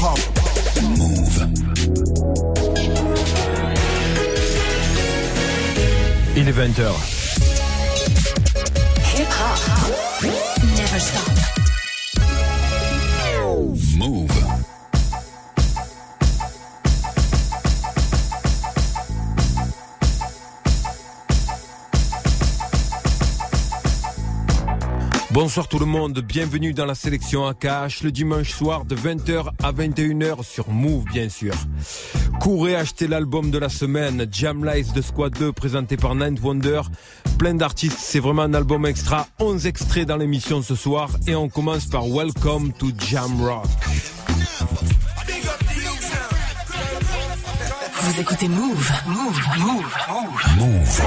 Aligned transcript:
Move. 0.00 1.48
Il 6.36 6.48
est 6.48 6.52
20h. 6.52 6.92
Hip 9.16 9.26
hop. 9.26 10.30
Never 10.76 11.00
stop. 11.00 11.37
Bonsoir 25.40 25.68
tout 25.68 25.78
le 25.78 25.86
monde, 25.86 26.18
bienvenue 26.18 26.74
dans 26.74 26.84
la 26.84 26.96
sélection 26.96 27.46
AKH 27.46 28.02
le 28.02 28.10
dimanche 28.10 28.50
soir 28.50 28.84
de 28.84 28.96
20h 28.96 29.50
à 29.62 29.70
21h 29.70 30.42
sur 30.42 30.68
Move 30.68 31.04
bien 31.04 31.28
sûr. 31.28 31.54
Courez 32.40 32.74
acheter 32.74 33.06
l'album 33.06 33.52
de 33.52 33.58
la 33.58 33.68
semaine, 33.68 34.26
Jam 34.32 34.64
Lies 34.64 34.90
de 34.92 35.00
Squad 35.00 35.38
2 35.38 35.52
présenté 35.52 35.96
par 35.96 36.16
Night 36.16 36.42
Wonder. 36.42 36.80
Plein 37.38 37.54
d'artistes, 37.54 38.00
c'est 38.00 38.18
vraiment 38.18 38.42
un 38.42 38.52
album 38.52 38.84
extra, 38.84 39.28
11 39.38 39.68
extraits 39.68 40.08
dans 40.08 40.16
l'émission 40.16 40.60
ce 40.60 40.74
soir 40.74 41.08
et 41.28 41.36
on 41.36 41.48
commence 41.48 41.86
par 41.86 42.08
Welcome 42.08 42.72
to 42.72 42.88
Jam 43.08 43.40
Rock. 43.40 43.68
Vous 48.00 48.20
écoutez 48.20 48.48
Move. 48.48 48.92
Move. 49.06 49.40
Move. 49.60 49.86
Move. 50.58 51.00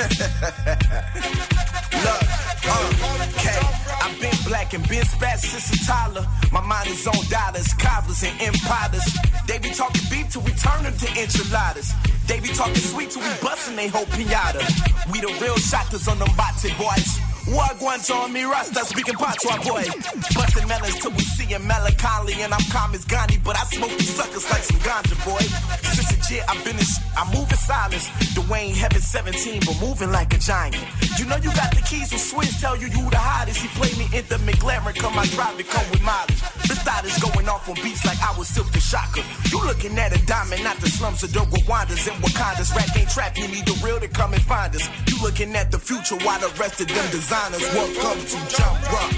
Look, 0.00 0.08
uh, 2.64 3.28
okay. 3.28 3.60
I've 4.00 4.18
been 4.18 4.34
black 4.46 4.72
and 4.72 4.88
been 4.88 5.04
spat 5.04 5.40
since 5.40 5.68
a 5.76 5.86
toddler. 5.86 6.26
My 6.50 6.62
mind 6.62 6.88
is 6.88 7.06
on 7.06 7.14
dollars, 7.28 7.74
cobblers, 7.74 8.22
and 8.22 8.40
empires. 8.40 9.04
They 9.46 9.58
be 9.58 9.70
talking 9.70 10.00
beef 10.10 10.30
till 10.30 10.40
we 10.42 10.52
turn 10.52 10.84
them 10.84 10.96
to 10.96 11.06
enchiladas. 11.20 11.92
They 12.26 12.40
be 12.40 12.48
talking 12.48 12.76
sweet 12.76 13.10
till 13.10 13.20
we 13.20 13.28
bustin' 13.42 13.76
they 13.76 13.88
whole 13.88 14.06
pinata. 14.06 14.64
We 15.12 15.20
the 15.20 15.36
real 15.40 15.56
shotters 15.58 16.08
on 16.08 16.18
them 16.18 16.28
botte 16.28 16.70
boys. 16.78 17.29
Wagwan 17.46 17.98
on 18.10 18.32
me 18.32 18.44
Rasta 18.44 18.84
speaking 18.84 19.14
patois 19.14 19.56
boy. 19.64 19.84
Bustin' 20.34 20.68
melons 20.68 20.98
till 21.00 21.10
we 21.12 21.20
seein' 21.20 21.66
melancholy 21.66 22.34
and 22.42 22.52
I'm 22.52 22.62
calm 22.70 22.94
as 22.94 23.04
Gandhi, 23.04 23.38
but 23.42 23.56
I 23.56 23.64
smoke 23.64 23.90
these 23.98 24.14
suckers 24.14 24.48
like 24.50 24.62
some 24.62 24.80
ganja 24.80 25.16
boy. 25.24 25.40
Since 25.82 26.30
a 26.30 26.34
year 26.34 26.44
I've 26.48 26.62
been 26.64 26.76
in 26.76 26.84
sh- 26.84 27.00
I 27.16 27.24
move 27.34 27.50
in 27.50 27.56
silence. 27.56 28.08
Dwayne 28.36 28.74
Heaven 28.74 29.00
17, 29.00 29.62
but 29.66 29.80
moving 29.80 30.12
like 30.12 30.32
a 30.34 30.38
giant. 30.38 30.76
You 31.18 31.26
know 31.26 31.36
you 31.36 31.50
got 31.54 31.74
the 31.74 31.82
keys 31.82 32.10
when 32.12 32.20
Swizz 32.20 32.60
tell 32.60 32.76
you 32.76 32.86
you 32.88 33.10
the 33.10 33.18
hottest. 33.18 33.58
He 33.60 33.68
play 33.78 33.90
me 33.98 34.06
in 34.16 34.24
the 34.28 34.36
McLaren, 34.46 34.94
come 34.96 35.18
I 35.18 35.26
drive 35.26 35.58
it, 35.58 35.68
come 35.68 35.88
with 35.90 36.02
mileage. 36.02 36.40
The 36.68 36.76
style 36.76 37.04
is 37.04 37.18
going 37.18 37.48
off 37.48 37.68
on 37.68 37.74
beats 37.82 38.04
like 38.04 38.20
I 38.22 38.36
was 38.38 38.48
Silk 38.48 38.70
the 38.72 38.80
Shocker. 38.80 39.22
You 39.50 39.58
looking 39.64 39.98
at 39.98 40.14
a 40.14 40.24
diamond, 40.26 40.62
not 40.62 40.76
the 40.78 40.88
slums 40.88 41.22
of 41.22 41.32
the 41.32 41.40
Rwandas 41.40 42.06
and 42.06 42.22
Wakandas. 42.22 42.74
Rap 42.76 42.96
ain't 42.96 43.10
trap, 43.10 43.36
you 43.36 43.48
need 43.48 43.66
the 43.66 43.74
real 43.84 43.98
to 43.98 44.08
come 44.08 44.34
and 44.34 44.42
find 44.42 44.74
us. 44.76 44.86
Looking 45.22 45.54
at 45.54 45.70
the 45.70 45.78
future 45.78 46.16
while 46.24 46.40
the 46.40 46.48
rest 46.58 46.80
of 46.80 46.88
them 46.88 47.10
designers 47.10 47.60
welcome 47.74 48.20
to 48.24 48.56
Jump 48.56 48.92
Rock. 48.92 49.12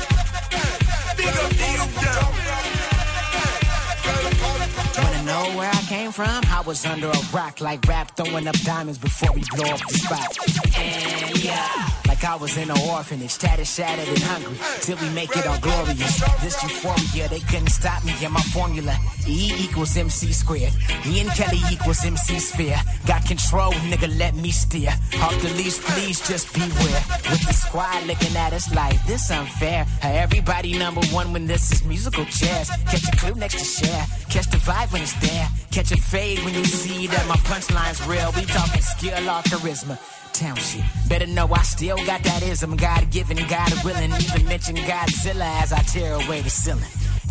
Wanna 4.98 5.22
know 5.24 5.56
where 5.56 5.70
I 5.70 5.82
came 5.88 6.10
from? 6.10 6.42
I 6.48 6.62
was 6.66 6.84
under 6.84 7.06
a 7.08 7.20
rock 7.32 7.60
like 7.60 7.86
rap, 7.86 8.16
throwing 8.16 8.48
up 8.48 8.56
diamonds 8.60 8.98
before 8.98 9.32
we 9.32 9.42
blow 9.54 9.70
up 9.70 9.80
the 9.88 9.94
spot. 9.94 10.38
And 10.76 11.44
yeah, 11.44 11.91
like 12.22 12.30
I 12.30 12.36
was 12.36 12.56
in 12.56 12.70
an 12.70 12.78
orphanage, 12.88 13.38
tattered, 13.38 13.66
shattered, 13.66 14.08
and 14.08 14.18
hungry. 14.18 14.56
Till 14.80 14.96
we 14.98 15.08
make 15.10 15.36
it 15.36 15.46
all 15.46 15.58
glorious. 15.58 16.20
This 16.40 16.62
euphoria, 16.62 17.28
they 17.28 17.40
couldn't 17.40 17.70
stop 17.70 18.04
me 18.04 18.12
in 18.24 18.32
my 18.32 18.40
formula. 18.54 18.96
E 19.26 19.52
equals 19.58 19.96
MC 19.96 20.32
squared. 20.32 20.72
Me 21.06 21.20
and 21.20 21.30
Kelly 21.30 21.60
equals 21.70 22.04
MC 22.04 22.38
sphere. 22.38 22.80
Got 23.06 23.26
control, 23.26 23.72
nigga, 23.90 24.08
let 24.18 24.34
me 24.34 24.50
steer. 24.50 24.90
Off 25.22 25.40
the 25.42 25.48
leash, 25.54 25.78
please 25.78 26.20
just 26.26 26.52
beware. 26.54 27.02
With 27.30 27.44
the 27.46 27.54
squad 27.54 28.06
looking 28.06 28.36
at 28.36 28.52
us 28.52 28.72
like 28.74 29.04
this 29.06 29.30
unfair. 29.30 29.86
Everybody 30.02 30.78
number 30.78 31.02
one 31.06 31.32
when 31.32 31.46
this 31.46 31.72
is 31.72 31.84
musical 31.84 32.24
chairs. 32.26 32.68
Catch 32.90 33.08
a 33.08 33.16
clue 33.16 33.34
next 33.34 33.58
to 33.58 33.64
share. 33.64 34.06
Catch 34.30 34.50
the 34.50 34.58
vibe 34.58 34.92
when 34.92 35.02
it's 35.02 35.14
there. 35.14 35.48
Catch 35.70 35.92
a 35.92 35.96
fade 35.96 36.38
when 36.44 36.54
you 36.54 36.64
see 36.64 37.06
that 37.08 37.26
my 37.26 37.36
punchline's 37.36 38.04
real. 38.06 38.30
We 38.36 38.44
talking 38.44 38.82
skill 38.82 39.28
or 39.28 39.42
charisma. 39.42 39.98
Town 40.32 40.56
shit. 40.56 40.82
Better 41.08 41.26
know 41.26 41.46
I 41.52 41.62
still 41.62 41.96
got 42.06 42.22
that 42.24 42.42
ism. 42.42 42.76
God 42.76 43.10
given, 43.10 43.36
God 43.48 43.72
willing. 43.84 44.12
Even 44.12 44.46
mention 44.46 44.76
Godzilla 44.76 45.62
as 45.62 45.72
I 45.72 45.80
tear 45.82 46.14
away 46.14 46.40
the 46.40 46.50
ceiling. 46.50 46.84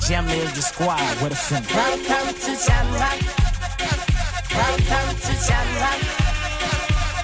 Jam 0.07 0.28
is 0.29 0.53
the 0.53 0.62
squad. 0.62 1.00
A 1.00 1.35
feeling. 1.35 1.63
Welcome 1.73 2.35
to 2.35 2.66
Jam 2.66 2.94
Rock. 2.94 3.19
Welcome 4.53 5.17
to 5.17 5.47
Jam 5.47 5.81
Rock. 5.81 6.21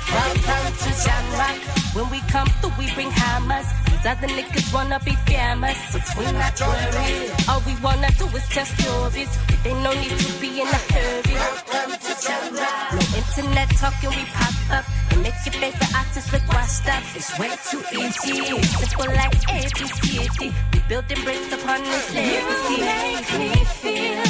Welcome 0.09 0.72
to 0.84 0.90
Jam 1.03 1.25
Rock. 1.35 1.59
When 1.94 2.09
we 2.09 2.19
come 2.31 2.47
through, 2.62 2.72
we 2.79 2.91
bring 2.94 3.12
hammers. 3.12 3.68
These 3.91 4.06
other 4.06 4.28
niggas 4.28 4.73
wanna 4.73 5.00
be 5.03 5.16
famous, 5.28 5.78
but 5.91 6.07
we 6.18 6.31
not 6.31 6.56
worried. 6.62 7.31
All 7.50 7.62
we 7.68 7.75
wanna 7.84 8.09
do 8.17 8.25
is 8.38 8.47
tell 8.47 8.66
stories. 8.66 9.31
They 9.63 9.73
no 9.84 9.91
need 9.94 10.16
to 10.17 10.31
be 10.40 10.62
in 10.62 10.67
a 10.67 10.81
hurry. 10.94 11.35
Welcome 11.35 11.91
to 12.00 12.13
Jam 12.23 12.56
Rock. 12.56 12.94
No 12.96 13.03
internet 13.19 13.69
talking, 13.81 14.12
we 14.12 14.23
pop 14.31 14.56
up 14.78 14.85
and 15.12 15.23
make 15.23 15.40
your 15.46 15.56
favorite 15.59 15.96
artist 15.96 16.31
look 16.31 16.47
washed 16.53 16.88
up. 16.88 17.03
It's 17.13 17.38
way 17.38 17.51
too 17.69 17.84
easy. 17.91 18.62
Simple 18.79 19.12
like 19.12 19.35
ABCD. 19.59 20.53
We 20.72 20.79
building 20.88 21.22
bricks 21.25 21.51
upon 21.51 21.84
this 21.84 22.13
legacy. 22.13 22.75
You 22.75 22.85
make 22.85 23.31
me 23.41 23.51
feel, 23.81 24.23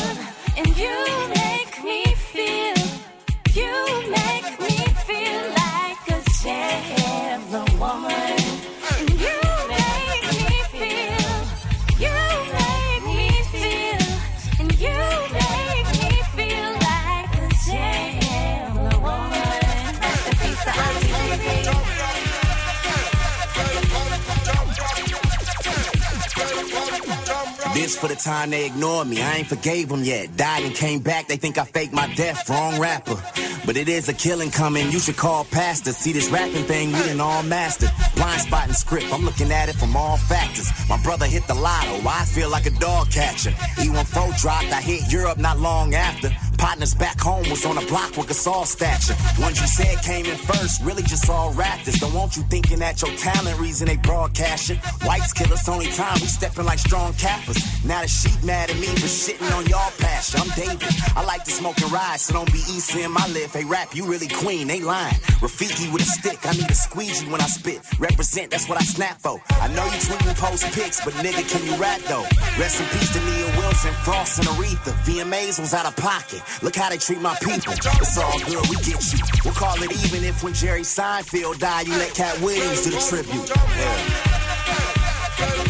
and 0.58 0.70
you 0.82 0.96
make 1.38 1.76
me 1.84 2.00
feel. 2.34 2.78
You 3.54 3.74
make 4.10 4.60
me 4.60 4.68
feel 4.70 4.77
a 6.50 6.82
champion 6.96 7.80
woman. 7.80 8.37
This 27.78 27.96
for 27.96 28.08
the 28.08 28.16
time 28.16 28.50
they 28.50 28.66
ignored 28.66 29.08
me. 29.08 29.22
I 29.22 29.36
ain't 29.36 29.48
forgave 29.48 29.88
them 29.88 30.04
yet. 30.04 30.36
Died 30.36 30.64
and 30.64 30.74
came 30.74 31.00
back. 31.00 31.28
They 31.28 31.38
think 31.38 31.60
I 31.60 31.64
faked 31.64 31.94
my 31.94 32.12
death. 32.16 32.50
Wrong 32.50 32.80
rapper. 32.80 33.22
But 33.68 33.78
it 33.78 33.88
is 33.88 34.10
a 34.10 34.14
killing 34.14 34.50
coming. 34.50 34.90
You 34.90 34.98
should 34.98 35.16
call 35.16 35.46
pastor. 35.46 35.94
See 35.94 36.12
this 36.12 36.28
rapping 36.32 36.64
thing, 36.64 36.92
we 36.92 37.00
done 37.04 37.22
all 37.22 37.44
mastered. 37.44 37.92
Blind 38.16 38.42
spotting 38.42 38.74
script. 38.74 39.14
I'm 39.14 39.24
looking 39.24 39.52
at 39.52 39.70
it 39.70 39.76
from 39.76 39.96
all 39.96 40.18
factors. 40.18 40.72
My 40.90 40.98
brother 41.04 41.28
hit 41.28 41.46
the 41.46 41.54
lotto. 41.54 42.02
I 42.08 42.26
feel 42.26 42.50
like 42.50 42.66
a 42.66 42.72
dog 42.72 43.12
catcher. 43.12 43.52
E14 43.52 44.42
dropped. 44.42 44.72
I 44.72 44.82
hit 44.82 45.12
Europe 45.12 45.38
not 45.38 45.60
long 45.60 45.94
after. 45.94 46.30
Partners 46.58 46.96
back 46.96 47.20
home 47.20 47.48
was 47.50 47.66
on 47.66 47.78
a 47.78 47.86
block 47.86 48.18
with 48.18 48.30
a 48.30 48.34
Gasol 48.34 48.66
stature. 48.66 49.16
Ones 49.42 49.60
you 49.62 49.68
said 49.68 50.02
came 50.04 50.26
in 50.26 50.38
first, 50.38 50.82
really 50.84 51.04
just 51.04 51.30
all 51.30 51.54
Raptors. 51.54 52.00
Don't 52.00 52.14
want 52.14 52.36
you 52.36 52.44
thinking 52.44 52.80
that 52.80 53.02
your 53.02 53.12
talent 53.18 53.60
reason 53.60 53.88
they 53.88 53.98
broadcasting. 53.98 54.78
Whites 55.06 55.34
kill 55.34 55.52
us 55.54 55.70
only 55.70 55.88
time 55.88 56.18
we 56.20 56.28
stepping 56.28 56.66
like 56.66 56.80
strong 56.80 57.14
cappers. 57.14 57.58
Now 57.86 58.02
the 58.02 58.08
sheep 58.08 58.44
mad 58.44 58.70
at 58.70 58.78
me 58.78 58.88
for 58.88 59.08
shitting 59.08 59.52
on 59.56 59.66
y'all 59.68 59.92
pasture. 60.00 60.40
I'm 60.40 60.50
David. 60.56 60.88
I 61.16 61.24
like 61.24 61.44
to 61.46 61.52
smoke 61.52 61.80
and 61.82 61.92
ride, 61.92 62.20
so 62.20 62.34
don't 62.34 62.52
be 62.52 62.60
easy 62.70 63.04
in 63.04 63.12
my 63.12 63.26
live. 63.28 63.54
Hey 63.54 63.66
rap, 63.66 63.96
you 63.96 64.06
really 64.06 64.28
queen, 64.28 64.68
they 64.68 64.82
lying. 64.82 65.16
Rafiki 65.42 65.92
with 65.94 66.02
a 66.02 66.06
stick, 66.06 66.40
I 66.46 66.52
need 66.54 66.70
a 66.70 66.76
squeegee 66.76 67.30
when 67.30 67.42
I 67.42 67.48
spit. 67.48 67.82
Represent, 68.00 68.52
that's 68.52 68.68
what 68.68 68.80
I 68.80 68.84
snap 68.84 69.22
for. 69.22 69.40
I 69.62 69.68
know 69.70 69.86
you 69.86 70.00
tweet 70.02 70.26
and 70.26 70.38
post 70.38 70.66
pics, 70.74 71.04
but 71.04 71.14
nigga, 71.16 71.48
can 71.50 71.66
you 71.66 71.76
rap 71.78 72.02
though? 72.10 72.26
Rest 72.58 72.82
in 72.82 72.88
peace 72.88 73.14
to 73.14 73.20
Nia 73.20 73.58
Wilson, 73.60 73.94
Frost, 74.04 74.40
and 74.40 74.48
Aretha. 74.50 74.94
VMAs 75.06 75.60
was 75.60 75.74
out 75.74 75.86
of 75.86 75.96
pocket. 75.96 76.42
Look 76.62 76.76
how 76.76 76.90
they 76.90 76.98
treat 76.98 77.22
my 77.22 77.36
people. 77.36 77.74
It's 77.74 78.18
all 78.18 78.40
good, 78.40 78.70
we 78.70 78.76
get 78.78 79.14
you. 79.14 79.20
We'll 79.44 79.54
call 79.54 79.82
it 79.82 79.92
even 80.06 80.24
if 80.24 80.44
when 80.44 80.54
Jerry 80.54 80.82
Seinfeld 80.82 81.60
died, 81.60 81.88
you 81.88 81.94
let 81.94 82.14
Katt 82.14 82.40
Williams 82.42 82.84
do 82.84 82.92
the 82.92 83.00
tribute. 83.00 83.50
Yeah. 85.40 85.67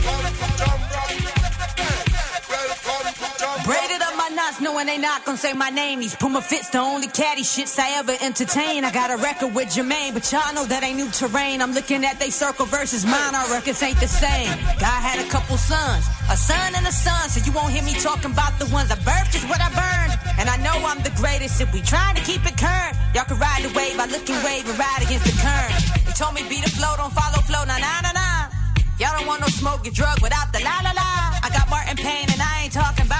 Artists 4.47 4.63
knowing 4.63 4.87
they 4.87 4.97
not 4.97 5.25
gonna 5.25 5.37
say 5.37 5.51
my 5.51 5.69
name. 5.69 5.99
These 5.99 6.15
Puma 6.15 6.41
fits 6.41 6.69
the 6.69 6.79
only 6.79 7.07
caddy 7.07 7.43
shits 7.43 7.77
I 7.77 7.99
ever 7.99 8.15
entertain. 8.21 8.85
I 8.85 8.91
got 8.93 9.11
a 9.11 9.17
record 9.17 9.53
with 9.53 9.67
Jermaine, 9.75 10.13
but 10.13 10.23
y'all 10.31 10.53
know 10.55 10.63
that 10.63 10.83
ain't 10.87 10.95
new 10.95 11.11
terrain. 11.11 11.61
I'm 11.61 11.73
looking 11.73 12.05
at 12.05 12.17
they 12.17 12.29
circle 12.29 12.65
versus 12.65 13.03
mine. 13.03 13.35
Our 13.35 13.51
records 13.51 13.83
ain't 13.83 13.99
the 13.99 14.07
same. 14.07 14.47
God 14.79 14.99
had 15.03 15.19
a 15.19 15.27
couple 15.27 15.57
sons, 15.57 16.07
a 16.31 16.37
son 16.37 16.79
and 16.79 16.87
a 16.87 16.95
son. 16.95 17.27
So 17.27 17.43
you 17.43 17.51
won't 17.51 17.73
hear 17.75 17.83
me 17.83 17.91
talking 17.99 18.31
about 18.31 18.55
the 18.57 18.71
ones 18.71 18.89
I 18.89 18.95
birthed, 19.03 19.35
just 19.35 19.49
what 19.51 19.59
I 19.59 19.67
burned. 19.75 20.15
And 20.39 20.47
I 20.47 20.55
know 20.63 20.79
I'm 20.79 21.03
the 21.03 21.11
greatest 21.19 21.59
if 21.59 21.67
we 21.73 21.81
trying 21.81 22.15
to 22.15 22.23
keep 22.23 22.47
it 22.47 22.55
current. 22.55 22.95
Y'all 23.13 23.27
can 23.27 23.35
ride 23.43 23.67
the 23.67 23.71
wave 23.75 23.99
by 23.99 24.07
looking 24.07 24.39
wave 24.47 24.63
and 24.63 24.79
ride 24.79 25.03
against 25.03 25.27
the 25.27 25.35
current. 25.43 25.75
They 26.07 26.15
told 26.15 26.39
me 26.39 26.47
be 26.47 26.63
the 26.63 26.71
flow, 26.71 26.95
don't 26.95 27.11
follow 27.11 27.43
flow, 27.43 27.67
nah 27.67 27.83
nah 27.83 27.99
nah 27.99 28.15
nah. 28.15 28.47
Y'all 28.95 29.11
don't 29.11 29.27
want 29.27 29.43
no 29.43 29.51
smoke, 29.51 29.83
get 29.83 29.93
drug 29.93 30.23
without 30.23 30.55
the 30.55 30.63
la 30.63 30.79
la 30.87 30.95
la. 30.95 31.35
I 31.43 31.51
got 31.51 31.67
Martin 31.69 31.99
Payne 31.99 32.31
and 32.31 32.39
I 32.39 32.63
ain't 32.63 32.73
talking 32.73 33.05
about 33.05 33.16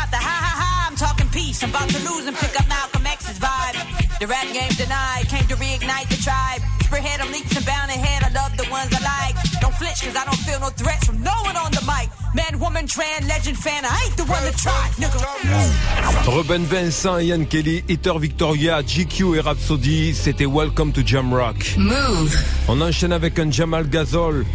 peace. 1.58 1.64
I'm 1.64 1.70
about 1.70 1.90
to 1.90 2.00
lose 2.10 2.28
and 2.28 2.36
pick 2.36 2.60
up 2.60 2.68
Malcolm 2.68 3.06
X's 3.06 3.40
vibe. 3.40 4.20
The 4.20 4.28
rap 4.28 4.46
game 4.54 4.72
denied, 4.78 5.28
came 5.28 5.48
to 5.48 5.56
reignite 5.56 6.10
the 6.10 6.18
tribe. 6.18 6.62
Spearhead 6.82 7.20
them 7.20 7.32
leaps 7.32 7.56
and 7.56 7.66
bound 7.66 7.92
ahead. 7.92 8.24
I 8.24 8.30
love 8.34 8.58
the 8.58 8.68
ones 8.72 8.92
I 8.94 9.02
like. 9.04 9.36
Don't 9.62 9.74
flinch 9.76 10.02
cause 10.02 10.16
I 10.16 10.26
don't 10.26 10.40
feel 10.40 10.60
no 10.60 10.70
threats 10.70 11.06
from 11.06 11.22
no 11.22 11.34
one 11.44 11.58
on 11.58 11.72
the 11.72 11.82
mic. 11.82 12.10
Man, 12.34 12.60
woman, 12.60 12.88
trans, 12.88 13.28
legend 13.28 13.58
fan, 13.58 13.84
I 13.86 14.06
ain't 14.06 14.18
the 14.18 14.26
one 14.26 14.44
to 14.44 14.54
try, 14.58 14.90
nigga. 14.98 16.36
Ruben 16.36 16.64
Vincent, 16.66 17.22
Ian 17.24 17.46
Kelly, 17.46 17.84
Heather 17.88 18.20
Victoria, 18.20 18.82
GQ 18.82 19.38
et 19.38 19.42
Rhapsody, 19.42 20.14
c'était 20.14 20.46
Welcome 20.46 20.92
to 20.94 21.02
Jamrock. 21.06 21.78
Move. 21.78 22.36
On 22.68 22.82
enchaîne 22.82 23.14
avec 23.14 23.40
un 23.40 23.52
Jamal 23.52 23.88
Gazol, 23.90 24.46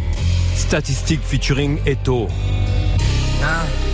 Statistic 0.55 1.21
featuring 1.21 1.79
Eto. 1.85 2.27
Huh? 3.41 3.92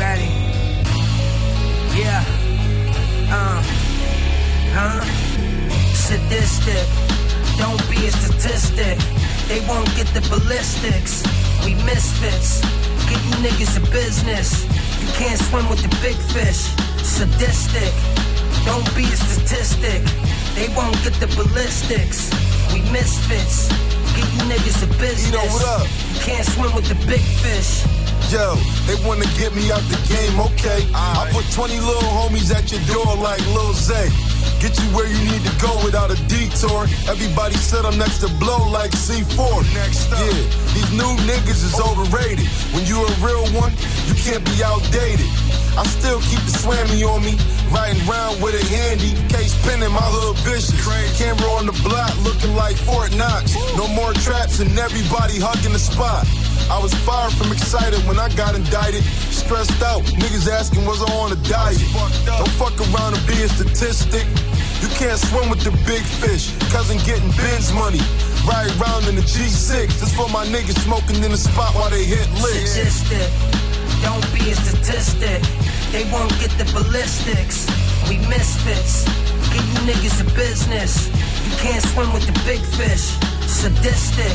Ready? 0.00 0.32
Yeah. 1.92 2.24
Uh. 3.28 3.60
Huh? 4.72 5.04
Sadistic. 5.92 6.86
Don't 7.58 7.82
be 7.90 8.06
a 8.06 8.10
statistic. 8.10 8.96
They 9.48 9.60
won't 9.68 9.90
get 9.94 10.08
the 10.16 10.22
ballistics. 10.32 11.22
We 11.64 11.74
misfits. 11.84 12.60
Get 13.08 13.20
you 13.26 13.34
niggas 13.44 13.76
a 13.76 13.84
business. 13.90 14.64
You 15.02 15.08
can't 15.20 15.38
swim 15.38 15.68
with 15.68 15.82
the 15.82 15.92
big 16.00 16.16
fish. 16.32 16.62
Sadistic. 17.04 17.92
Don't 18.64 18.88
be 18.96 19.04
a 19.04 19.16
statistic. 19.16 20.00
They 20.54 20.68
won't 20.74 20.96
get 21.04 21.14
the 21.20 21.28
ballistics. 21.36 22.30
We 22.72 22.80
misfits. 22.90 23.68
Get 24.16 24.26
you 24.34 24.42
niggas 24.50 24.82
a 24.82 24.86
business. 24.98 25.28
Eno, 25.28 25.40
what 25.52 25.64
up? 25.80 25.86
You 26.14 26.20
can't 26.20 26.46
swim 26.46 26.74
with 26.74 26.88
the 26.88 26.98
big 27.06 27.20
fish. 27.20 27.84
Yo, 28.30 28.54
they 28.86 28.94
wanna 29.06 29.26
get 29.38 29.54
me 29.54 29.72
out 29.72 29.82
the 29.90 29.98
game, 30.06 30.38
okay. 30.38 30.86
I 30.94 31.28
put 31.32 31.44
20 31.50 31.80
little 31.80 32.10
homies 32.14 32.54
at 32.54 32.70
your 32.70 32.80
door 32.86 33.16
like 33.16 33.40
Lil 33.54 33.72
Zay. 33.72 34.08
Get 34.60 34.76
you 34.76 34.88
where 34.92 35.08
you 35.08 35.16
need 35.24 35.40
to 35.40 35.54
go 35.56 35.72
without 35.82 36.12
a 36.12 36.18
detour. 36.28 36.84
Everybody 37.08 37.56
said 37.56 37.86
I'm 37.88 37.96
next 37.96 38.20
to 38.20 38.28
blow 38.36 38.68
like 38.68 38.92
C4. 38.92 39.64
Next 39.72 40.12
up. 40.12 40.20
Yeah, 40.20 40.44
these 40.76 40.92
new 40.92 41.12
niggas 41.24 41.64
is 41.64 41.80
overrated. 41.80 42.44
When 42.76 42.84
you 42.84 43.00
a 43.00 43.08
real 43.24 43.48
one, 43.56 43.72
you 44.04 44.14
can't 44.20 44.44
be 44.44 44.60
outdated. 44.62 45.24
I 45.80 45.84
still 45.88 46.20
keep 46.28 46.44
the 46.44 46.52
swammy 46.52 47.00
on 47.08 47.24
me, 47.24 47.40
riding 47.72 48.04
around 48.04 48.42
with 48.42 48.52
it 48.52 48.68
handy. 48.68 49.16
Case 49.32 49.56
pin 49.64 49.82
in 49.82 49.92
my 49.92 50.04
hood 50.04 50.36
vicious. 50.44 50.76
Camera 51.16 51.50
on 51.56 51.64
the 51.64 51.76
block 51.80 52.12
looking 52.20 52.54
like 52.54 52.76
Fort 52.76 53.16
Knox. 53.16 53.54
No 53.76 53.88
more 53.88 54.12
traps 54.12 54.60
and 54.60 54.76
everybody 54.78 55.40
hugging 55.40 55.72
the 55.72 55.78
spot. 55.78 56.26
I 56.68 56.78
was 56.82 56.92
far 57.06 57.30
from 57.30 57.52
excited 57.52 58.00
when 58.06 58.18
I 58.18 58.28
got 58.34 58.54
indicted. 58.54 59.02
Stressed 59.30 59.82
out, 59.82 60.02
niggas 60.20 60.50
asking 60.50 60.84
was 60.84 61.00
I 61.02 61.10
on 61.14 61.32
a 61.32 61.40
diet. 61.48 61.80
Don't 62.26 62.48
fuck 62.60 62.76
around 62.92 63.14
and 63.14 63.24
be 63.26 63.40
a 63.42 63.48
statistic. 63.48 64.26
You 64.80 64.88
can't 64.96 65.18
swim 65.18 65.50
with 65.50 65.60
the 65.60 65.72
big 65.84 66.02
fish. 66.02 66.56
Cousin 66.72 66.96
getting 67.04 67.30
Benz 67.36 67.72
money. 67.72 68.00
Ride 68.48 68.72
around 68.80 69.08
in 69.08 69.14
the 69.14 69.22
G6. 69.22 70.00
This 70.00 70.14
for 70.16 70.28
my 70.28 70.46
niggas 70.46 70.80
smoking 70.84 71.22
in 71.22 71.30
the 71.30 71.36
spot 71.36 71.74
while 71.74 71.90
they 71.90 72.04
hit 72.04 72.24
licks. 72.40 72.72
Sadistic. 72.72 73.28
Don't 74.00 74.24
be 74.32 74.50
a 74.50 74.54
statistic. 74.56 75.44
They 75.92 76.04
won't 76.10 76.32
get 76.40 76.50
the 76.56 76.64
ballistics. 76.72 77.68
We 78.08 78.16
misfits. 78.28 79.04
Get 79.52 79.64
you 79.68 79.80
niggas 79.84 80.20
a 80.24 80.28
business. 80.34 81.08
You 81.44 81.52
can't 81.60 81.82
swim 81.82 82.12
with 82.14 82.24
the 82.24 82.36
big 82.48 82.60
fish. 82.80 83.12
Sadistic. 83.44 84.32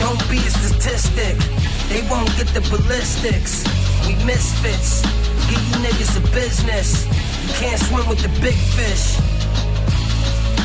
Don't 0.00 0.22
be 0.30 0.38
a 0.38 0.50
statistic. 0.50 1.36
They 1.88 2.02
won't 2.08 2.30
get 2.36 2.48
the 2.56 2.62
ballistics. 2.72 3.64
We 4.06 4.16
misfits. 4.24 5.02
Get 5.48 5.60
you 5.68 5.76
niggas 5.84 6.16
a 6.16 6.22
business. 6.32 7.06
You 7.42 7.52
can't 7.60 7.80
swim 7.80 8.08
with 8.08 8.20
the 8.22 8.32
big 8.40 8.56
fish. 8.76 9.18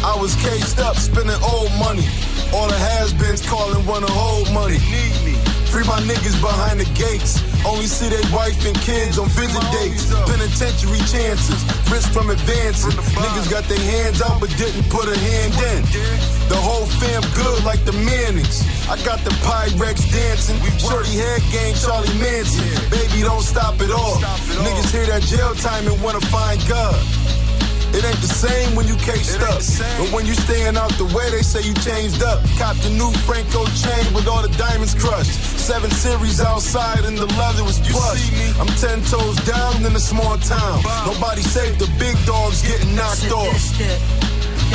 I 0.06 0.16
was 0.22 0.36
caged 0.38 0.80
up, 0.80 0.96
spending 0.98 1.42
old 1.42 1.74
money. 1.82 2.06
All 2.54 2.70
the 2.70 2.78
has-beens 2.78 3.42
calling, 3.42 3.65
my 5.96 6.02
niggas 6.04 6.36
behind 6.42 6.80
the 6.80 6.90
gates. 6.92 7.40
Only 7.64 7.88
see 7.88 8.10
their 8.10 8.28
wife 8.36 8.60
and 8.68 8.76
kids 8.84 9.18
on 9.18 9.30
visit 9.30 9.64
dates. 9.72 10.12
Penitentiary 10.28 11.00
chances, 11.08 11.60
risk 11.88 12.12
from 12.12 12.30
advancing. 12.30 12.92
Niggas 13.16 13.50
got 13.50 13.64
their 13.72 13.80
hands 13.80 14.22
out 14.22 14.42
but 14.42 14.52
didn't 14.58 14.90
put 14.92 15.08
a 15.08 15.18
hand 15.18 15.56
in. 15.72 15.82
The 16.52 16.60
whole 16.60 16.86
fam 17.00 17.24
good 17.32 17.64
like 17.64 17.84
the 17.86 17.94
Mannings. 17.94 18.68
I 18.92 19.00
got 19.08 19.24
the 19.24 19.32
Pyrex 19.48 20.04
dancing. 20.12 20.60
Shorty 20.78 21.16
head 21.16 21.42
game, 21.52 21.76
Charlie 21.80 22.12
Manson. 22.20 22.68
Baby, 22.92 23.24
don't 23.24 23.44
stop 23.44 23.80
it 23.80 23.92
all. 23.92 24.20
Niggas 24.68 24.92
hear 24.92 25.06
that 25.08 25.24
jail 25.24 25.56
time 25.56 25.88
and 25.88 26.02
wanna 26.04 26.22
find 26.28 26.60
God. 26.68 27.00
It 27.96 28.04
ain't 28.04 28.20
the 28.20 28.28
same 28.28 28.76
when 28.76 28.88
you 28.92 28.96
cased 29.00 29.40
up. 29.40 29.64
But 29.96 30.12
when 30.12 30.26
you 30.28 30.36
staying 30.36 30.76
out 30.76 30.92
the 31.00 31.08
way, 31.16 31.32
they 31.32 31.40
say 31.40 31.64
you 31.64 31.74
changed 31.80 32.20
up. 32.22 32.44
Cop 32.60 32.76
the 32.84 32.92
new 32.92 33.08
Franco 33.24 33.64
chain 33.72 34.04
with 34.12 34.28
all 34.28 34.44
the 34.44 34.52
diamonds 34.60 34.92
crushed. 34.94 35.32
Seven 35.56 35.90
series 35.90 36.42
outside 36.42 37.06
and 37.06 37.18
the 37.18 37.26
leather 37.40 37.64
was 37.64 37.80
plush. 37.88 38.28
I'm 38.60 38.68
ten 38.84 39.00
toes 39.08 39.40
down 39.48 39.80
in 39.88 39.96
a 39.96 40.04
small 40.04 40.36
town. 40.44 40.84
Nobody 41.08 41.40
safe, 41.40 41.80
the 41.80 41.88
big 41.96 42.20
dogs 42.28 42.68
getting 42.68 42.94
knocked 43.00 43.32
off. 43.32 43.56
Sadistic. 43.56 43.96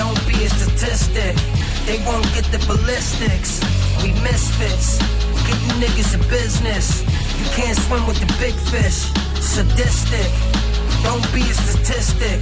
Don't 0.01 0.17
be 0.25 0.41
a 0.41 0.49
statistic. 0.49 1.37
They 1.85 2.01
won't 2.09 2.25
get 2.33 2.49
the 2.49 2.61
ballistics. 2.65 3.61
We 4.01 4.17
misfits. 4.25 4.97
Get 5.45 5.61
you 5.61 5.73
niggas 5.77 6.17
a 6.17 6.23
business. 6.33 7.05
You 7.37 7.45
can't 7.53 7.77
swim 7.77 8.07
with 8.07 8.17
the 8.17 8.33
big 8.41 8.57
fish. 8.73 9.13
Sadistic. 9.45 10.33
Don't 11.05 11.25
be 11.37 11.45
a 11.45 11.53
statistic. 11.53 12.41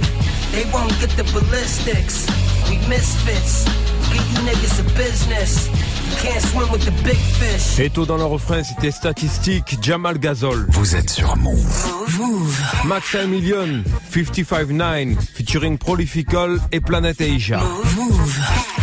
They 0.51 0.65
won't 0.73 0.91
get 0.99 1.09
the 1.15 1.23
ballistics. 1.31 2.25
We 2.69 2.77
misfits. 2.87 3.65
Get 4.11 4.25
you 4.31 4.39
niggas 4.47 4.79
a 4.79 4.83
business. 4.97 5.67
You 5.67 6.15
can't 6.17 6.41
swim 6.41 6.71
with 6.71 6.83
the 6.85 6.91
big 7.03 7.17
fish. 7.17 7.79
Eto 7.79 8.05
dans 8.05 8.17
le 8.17 8.25
refrain, 8.25 8.63
c'était 8.63 8.91
Statistique, 8.91 9.77
Jamal 9.81 10.17
Gazol. 10.17 10.65
Vous 10.69 10.95
êtes 10.95 11.09
sur 11.09 11.37
Move. 11.37 12.17
Move. 12.17 12.59
Max 12.85 13.15
Million, 13.27 13.83
55-9, 14.11 15.15
featuring 15.33 15.77
Prolifical 15.77 16.59
et 16.71 16.79
Planet 16.79 17.21
Asia. 17.21 17.59
Move. 17.95 18.78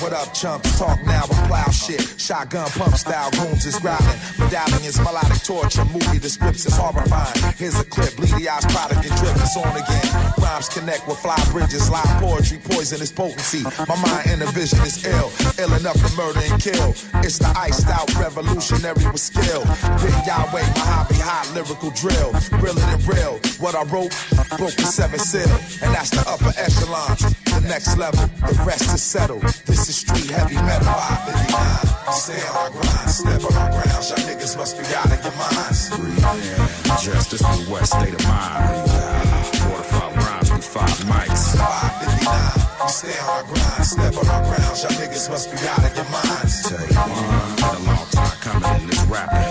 What 0.00 0.14
up, 0.14 0.32
chumps? 0.32 0.78
Talk 0.78 0.96
now 1.04 1.26
with 1.28 1.36
plow 1.44 1.68
shit. 1.68 2.00
Shotgun 2.16 2.66
pump 2.70 2.96
style, 2.96 3.30
goons 3.32 3.66
is 3.66 3.78
growling. 3.80 4.18
Medallions, 4.38 4.98
melodic 4.98 5.42
torture, 5.44 5.84
movie 5.92 6.18
descriptions 6.18 6.74
horrifying. 6.74 7.36
Here's 7.58 7.78
a 7.78 7.84
clip, 7.84 8.16
bleedy 8.16 8.48
eyes, 8.48 8.64
product 8.72 9.04
and 9.04 9.14
drip, 9.20 9.36
it's 9.36 9.56
on 9.58 9.76
again. 9.76 10.32
Rhymes 10.40 10.70
connect 10.70 11.06
with 11.06 11.18
fly 11.18 11.36
bridges, 11.52 11.90
live 11.90 12.08
poetry, 12.16 12.58
poisonous 12.64 13.12
potency. 13.12 13.62
My 13.86 13.96
mind 14.00 14.24
and 14.32 14.40
the 14.40 14.48
vision 14.56 14.80
is 14.88 15.04
ill, 15.04 15.28
ill 15.60 15.72
enough 15.76 16.00
to 16.00 16.16
murder 16.16 16.40
and 16.48 16.56
kill. 16.62 16.96
It's 17.20 17.36
the 17.36 17.52
iced 17.54 17.88
out 17.88 18.08
revolutionary 18.16 19.04
with 19.04 19.20
skill. 19.20 19.68
Big 20.00 20.16
Yahweh, 20.24 20.64
my 20.80 20.86
hobby, 20.88 21.20
hot 21.20 21.44
lyrical 21.52 21.92
drill. 21.92 22.32
Realer 22.56 22.80
than 22.88 23.04
real, 23.04 23.36
what 23.60 23.76
I 23.76 23.84
wrote, 23.92 24.16
broke 24.56 24.80
the 24.80 24.88
seven 24.88 25.20
seal. 25.20 25.52
And 25.84 25.92
that's 25.92 26.08
the 26.08 26.24
upper 26.24 26.56
echelon, 26.56 27.20
the 27.52 27.60
next 27.68 27.98
level. 27.98 28.24
The 28.48 28.56
rest 28.64 28.88
is 28.96 29.02
settled. 29.02 29.42
This 29.68 29.89
is 29.90 29.96
street 30.06 30.30
heavy 30.30 30.54
metal. 30.54 30.86
559. 30.86 32.14
Stay 32.14 32.40
on 32.46 32.56
our 32.56 32.70
grind, 32.70 33.10
step 33.10 33.42
on 33.42 33.54
our 33.58 33.70
ground. 33.74 34.02
Y'all 34.06 34.22
niggas 34.30 34.54
must 34.56 34.74
be 34.78 34.86
out 34.94 35.10
of 35.10 35.20
your 35.26 35.34
minds. 35.34 35.80
Justice 37.02 37.42
from 37.42 37.58
the 37.58 37.70
west 37.70 37.90
state 37.92 38.14
of 38.14 38.24
mind. 38.24 38.86
Fortified 39.58 40.12
rhymes 40.22 40.50
with 40.54 40.64
five 40.64 40.98
mics. 41.10 41.44
559. 41.58 42.88
Stay 42.88 43.18
on 43.18 43.30
our 43.34 43.44
grind, 43.50 43.84
step 43.84 44.14
on 44.14 44.26
our 44.30 44.42
ground. 44.46 44.74
Y'all 44.78 44.96
niggas 45.02 45.26
must 45.28 45.46
be 45.50 45.58
out 45.66 45.82
of 45.82 45.92
your 45.98 46.08
minds. 46.14 46.54
You 46.70 46.78
one, 47.10 47.50
been 47.58 47.74
a 47.74 47.86
long 47.90 48.06
time 48.14 48.36
coming 48.46 48.74
in 48.80 48.86
this 48.86 49.02
rapping. 49.10 49.50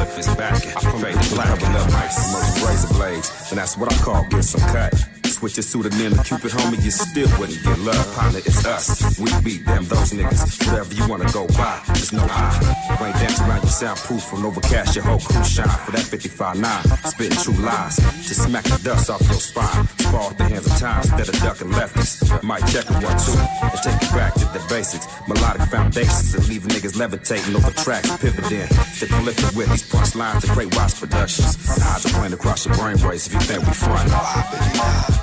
Lift 0.00 0.16
his 0.16 0.30
back 0.40 0.60
and 0.64 0.94
fade 1.00 1.20
black. 1.36 1.60
Double 1.60 1.76
up 1.76 1.88
mics, 1.92 2.18
most 2.32 2.64
razor 2.64 2.94
blades, 2.96 3.28
and 3.50 3.58
that's 3.60 3.76
what 3.76 3.92
I 3.92 3.96
call 4.00 4.24
get 4.32 4.44
some 4.44 4.64
cut. 4.72 5.11
With 5.42 5.56
your 5.56 5.62
pseudonym 5.62 6.12
and 6.12 6.24
Cupid, 6.24 6.52
homie, 6.52 6.82
you 6.84 6.90
still 6.90 7.28
wouldn't 7.38 7.60
get 7.62 7.78
love. 7.80 8.14
Partner, 8.14 8.38
it's 8.38 8.64
us. 8.64 9.18
We 9.18 9.30
beat 9.42 9.66
them, 9.66 9.84
those 9.86 10.12
niggas. 10.12 10.66
Whatever 10.66 10.94
you 10.94 11.08
wanna 11.08 11.30
go 11.32 11.46
by, 11.48 11.82
just 11.94 12.12
know 12.12 12.24
I. 12.28 12.96
Rain 13.00 13.12
dance 13.14 13.40
around 13.40 13.62
your 13.62 13.70
soundproof 13.70 14.22
from 14.22 14.46
overcast, 14.46 14.94
your 14.94 15.04
whole 15.04 15.18
crew 15.18 15.42
shine 15.44 15.68
for 15.84 15.92
that 15.92 16.06
55-9. 16.06 16.62
Spitting 17.08 17.38
true 17.38 17.64
lies 17.64 17.96
to 17.96 18.34
smack 18.34 18.64
the 18.64 18.78
dust 18.84 19.10
off 19.10 19.20
your 19.22 19.40
spine. 19.40 19.88
Spar 19.98 20.30
at 20.30 20.38
the 20.38 20.44
hands 20.44 20.66
of 20.66 20.78
time 20.78 21.02
instead 21.02 21.28
of 21.28 21.34
ducking 21.42 21.70
lefties. 21.72 22.42
Might 22.42 22.64
check 22.68 22.86
it 22.86 22.98
one, 23.02 23.18
two, 23.18 23.38
and 23.66 23.80
take 23.82 24.00
it 24.00 24.12
back 24.14 24.34
to 24.34 24.46
the 24.54 24.64
basics. 24.68 25.06
Melodic 25.26 25.62
foundations 25.68 26.34
and 26.34 26.48
leaving 26.48 26.70
niggas 26.70 26.96
levitating 26.96 27.56
over 27.56 27.70
tracks, 27.72 28.08
pivoting. 28.18 28.68
Stay 28.94 29.06
prolific 29.06 29.56
with 29.56 29.68
these 29.70 29.88
punch 29.90 30.14
lines 30.14 30.44
to 30.44 30.52
great 30.54 30.74
watch 30.76 30.94
productions. 31.00 31.58
Hydroplane 31.66 32.32
across 32.32 32.64
your 32.66 32.74
brain 32.76 32.96
waves 33.02 33.26
if 33.26 33.34
you 33.34 33.40
think 33.40 33.66
we 33.66 33.72
front. 33.72 34.12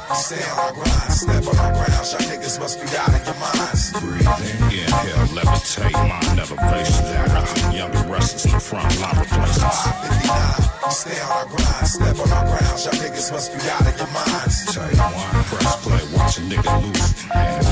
Stay 0.09 0.41
on 0.41 0.57
our 0.57 0.73
grind, 0.73 1.13
step 1.13 1.45
on 1.45 1.57
our 1.59 1.71
ground. 1.71 2.07
Y'all 2.09 2.25
niggas 2.25 2.59
must 2.59 2.81
be 2.81 2.87
out 2.97 3.13
of 3.13 3.21
your 3.25 3.35
minds. 3.37 3.93
Breathing, 3.93 4.57
inhale, 4.73 5.27
levitate, 5.37 5.93
mind 5.93 6.39
elevation. 6.39 7.77
Younger 7.77 8.11
restless 8.11 8.45
in 8.45 8.51
the 8.51 8.59
front 8.59 8.89
line 8.99 9.19
replacements. 9.19 9.85
59, 9.85 10.91
stay 10.91 11.19
on 11.21 11.29
our 11.29 11.45
grind, 11.45 11.87
step 11.87 12.19
on 12.19 12.31
our 12.31 12.45
ground. 12.49 12.77
Y'all 12.81 12.97
niggas 12.97 13.31
must 13.31 13.53
be 13.53 13.61
out 13.69 13.85
of 13.85 13.97
your 14.01 14.09
minds. 14.09 14.65
Take 14.73 14.97
one, 14.97 15.43
press 15.45 15.75
play, 15.85 16.01
watch 16.17 16.37
a 16.37 16.41
nigga 16.41 16.73
lose. 16.81 17.25
And 17.29 17.68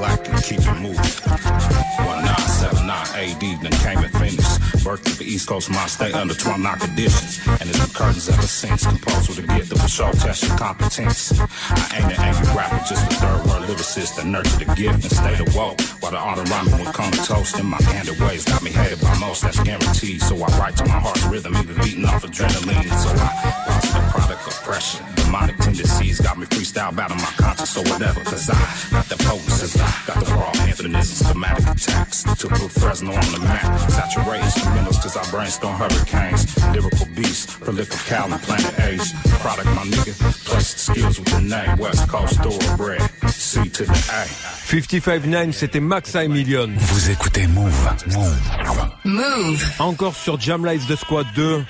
black 0.00 0.24
and 0.28 0.42
keep 0.42 0.60
it 0.60 0.80
moving. 0.80 0.96
1979 0.96 3.20
AD, 3.20 3.44
then 3.60 3.72
came 3.84 4.00
and 4.00 4.08
finished. 4.16 4.56
Birth 4.82 5.04
of 5.06 5.18
the 5.18 5.24
East 5.24 5.46
Coast, 5.46 5.68
my 5.68 5.84
state 5.86 6.14
under 6.14 6.32
12 6.32 6.58
knock 6.58 6.80
conditions. 6.80 7.38
And 7.60 7.68
it's 7.68 7.78
been 7.78 7.90
curtains 7.92 8.30
ever 8.30 8.48
since. 8.48 8.86
Composed 8.86 9.28
with 9.28 9.40
a 9.44 9.46
gift 9.54 9.68
that 9.70 9.78
will 9.78 9.88
show 9.92 10.10
test 10.12 10.44
your 10.48 10.56
competence. 10.56 11.38
I 11.38 12.00
ain't 12.00 12.12
an 12.16 12.18
angry 12.18 12.48
rapper, 12.56 12.80
just 12.88 13.12
a 13.12 13.14
third 13.20 13.44
world 13.44 13.68
lyricist 13.68 14.16
that 14.16 14.24
nurtured 14.24 14.60
the 14.60 14.64
gift 14.74 15.04
and 15.04 15.12
stayed 15.12 15.40
awoke. 15.52 15.78
While 16.00 16.12
the 16.12 16.18
art 16.18 16.38
of 16.38 16.48
rhyming 16.48 16.78
would 16.80 16.94
come 16.94 17.12
toast 17.28 17.58
in 17.60 17.66
my 17.66 17.76
candid 17.92 18.18
ways. 18.20 18.44
Got 18.44 18.62
me 18.62 18.70
hated 18.70 19.02
by 19.02 19.14
most, 19.18 19.42
that's 19.42 19.60
guaranteed. 19.60 20.22
So 20.22 20.34
I 20.36 20.46
write 20.58 20.76
to 20.78 20.86
my 20.86 20.98
heart's 20.98 21.24
rhythm, 21.24 21.54
even 21.56 21.76
beating 21.84 22.06
off 22.06 22.22
adrenaline. 22.24 22.88
So 23.04 23.10
I 23.12 23.64
lost 23.68 23.92
the 23.92 24.00
product 24.08 24.46
of 24.48 24.54
pressure. 24.64 25.04
Demonic 25.16 25.58
tendencies 25.58 26.20
got 26.20 26.38
me 26.38 26.46
freestyle 26.46 26.96
battle 26.96 27.16
my 27.16 27.32
conscience 27.36 27.76
or 27.76 27.84
whatever. 27.92 28.20
Cause 28.24 28.48
I 28.48 28.54
got 28.90 29.04
the 29.12 29.16
potency, 29.24 29.78
got 30.06 30.24
the 30.24 30.32
raw 30.34 30.50
infiniteism, 30.66 31.26
schematic 31.26 31.66
attacks. 31.66 32.22
To 32.22 32.48
put 32.48 32.70
Fresno 32.70 33.12
on 33.12 33.32
the 33.32 33.40
map. 33.40 33.90
Saturate 33.90 34.42
instrumentals 34.42 35.02
cause 35.02 35.16
I 35.16 35.30
brainstorm 35.30 35.74
hurricanes. 35.76 36.42
Lyrical 36.72 37.06
beasts, 37.14 37.56
prolific 37.58 38.00
Cal 38.06 38.32
and 38.32 38.42
planet 38.42 38.74
age. 38.80 39.12
Product 39.40 39.66
my 39.76 39.84
nigga, 39.84 40.14
the 40.44 40.60
skills 40.60 41.18
with 41.18 41.28
the 41.28 41.40
name. 41.40 41.76
West 41.78 42.08
Coast 42.08 42.36
thoroughbred, 42.42 43.02
C 43.28 43.68
to 43.68 43.84
the 43.84 43.98
A. 44.12 44.50
55-9, 44.70 45.52
c'était 45.52 45.80
Max 45.80 46.14
Million. 46.14 46.68
Vous 46.76 47.10
écoutez 47.10 47.46
Move. 47.48 47.72
Move. 48.06 48.90
Move. 49.04 49.72
Encore 49.80 50.14
sur 50.14 50.40
Jam 50.40 50.64
Live 50.64 50.86
de 50.86 50.94
Squad 50.94 51.26
2, 51.34 51.64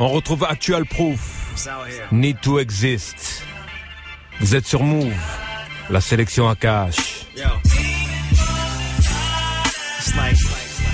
on 0.00 0.08
retrouve 0.08 0.44
Actual 0.44 0.84
Proof. 0.84 1.54
Need 2.10 2.40
to 2.40 2.58
Exist. 2.58 3.44
Vous 4.40 4.56
êtes 4.56 4.66
sur 4.66 4.82
Move, 4.82 5.12
la 5.90 6.00
sélection 6.00 6.48
à 6.48 6.56
cash. 6.56 7.21
Yo. 7.34 7.48
It's 9.96 10.14
like 10.16 10.36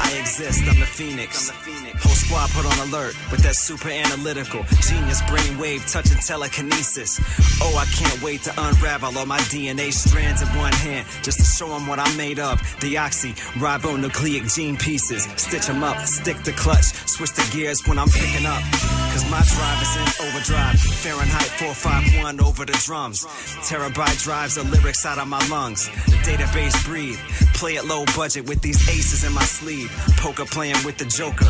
I 0.01 0.19
exist, 0.21 0.63
I'm 0.69 0.79
the 0.79 0.87
phoenix. 0.87 1.51
Whole 1.51 2.15
squad 2.29 2.51
put 2.51 2.67
on 2.67 2.89
alert 2.89 3.15
with 3.31 3.41
that 3.41 3.57
super 3.57 3.89
analytical 3.89 4.63
genius 4.85 5.23
brainwave 5.23 5.81
touching 5.91 6.19
telekinesis. 6.19 7.19
Oh, 7.63 7.75
I 7.77 7.87
can't 7.87 8.23
wait 8.23 8.43
to 8.43 8.53
unravel 8.57 9.17
all 9.17 9.25
my 9.27 9.39
DNA 9.49 9.93
strands 9.93 10.43
in 10.43 10.49
one 10.49 10.73
hand 10.73 11.07
just 11.23 11.39
to 11.39 11.45
show 11.45 11.69
them 11.69 11.87
what 11.87 11.99
I'm 11.99 12.15
made 12.17 12.39
of. 12.39 12.61
Deoxy, 12.81 13.35
ribonucleic 13.57 14.55
gene 14.55 14.77
pieces. 14.77 15.25
Stitch 15.37 15.67
them 15.67 15.83
up, 15.83 15.97
stick 16.05 16.37
the 16.45 16.53
clutch, 16.53 16.93
switch 17.09 17.33
the 17.33 17.49
gears 17.57 17.87
when 17.87 17.99
I'm 17.99 18.09
picking 18.09 18.45
up. 18.45 18.63
Cause 19.13 19.25
my 19.31 19.41
drive 19.41 19.81
is 19.83 19.97
in 19.97 20.29
overdrive. 20.29 20.79
Fahrenheit 20.79 21.51
451 21.59 22.41
over 22.41 22.65
the 22.67 22.79
drums. 22.85 23.25
Terabyte 23.67 24.23
drives 24.23 24.57
the 24.57 24.65
lyrics 24.65 25.07
out 25.07 25.19
of 25.19 25.29
my 25.29 25.41
lungs. 25.49 25.89
The 26.07 26.19
database 26.29 26.85
breathe. 26.85 27.19
Play 27.55 27.77
it 27.77 27.87
low 27.87 28.05
budget 28.15 28.47
with 28.47 28.61
these 28.61 28.87
aces 28.89 29.25
in 29.25 29.33
my 29.33 29.45
sleeve. 29.45 29.91
Poker 30.19 30.45
playing 30.45 30.77
with 30.85 30.99
the 30.99 31.07
joker. 31.07 31.47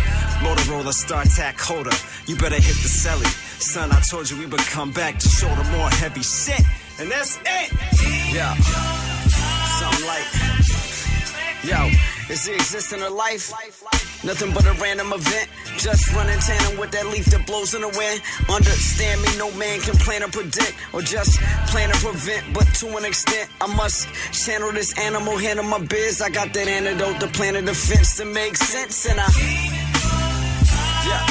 Motorola 0.69 0.93
StarTAC 0.93 1.59
holder. 1.59 1.97
You 2.27 2.37
better 2.37 2.57
hit 2.57 2.77
the 2.85 2.89
celly. 2.89 3.25
Son, 3.61 3.91
I 3.91 4.01
told 4.01 4.29
you 4.29 4.39
we 4.39 4.45
would 4.45 4.61
come 4.61 4.93
back 4.93 5.19
to 5.19 5.29
shoulder 5.29 5.65
more 5.73 5.89
heavy 5.89 6.23
shit. 6.23 6.61
And 7.01 7.11
that's 7.11 7.39
it. 7.39 7.73
Yeah. 8.35 8.55
Something 9.81 10.07
like. 10.07 10.27
Yo, 11.65 11.89
is 12.31 12.45
the 12.45 12.55
existence 12.55 13.03
of 13.03 13.13
life? 13.13 13.51
Nothing 14.25 14.53
but 14.53 14.67
a 14.67 14.73
random 14.75 15.13
event. 15.13 15.49
Just 15.79 16.13
running 16.15 16.39
tandem 16.39 16.79
with 16.79 16.91
that 16.91 17.07
leaf 17.07 17.25
that 17.27 17.47
blows 17.47 17.75
in 17.75 17.81
the 17.81 17.89
wind. 17.89 18.21
Understand 18.51 19.23
me, 19.23 19.29
no 19.39 19.51
man 19.53 19.81
can 19.81 19.97
plan 19.97 20.23
or 20.23 20.29
predict, 20.29 20.75
or 20.93 21.01
just 21.01 21.41
plan 21.69 21.91
or 21.91 21.95
prevent. 21.95 22.53
But 22.53 22.67
to 22.81 22.95
an 22.97 23.07
extent, 23.07 23.49
I 23.61 23.75
must 23.75 24.07
channel 24.33 24.73
this 24.73 24.97
animal, 24.99 25.39
handle 25.39 25.65
my 25.65 25.79
biz. 25.79 26.21
I 26.21 26.29
got 26.29 26.53
that 26.53 26.69
antidote, 26.69 27.21
the 27.21 27.29
plan 27.29 27.57
of 27.57 27.65
defense 27.65 28.19
that 28.19 28.27
makes 28.27 28.61
sense, 28.61 29.09
and 29.09 29.19
I. 29.19 29.78
Yeah. 31.09 31.27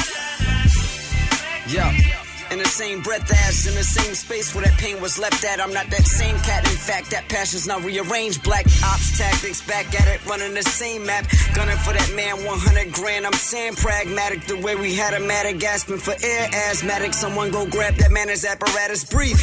Yeah. 1.68 2.18
In 2.50 2.58
the 2.58 2.64
same 2.64 3.02
breath 3.02 3.30
as 3.30 3.66
in 3.66 3.74
the 3.74 3.84
same 3.84 4.14
space 4.14 4.54
where 4.54 4.64
that 4.64 4.78
pain 4.78 5.02
was 5.02 5.18
left 5.18 5.44
at. 5.44 5.60
I'm 5.60 5.72
not 5.74 5.90
that 5.90 6.06
same 6.06 6.36
cat. 6.38 6.64
In 6.64 6.78
fact, 6.78 7.10
that 7.10 7.28
passion's 7.28 7.66
now 7.66 7.78
rearranged. 7.78 8.42
Black 8.42 8.64
ops 8.82 9.18
tactics 9.18 9.60
back 9.66 9.94
at 10.00 10.08
it, 10.08 10.24
running 10.24 10.54
the 10.54 10.62
same 10.62 11.04
map. 11.04 11.26
Gunning 11.54 11.76
for 11.76 11.92
that 11.92 12.10
man, 12.16 12.42
100 12.44 12.92
grand. 12.92 13.26
I'm 13.26 13.34
saying 13.34 13.74
pragmatic 13.74 14.46
the 14.46 14.58
way 14.60 14.76
we 14.76 14.94
had 14.94 15.12
a 15.12 15.20
matter 15.20 15.52
gasping 15.52 15.98
for 15.98 16.14
air. 16.22 16.48
Asthmatic, 16.70 17.12
someone 17.12 17.50
go 17.50 17.66
grab 17.66 17.94
that 17.96 18.12
man 18.12 18.30
as 18.30 18.46
apparatus. 18.46 19.04
Breathe. 19.04 19.38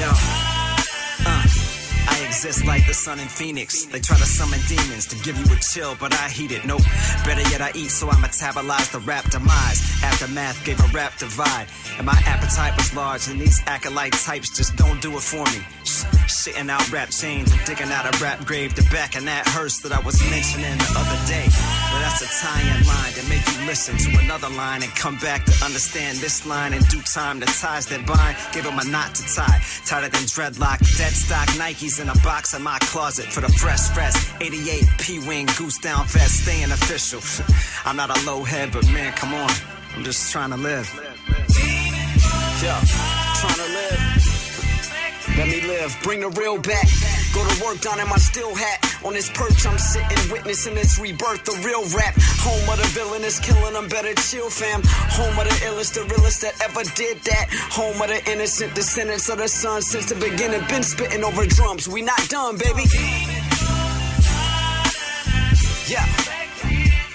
Yo. 0.00 0.10
Uh. 1.26 1.51
Exist 2.32 2.64
like 2.64 2.86
the 2.86 2.94
sun 2.94 3.20
in 3.20 3.28
Phoenix. 3.28 3.84
They 3.84 4.00
try 4.00 4.16
to 4.16 4.24
summon 4.24 4.58
demons 4.66 5.04
to 5.08 5.16
give 5.16 5.36
you 5.36 5.44
a 5.54 5.58
chill, 5.60 5.94
but 6.00 6.14
I 6.14 6.30
heat 6.30 6.50
it. 6.50 6.64
Nope. 6.64 6.80
Better 7.26 7.42
yet, 7.50 7.60
I 7.60 7.72
eat, 7.74 7.90
so 7.90 8.08
I 8.08 8.14
metabolize 8.14 8.90
the 8.90 9.00
rap 9.00 9.30
demise. 9.30 10.02
Aftermath 10.02 10.64
gave 10.64 10.80
a 10.80 10.88
rap 10.94 11.18
divide. 11.18 11.66
And 11.98 12.06
my 12.06 12.18
appetite 12.24 12.74
was 12.78 12.96
large, 12.96 13.28
and 13.28 13.38
these 13.38 13.62
acolyte 13.66 14.14
types 14.14 14.48
just 14.56 14.74
don't 14.76 15.00
do 15.02 15.14
it 15.14 15.20
for 15.20 15.44
me. 15.44 15.60
Shitting 16.32 16.70
out 16.70 16.90
rap 16.90 17.10
chains 17.10 17.52
and 17.52 17.60
digging 17.66 17.92
out 17.92 18.08
a 18.08 18.24
rap 18.24 18.44
grave 18.46 18.74
to 18.74 18.82
back 18.90 19.16
in 19.16 19.26
that 19.26 19.46
hearse 19.46 19.78
that 19.80 19.92
I 19.92 20.00
was 20.00 20.18
mentioning 20.30 20.78
the 20.78 20.92
other 20.96 21.20
day. 21.28 21.44
Well, 21.92 22.00
that's 22.00 22.24
a 22.24 22.30
tie-in 22.40 22.86
line 22.88 23.12
to 23.12 23.22
make 23.28 23.44
you 23.52 23.66
listen 23.66 23.98
to 23.98 24.18
another 24.24 24.48
line 24.48 24.82
and 24.82 24.90
come 24.96 25.18
back 25.18 25.44
to 25.44 25.52
understand 25.62 26.18
this 26.18 26.46
line 26.46 26.72
in 26.72 26.82
due 26.84 27.02
time. 27.02 27.38
The 27.38 27.46
ties 27.46 27.86
that 27.86 28.06
bind, 28.06 28.36
give 28.52 28.64
them 28.64 28.78
a 28.78 28.84
knot 28.84 29.14
to 29.14 29.22
tie. 29.34 29.60
Tighter 29.84 30.08
than 30.08 30.24
dreadlock, 30.24 30.80
dead 30.96 31.12
stock 31.12 31.48
Nikes 31.60 32.00
in 32.00 32.08
a 32.08 32.16
box 32.24 32.54
in 32.54 32.62
my 32.62 32.78
closet 32.80 33.26
for 33.26 33.42
the 33.42 33.52
fresh 33.60 33.90
fresh 33.90 34.16
88 34.40 34.88
P-Wing 34.98 35.46
goose 35.58 35.78
down 35.78 36.06
vest, 36.06 36.44
staying 36.44 36.72
official. 36.72 37.20
I'm 37.84 37.96
not 37.96 38.08
a 38.08 38.18
low 38.26 38.42
head, 38.42 38.72
but 38.72 38.86
man, 38.86 39.12
come 39.12 39.34
on. 39.34 39.50
I'm 39.94 40.02
just 40.02 40.32
trying 40.32 40.50
to 40.50 40.56
live. 40.56 40.88
Yeah, 42.64 42.80
trying 43.36 43.54
to 43.54 43.68
live. 43.68 44.21
Let 45.36 45.48
me 45.48 45.62
live, 45.62 45.96
bring 46.02 46.20
the 46.20 46.28
real 46.28 46.58
back. 46.58 46.86
Go 47.32 47.40
to 47.42 47.64
work 47.64 47.80
down 47.80 47.98
in 47.98 48.08
my 48.08 48.18
steel 48.18 48.54
hat. 48.54 48.84
On 49.02 49.14
this 49.14 49.30
perch, 49.30 49.66
I'm 49.66 49.78
sitting, 49.78 50.30
witnessing 50.30 50.74
this 50.74 50.98
rebirth, 50.98 51.44
the 51.44 51.56
real 51.64 51.82
rap. 51.96 52.14
Home 52.44 52.68
of 52.68 52.76
the 52.76 52.86
villainous, 52.88 53.40
killing 53.40 53.72
them 53.72 53.88
better 53.88 54.14
chill, 54.14 54.50
fam. 54.50 54.82
Home 54.84 55.38
of 55.38 55.44
the 55.48 55.54
illest, 55.64 55.94
the 55.94 56.04
realest 56.14 56.42
that 56.42 56.60
ever 56.62 56.84
did 56.94 57.18
that. 57.24 57.46
Home 57.72 58.00
of 58.02 58.08
the 58.08 58.20
innocent 58.30 58.74
descendants 58.74 59.30
of 59.30 59.38
the 59.38 59.48
sun 59.48 59.80
since 59.80 60.06
the 60.06 60.16
beginning. 60.16 60.60
Been 60.68 60.82
spitting 60.82 61.24
over 61.24 61.46
drums, 61.46 61.88
we 61.88 62.02
not 62.02 62.28
done, 62.28 62.58
baby. 62.58 62.84
Yeah. 65.88 66.41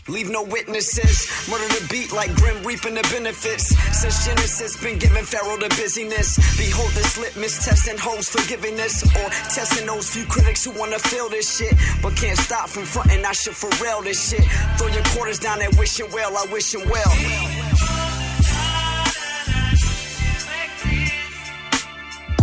Leave 0.07 0.29
no 0.29 0.43
witnesses. 0.43 1.27
Murder 1.49 1.67
the 1.67 1.85
beat 1.91 2.13
like 2.13 2.33
Grim 2.35 2.63
reaping 2.63 2.95
the 2.95 3.03
benefits. 3.11 3.75
Since 3.99 4.25
Genesis 4.25 4.81
been 4.81 4.97
giving 4.99 5.23
Pharaoh 5.23 5.57
the 5.57 5.67
busyness. 5.69 6.37
Behold 6.57 6.91
this 6.91 7.17
litmus 7.17 7.65
testing 7.65 7.97
hoes 7.97 8.29
forgiveness. 8.29 9.03
Or 9.03 9.29
testing 9.51 9.85
those 9.85 10.09
few 10.09 10.25
critics 10.25 10.63
who 10.63 10.71
wanna 10.79 10.99
feel 10.99 11.27
this 11.29 11.57
shit. 11.57 11.73
But 12.01 12.15
can't 12.15 12.37
stop 12.37 12.69
from 12.69 12.83
fronting, 12.83 13.25
I 13.25 13.33
should 13.33 13.55
for 13.55 13.69
real 13.83 14.01
this 14.01 14.29
shit. 14.29 14.45
Throw 14.77 14.87
your 14.87 15.03
quarters 15.11 15.39
down 15.39 15.61
and 15.61 15.75
wishing 15.77 16.09
well, 16.13 16.37
I 16.37 16.45
wish 16.53 16.73
him 16.73 16.87
well. 16.89 17.11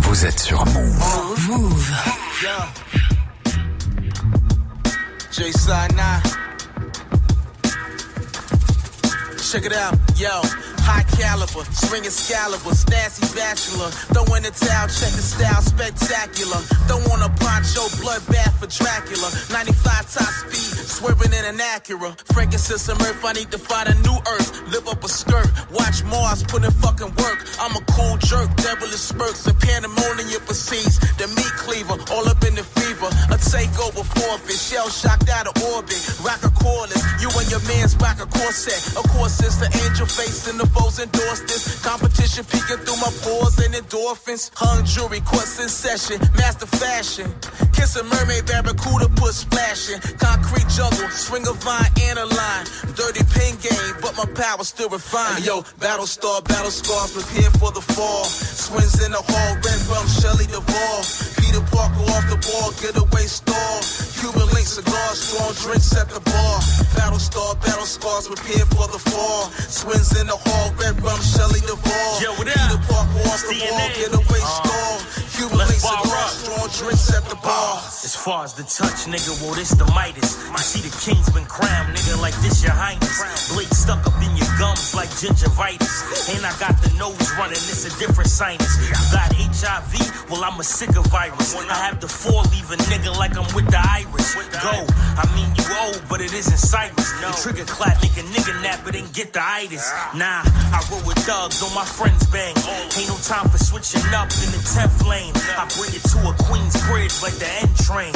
Vous 0.01 0.25
êtes 0.25 0.39
sur 0.39 0.63
Move. 0.65 1.49
Move. 1.49 1.91
Yeah. 2.43 2.69
J 5.31 5.51
side 5.51 5.93
9. 5.95 6.44
Check 9.51 9.65
it 9.65 9.73
out, 9.73 9.95
yo. 10.17 10.74
High 10.85 11.03
caliber, 11.17 11.65
swing 11.73 12.05
Excalibur, 12.05 12.77
Stassi 12.77 13.25
bachelor. 13.33 13.89
Throw 14.13 14.25
in 14.37 14.45
the 14.45 14.53
towel, 14.53 14.87
check 14.87 15.09
the 15.17 15.25
style, 15.25 15.61
spectacular. 15.61 16.61
Throw 16.85 17.01
on 17.09 17.25
a 17.25 17.31
poncho, 17.41 17.89
bloodbath 17.97 18.53
for 18.61 18.69
Dracula. 18.69 19.33
95 19.49 20.13
top 20.13 20.33
speed, 20.45 20.77
swerving 20.85 21.33
in 21.33 21.43
an 21.49 21.57
Acura. 21.57 22.13
Frankincense 22.31 22.87
and 22.89 23.01
Earth, 23.01 23.25
I 23.25 23.33
need 23.33 23.49
to 23.49 23.57
find 23.57 23.89
a 23.89 23.95
new 24.05 24.17
Earth. 24.29 24.49
Live 24.69 24.87
up 24.87 25.03
a 25.03 25.09
skirt, 25.09 25.49
watch 25.73 26.05
Mars, 26.05 26.43
put 26.45 26.63
in 26.63 26.71
fucking 26.71 27.13
work. 27.17 27.41
I'm 27.57 27.73
a 27.73 27.81
cool 27.89 28.17
jerk, 28.21 28.53
devilish 28.61 29.01
spurts, 29.01 29.47
and 29.49 29.57
pandemonium 29.59 30.41
proceeds. 30.45 31.01
The 31.17 31.27
meat 31.33 31.53
cleaver, 31.57 31.97
all 32.13 32.29
up 32.29 32.45
in 32.45 32.53
the 32.53 32.63
fever. 32.63 33.09
A 33.33 33.37
takeover 33.41 34.05
forfeit, 34.05 34.59
shell 34.61 34.89
shocked 34.89 35.29
out 35.29 35.49
of 35.49 35.57
orbit. 35.73 35.97
Rock 36.21 36.45
a 36.45 36.53
cordless, 36.53 37.01
you 37.17 37.29
and 37.33 37.49
your 37.49 37.63
man's 37.65 37.97
rock 37.97 38.21
a 38.21 38.27
corset. 38.29 38.77
Of 38.93 39.09
course, 39.09 39.41
it's 39.41 39.57
the 39.57 39.69
angel 39.83 40.05
face 40.05 40.47
and 40.47 40.59
the 40.59 40.74
foes 40.75 40.99
endorse 40.99 41.41
this. 41.41 41.81
Competition 41.81 42.43
peeking 42.45 42.77
through 42.83 42.99
my 42.99 43.11
pores 43.23 43.57
and 43.59 43.73
endorphins. 43.73 44.51
Hung 44.55 44.83
jewelry, 44.85 45.21
courts 45.21 45.59
in 45.59 45.69
session, 45.69 46.19
master 46.37 46.67
fashion. 46.67 47.33
Kiss 47.75 47.95
a 47.97 48.03
mermaid, 48.03 48.45
barracuda, 48.45 49.07
put 49.15 49.33
splashing. 49.33 49.99
Concrete 50.17 50.67
jungle, 50.69 51.09
swing 51.11 51.45
a 51.47 51.53
vine 51.53 51.91
and 52.07 52.19
a 52.19 52.25
line. 52.25 52.65
Dirty 52.95 53.23
pin 53.35 53.55
game, 53.59 53.93
but 54.01 54.15
my 54.17 54.25
power 54.33 54.63
still 54.63 54.89
refined. 54.89 55.45
Yo, 55.45 55.63
battle 55.79 56.07
star, 56.07 56.41
battle 56.41 56.71
scars, 56.71 57.11
prepare 57.13 57.51
for 57.59 57.71
the 57.71 57.81
fall. 57.81 58.23
Swings 58.25 59.03
in 59.05 59.11
the 59.11 59.21
hall, 59.21 59.51
red 59.59 59.81
rum, 59.91 60.07
Shelley 60.07 60.47
Duvall. 60.47 61.01
Peter 61.37 61.61
Parker 61.71 62.03
off 62.15 62.25
the 62.31 62.39
ball, 62.47 62.71
getaway 62.81 63.27
stall. 63.27 63.79
Cuban 64.19 64.47
link 64.55 64.65
cigars, 64.67 65.19
strong 65.21 65.53
drinks 65.59 65.91
at 65.95 66.07
the 66.09 66.19
bar. 66.23 66.57
Battle 66.95 67.19
star, 67.19 67.55
battle 67.59 67.85
scars, 67.85 68.27
prepare 68.27 68.65
for 68.71 68.87
the 68.87 68.99
fall. 69.11 69.51
Swings 69.67 70.15
in 70.19 70.27
the 70.27 70.37
hall, 70.37 70.71
red 70.79 70.95
rum, 71.03 71.19
Shelley 71.21 71.59
Duvall. 71.67 72.21
Yo, 72.23 72.31
what 72.39 72.47
up? 72.47 72.55
Peter 72.55 72.81
Parker 72.87 73.19
off 73.29 73.41
the 73.45 73.53
DNA. 73.53 73.69
ball, 73.69 73.89
getaway 73.99 74.41
Uh, 74.41 74.63
stall. 74.63 74.95
Cuban 75.35 75.57
let's 75.57 75.83
bar 75.83 75.99
up. 75.99 76.31
strong 76.31 76.69
drinks 76.71 77.11
at 77.11 77.27
the 77.27 77.35
bar. 77.43 77.83
As 78.07 78.15
far 78.15 78.45
as 78.45 78.53
the 78.53 78.63
touch, 78.63 79.03
nigga, 79.11 79.35
well, 79.43 79.53
this 79.53 79.71
the 79.71 79.83
Midas. 79.91 80.39
I 80.47 80.63
see 80.63 80.79
the 80.79 80.93
king's 81.03 81.27
been 81.35 81.43
crowned, 81.43 81.91
nigga, 81.91 82.21
like 82.21 82.35
this 82.39 82.63
your 82.63 82.71
highness. 82.71 83.19
Blade 83.51 83.67
stuck 83.75 84.07
up 84.07 84.15
in 84.23 84.31
your 84.37 84.47
gums 84.57 84.95
like 84.95 85.09
gingivitis. 85.19 86.31
And 86.31 86.45
I 86.45 86.55
got 86.55 86.79
the 86.79 86.87
nose 86.95 87.19
running, 87.35 87.59
it's 87.67 87.83
a 87.83 87.91
different 87.99 88.29
sinus. 88.29 88.79
You 88.79 88.95
got 89.11 89.27
HIV, 89.35 90.31
well, 90.31 90.43
I'm 90.43 90.57
a 90.59 90.63
sicker 90.63 91.03
virus. 91.11 91.55
I 91.55 91.75
have 91.83 91.99
the 91.99 92.07
four 92.07 92.43
lever 92.55 92.79
nigga 92.87 93.11
like 93.17 93.35
I'm 93.35 93.47
with 93.51 93.67
the 93.67 93.81
Irish. 93.81 94.35
Go, 94.63 94.87
I 95.19 95.27
mean, 95.35 95.51
you 95.59 95.65
old, 95.83 96.01
but 96.07 96.21
it 96.21 96.33
isn't 96.33 96.57
Cyrus. 96.57 97.11
The 97.19 97.35
trigger 97.41 97.65
clap, 97.65 98.01
make 98.01 98.15
a 98.17 98.23
nigga 98.23 98.61
nap, 98.61 98.81
but 98.85 98.95
ain't 98.95 99.11
get 99.13 99.33
the 99.33 99.41
itis. 99.41 99.91
Nah, 100.15 100.43
I 100.45 100.79
roll 100.91 101.01
with 101.05 101.17
thugs 101.19 101.61
on 101.61 101.73
my 101.73 101.85
friends 101.85 102.25
bang. 102.27 102.55
Ain't 102.97 103.09
no 103.09 103.17
time 103.23 103.49
for 103.49 103.57
switching 103.57 104.05
up 104.13 104.29
in 104.43 104.49
the 104.55 104.61
10th 104.63 105.07
lane. 105.07 105.24
I 105.33 105.65
bring 105.77 105.93
it 105.95 106.03
to 106.11 106.19
a 106.27 106.33
Queen's 106.45 106.75
bridge 106.85 107.15
like 107.23 107.37
the 107.39 107.49
N 107.63 107.69
train. 107.87 108.13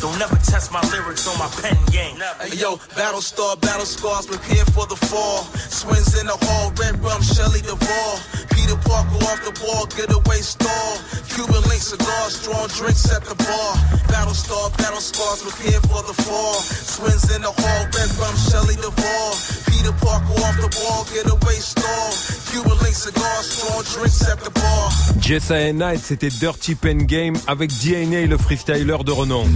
Don't 0.00 0.18
never 0.18 0.36
test 0.36 0.70
my 0.70 0.82
lyrics 0.92 1.26
on 1.26 1.38
my 1.38 1.48
pen 1.62 1.78
game. 1.90 2.20
Hey, 2.40 2.56
yo, 2.56 2.76
battle 2.94 3.22
star, 3.22 3.56
battle 3.56 3.86
scars, 3.86 4.26
prepare 4.26 4.64
for 4.76 4.86
the 4.86 4.96
fall. 4.96 5.44
Swings 5.70 6.18
in 6.20 6.26
the 6.26 6.36
hall, 6.46 6.72
red 6.76 7.00
rum, 7.02 7.22
Shelley 7.22 7.62
Duvall. 7.62 8.20
Peter 8.52 8.76
Parker 8.84 9.20
off 9.28 9.40
the 9.44 9.52
ball, 9.60 9.86
getaway 9.96 10.40
stall. 10.40 10.98
Cuban 11.32 11.62
link 11.68 11.82
cigars, 11.82 12.36
strong 12.36 12.68
drinks 12.68 13.10
at 13.10 13.24
the 13.24 13.34
bar. 13.34 13.72
Battle 14.08 14.34
star, 14.34 14.70
battle 14.78 15.00
scars, 15.00 15.42
prepare 15.42 15.80
for 15.88 16.02
the 16.06 16.14
fall. 16.14 16.54
Swings 16.62 17.34
in 17.34 17.42
the 17.42 17.50
hall, 17.50 17.80
red 17.96 18.10
rum, 18.20 18.36
Shelley 18.36 18.76
Duvall. 18.76 19.32
Peter 19.66 19.92
Parker 20.00 20.36
off 20.46 20.56
the 20.60 20.70
ball, 20.80 21.04
getaway 21.12 21.58
stall. 21.58 22.10
Cuban 22.50 22.78
link 22.82 22.94
cigars, 22.94 23.46
strong 23.50 23.82
drinks 23.82 24.22
at 24.28 24.38
the 24.40 24.50
bar. 24.50 24.90
Jessa 25.18 25.56
and 25.56 25.78
Knight, 25.78 26.00
c'était 26.00 26.30
Dirty 26.44 26.74
Pen 26.74 27.06
Game 27.06 27.32
avec 27.46 27.70
DNA, 27.70 28.26
le 28.26 28.36
freestyler 28.36 28.98
de 29.02 29.10
renom. 29.10 29.46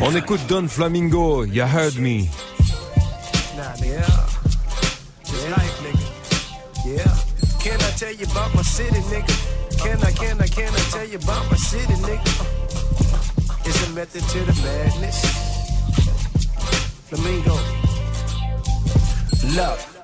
On 0.00 0.14
écoute 0.14 0.38
Don 0.48 0.68
Flamingo, 0.68 1.44
You 1.44 1.64
Heard 1.64 1.98
Me. 1.98 2.26
Can 7.58 7.80
I 7.80 7.90
tell 7.98 8.14
you 8.14 8.26
about 8.30 8.54
my 8.54 8.62
city, 8.62 9.00
nigga? 9.10 9.26
Can 9.82 9.98
I, 10.06 10.12
can 10.12 10.40
I, 10.40 10.46
can 10.46 10.72
I 10.72 10.80
tell 10.92 11.04
you 11.04 11.18
about 11.18 11.50
my 11.50 11.56
city, 11.56 11.94
nigga? 11.94 12.22
It's 13.66 13.88
a 13.88 13.90
method 13.94 14.22
to 14.22 14.38
the 14.38 14.54
madness. 14.62 15.18
Flamingo. 17.08 17.58
Love. 19.56 19.97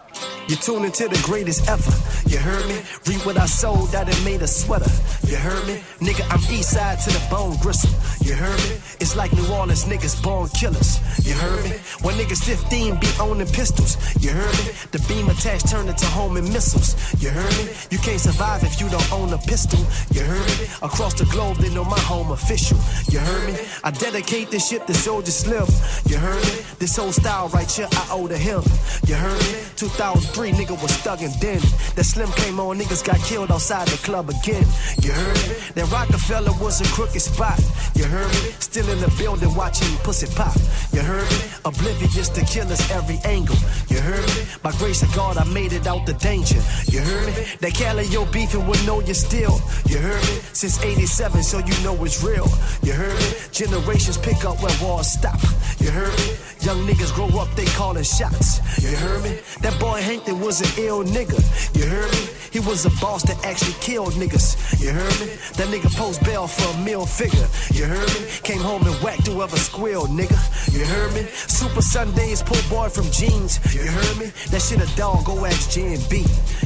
You 0.47 0.57
tune 0.57 0.85
into 0.85 1.09
the 1.09 1.21
greatest 1.25 1.69
ever. 1.71 1.91
You 2.29 2.37
heard 2.37 2.69
me? 2.69 2.77
Read 3.07 3.25
what 3.25 3.39
I 3.39 3.47
sold 3.47 3.89
that 3.93 4.09
it 4.09 4.25
made 4.25 4.43
a 4.43 4.47
sweater. 4.47 4.91
You 5.27 5.37
heard 5.37 5.67
me? 5.67 5.81
Nigga, 6.01 6.27
I'm 6.31 6.41
east 6.53 6.71
side 6.71 7.01
to 7.01 7.11
the 7.11 7.27
bone 7.31 7.57
gristle. 7.63 7.91
You 8.25 8.33
heard 8.33 8.59
me? 8.71 8.77
It's 9.01 9.17
like 9.17 9.35
New 9.35 9.47
Orleans 9.53 9.85
niggas 9.85 10.23
born 10.23 10.49
killers. 10.49 10.97
You 11.27 11.35
heard 11.35 11.63
me? 11.65 11.77
When 12.01 12.15
niggas 12.17 12.43
15 12.43 12.99
be 12.99 13.09
owning 13.21 13.47
pistols. 13.47 13.99
You 14.19 14.31
heard 14.31 14.57
me? 14.65 14.73
The 14.93 14.99
beam 15.07 15.29
attached 15.29 15.69
turned 15.69 15.91
into 15.91 16.07
homing 16.07 16.51
missiles. 16.51 16.97
You 17.21 17.29
heard 17.29 17.55
me? 17.59 17.71
You 17.91 17.99
can't 17.99 18.19
survive 18.19 18.65
if 18.65 18.81
you 18.81 18.89
don't 18.89 19.13
own 19.13 19.31
a 19.35 19.39
pistol. 19.39 19.79
You 20.11 20.23
heard 20.23 20.49
me? 20.59 20.65
Across 20.81 21.21
the 21.21 21.27
globe, 21.27 21.59
they 21.59 21.69
know 21.69 21.85
my 21.85 22.01
home 22.01 22.33
official. 22.33 22.79
You 23.13 23.19
heard 23.19 23.53
me? 23.53 23.59
I 23.85 23.91
dedicate 23.91 24.51
this 24.51 24.71
shit 24.71 24.87
to 24.87 24.95
Soldier 24.95 25.31
Slim. 25.31 25.67
You 26.07 26.17
heard 26.17 26.43
me? 26.45 26.65
This 26.79 26.97
whole 26.97 27.13
style 27.13 27.49
right 27.49 27.71
here, 27.71 27.89
I 27.93 28.09
owe 28.11 28.27
to 28.27 28.39
him. 28.39 28.63
You 29.07 29.17
heard 29.17 29.43
me? 29.53 29.61
2003, 29.77 30.53
nigga 30.53 30.81
was 30.81 30.93
thuggin' 31.05 31.39
then. 31.41 31.61
That 31.95 32.05
Slim 32.05 32.33
came 32.33 32.59
on, 32.59 32.79
niggas 32.79 33.05
got 33.05 33.21
killed 33.21 33.53
outside 33.53 33.87
the 33.89 33.99
club 33.99 34.31
again. 34.31 34.65
You 35.03 35.13
heard 35.13 35.37
me? 35.49 35.57
That 35.75 35.91
Rockefeller 35.93 36.53
was 36.59 36.81
a 36.81 36.85
crooked 36.95 37.21
spot. 37.21 37.61
You 37.95 38.05
heard 38.05 38.14
me? 38.15 38.55
Still 38.59 38.89
in 38.91 39.01
the 39.01 39.13
building 39.19 39.55
watching 39.55 39.97
pussy 39.99 40.27
pop. 40.35 40.55
You 40.93 41.01
heard 41.01 41.29
me? 41.31 41.39
Oblivious 41.65 42.29
to 42.31 42.45
killers 42.45 42.91
every 42.91 43.19
angle. 43.25 43.57
You 43.89 43.99
heard 44.01 44.27
me? 44.37 44.45
By 44.63 44.73
grace 44.73 45.03
of 45.03 45.15
God, 45.15 45.39
I 45.39 45.45
made 45.45 45.73
it 45.73 45.87
out 45.87 46.07
the 46.07 46.15
danger. 46.15 46.61
You 46.87 47.01
heard 47.01 47.27
me? 47.27 47.45
That 47.61 47.75
Cali, 47.75 48.07
yo 48.07 48.25
beefing 48.27 48.67
with 48.67 48.85
know 48.87 49.01
you 49.01 49.15
still. 49.15 49.61
You 49.87 49.99
heard 49.99 50.23
me? 50.23 50.39
Since 50.53 50.83
87, 50.83 51.43
so 51.43 51.59
you 51.59 51.75
know 51.83 51.97
it's 52.05 52.23
real. 52.23 52.49
You 52.83 52.93
heard 52.93 53.19
me? 53.19 53.31
Generations 53.53 54.19
pick 54.19 54.45
up 54.45 54.63
where 54.63 54.77
wars 54.83 55.11
stop. 55.11 55.41
You 55.79 55.91
heard 55.91 56.17
me? 56.21 56.37
Young 56.61 56.87
niggas 56.87 57.13
grow 57.15 57.29
up, 57.41 57.49
they 57.57 57.67
calling 57.77 58.05
shots. 58.05 58.61
You 58.83 58.97
heard 58.97 59.23
me? 59.23 59.39
That 59.61 59.79
boy 59.79 60.01
Hankton 60.01 60.41
was 60.41 60.61
an 60.61 60.85
ill 60.85 61.05
nigga. 61.05 61.39
You 61.77 61.85
heard 61.87 62.11
me? 62.13 62.29
He 62.51 62.61
was 62.61 62.87
a 62.87 62.91
boss 63.01 63.23
that 63.25 63.45
actually 63.45 63.75
killed 63.81 64.13
niggas. 64.15 64.81
You 64.81 64.91
heard 64.91 65.21
me? 65.21 65.27
That 65.57 65.69
nigga 65.69 65.95
post 65.97 66.23
bail 66.25 66.47
for 66.47 66.69
a 66.79 66.85
meal 66.85 67.05
figure. 67.05 67.49
You 67.73 67.85
heard 67.85 68.04
me? 68.09 68.29
Came 68.43 68.61
home 68.61 68.87
and 68.87 68.95
whacked 69.03 69.27
whoever 69.27 69.57
squealed, 69.57 70.11
nigga. 70.11 70.39
You 70.73 70.85
heard 70.85 71.15
me? 71.15 71.23
Super 71.47 71.83
Sundays, 71.83 72.43
poor 72.43 72.63
boy 72.69 72.89
from 72.89 73.11
jeans. 73.11 73.61
You 73.75 73.87
heard 73.87 74.17
me? 74.19 74.27
That 74.51 74.63
shit 74.63 74.81
a 74.83 74.97
dog, 74.97 75.25
go 75.25 75.45
ask 75.45 75.71
J. 75.71 75.95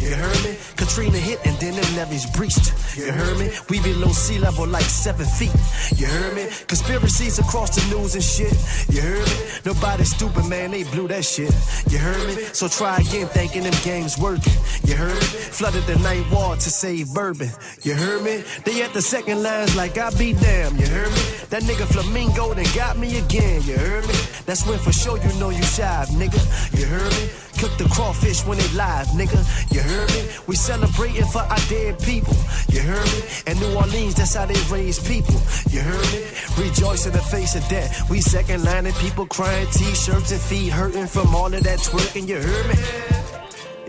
You 0.01 0.15
heard 0.15 0.45
me? 0.45 0.57
Katrina 0.77 1.19
hit 1.19 1.45
and 1.45 1.57
then 1.59 1.75
them 1.75 1.97
levees 1.97 2.27
breached. 2.37 2.73
You 2.97 3.13
heard 3.13 3.39
me? 3.39 3.51
We 3.69 3.81
below 3.81 4.09
sea 4.09 4.39
level 4.39 4.67
like 4.67 4.85
seven 4.85 5.27
feet. 5.27 5.53
You 5.97 6.07
heard 6.07 6.35
me? 6.35 6.47
Conspiracies 6.67 7.39
across 7.39 7.75
the 7.75 7.95
news 7.95 8.15
and 8.15 8.25
shit. 8.25 8.55
You 8.89 9.03
heard 9.03 9.27
me? 9.27 9.37
Nobody 9.67 10.05
stupid, 10.05 10.47
man, 10.47 10.71
they 10.71 10.85
blew 10.85 11.09
that 11.09 11.25
shit. 11.25 11.53
You 11.91 11.99
heard 11.99 12.27
me? 12.29 12.43
So 12.53 12.69
try 12.69 12.99
again, 12.99 13.27
thinking 13.29 13.65
them 13.65 13.75
games 13.85 14.17
working. 14.19 14.53
You 14.85 14.95
heard 14.95 15.15
me? 15.15 15.39
Flooded 15.59 15.85
the 15.85 15.99
night 15.99 16.25
wall 16.31 16.55
to 16.55 16.71
save 16.71 17.13
bourbon. 17.13 17.51
You 17.83 17.95
heard 17.95 18.23
me? 18.23 18.45
They 18.65 18.83
at 18.83 18.93
the 18.95 19.03
second 19.03 19.43
lines 19.43 19.77
like 19.77 19.99
I 19.99 20.11
be 20.11 20.33
damn. 20.33 20.77
You 20.77 20.87
heard 20.87 21.11
me? 21.11 21.28
That 21.51 21.63
nigga 21.63 21.87
Flamingo 21.87 22.55
done 22.55 22.65
got 22.75 22.99
me 22.99 23.19
again. 23.19 23.63
You 23.63 23.77
heard 23.77 24.07
me? 24.07 24.15
That's 24.47 24.67
when 24.67 24.79
for 24.79 24.93
sure 24.93 25.19
you 25.19 25.33
know 25.41 25.51
you 25.51 25.63
shive, 25.63 26.09
nigga. 26.09 26.41
You 26.79 26.87
heard 26.87 27.13
me? 27.13 27.29
Cook 27.59 27.77
the 27.79 27.89
crawfish 27.95 28.45
when 28.47 28.59
they 28.59 28.69
live, 28.69 29.09
nigga. 29.09 29.39
You 29.73 29.81
heard 29.81 30.09
me? 30.11 30.29
We 30.47 30.57
celebrating 30.57 31.27
for 31.27 31.41
our 31.41 31.59
dead 31.69 31.99
people. 32.01 32.37
You 32.69 32.81
heard 32.81 33.07
me? 33.07 33.21
In 33.47 33.59
New 33.61 33.75
Orleans, 33.77 34.15
that's 34.15 34.35
how 34.35 34.47
they 34.47 34.61
raise 34.71 34.99
people. 34.99 35.41
You 35.71 35.81
heard 35.81 36.07
me? 36.13 36.25
Rejoice 36.57 37.07
in 37.07 37.13
the 37.13 37.23
face 37.23 37.55
of 37.55 37.67
death. 37.69 38.09
We 38.11 38.21
second 38.21 38.65
lining 38.65 38.95
people 38.95 39.27
crying, 39.27 39.67
t-shirts 39.73 40.31
and 40.33 40.41
feet 40.41 40.73
hurting 40.73 41.07
from 41.07 41.35
all 41.35 41.53
of 41.53 41.63
that 41.65 41.79
twerking. 41.81 42.29
You 42.29 42.41
heard 42.41 42.67
me? 42.69 42.77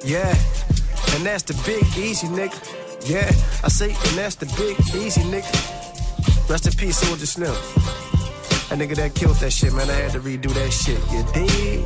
Yeah. 0.03 0.35
And 1.15 1.25
that's 1.25 1.43
the 1.43 1.53
big 1.65 1.83
easy 1.97 2.27
nigga. 2.27 2.57
Yeah, 3.09 3.31
I 3.63 3.69
say, 3.69 3.91
and 3.91 4.17
that's 4.17 4.35
the 4.35 4.45
big 4.57 4.77
easy 4.93 5.21
nigga. 5.21 5.78
Rest 6.49 6.65
in 6.65 6.73
peace, 6.73 6.97
Soldier 6.97 7.27
Slim. 7.27 7.53
That 8.69 8.79
nigga 8.79 8.95
that 8.95 9.13
killed 9.13 9.35
that 9.37 9.51
shit, 9.51 9.71
man. 9.71 9.87
I 9.87 9.93
had 9.93 10.13
to 10.13 10.19
redo 10.19 10.51
that 10.55 10.71
shit. 10.71 10.97
You 11.11 11.23
dig? 11.31 11.85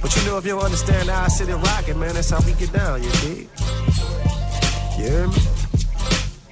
But 0.00 0.16
you 0.16 0.24
know, 0.24 0.38
if 0.38 0.46
you 0.46 0.58
understand 0.58 1.10
how 1.10 1.24
I 1.24 1.28
sit 1.28 1.50
and 1.50 1.62
rock 1.62 1.86
it, 1.86 1.96
man, 1.96 2.14
that's 2.14 2.30
how 2.30 2.40
we 2.46 2.54
get 2.54 2.72
down. 2.72 3.02
You 3.02 3.10
dig? 3.10 3.48
You 4.96 5.04
hear 5.04 5.28
me? 5.28 5.36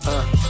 Uh. 0.07 0.46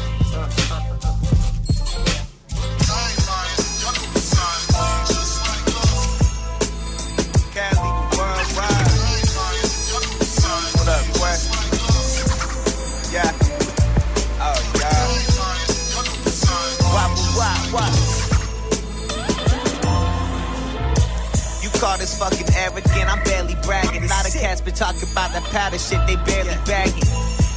Fucking 22.19 22.49
arrogant, 22.57 23.07
I'm 23.09 23.23
barely 23.25 23.57
bragging. 23.63 24.05
A 24.05 24.09
lot 24.09 24.27
of 24.27 24.33
cats 24.33 24.61
been 24.61 24.75
talking 24.75 25.09
about 25.13 25.33
that 25.33 25.45
powder 25.53 25.79
shit, 25.79 26.01
they 26.07 26.17
barely 26.25 26.57
bagging. 26.65 27.05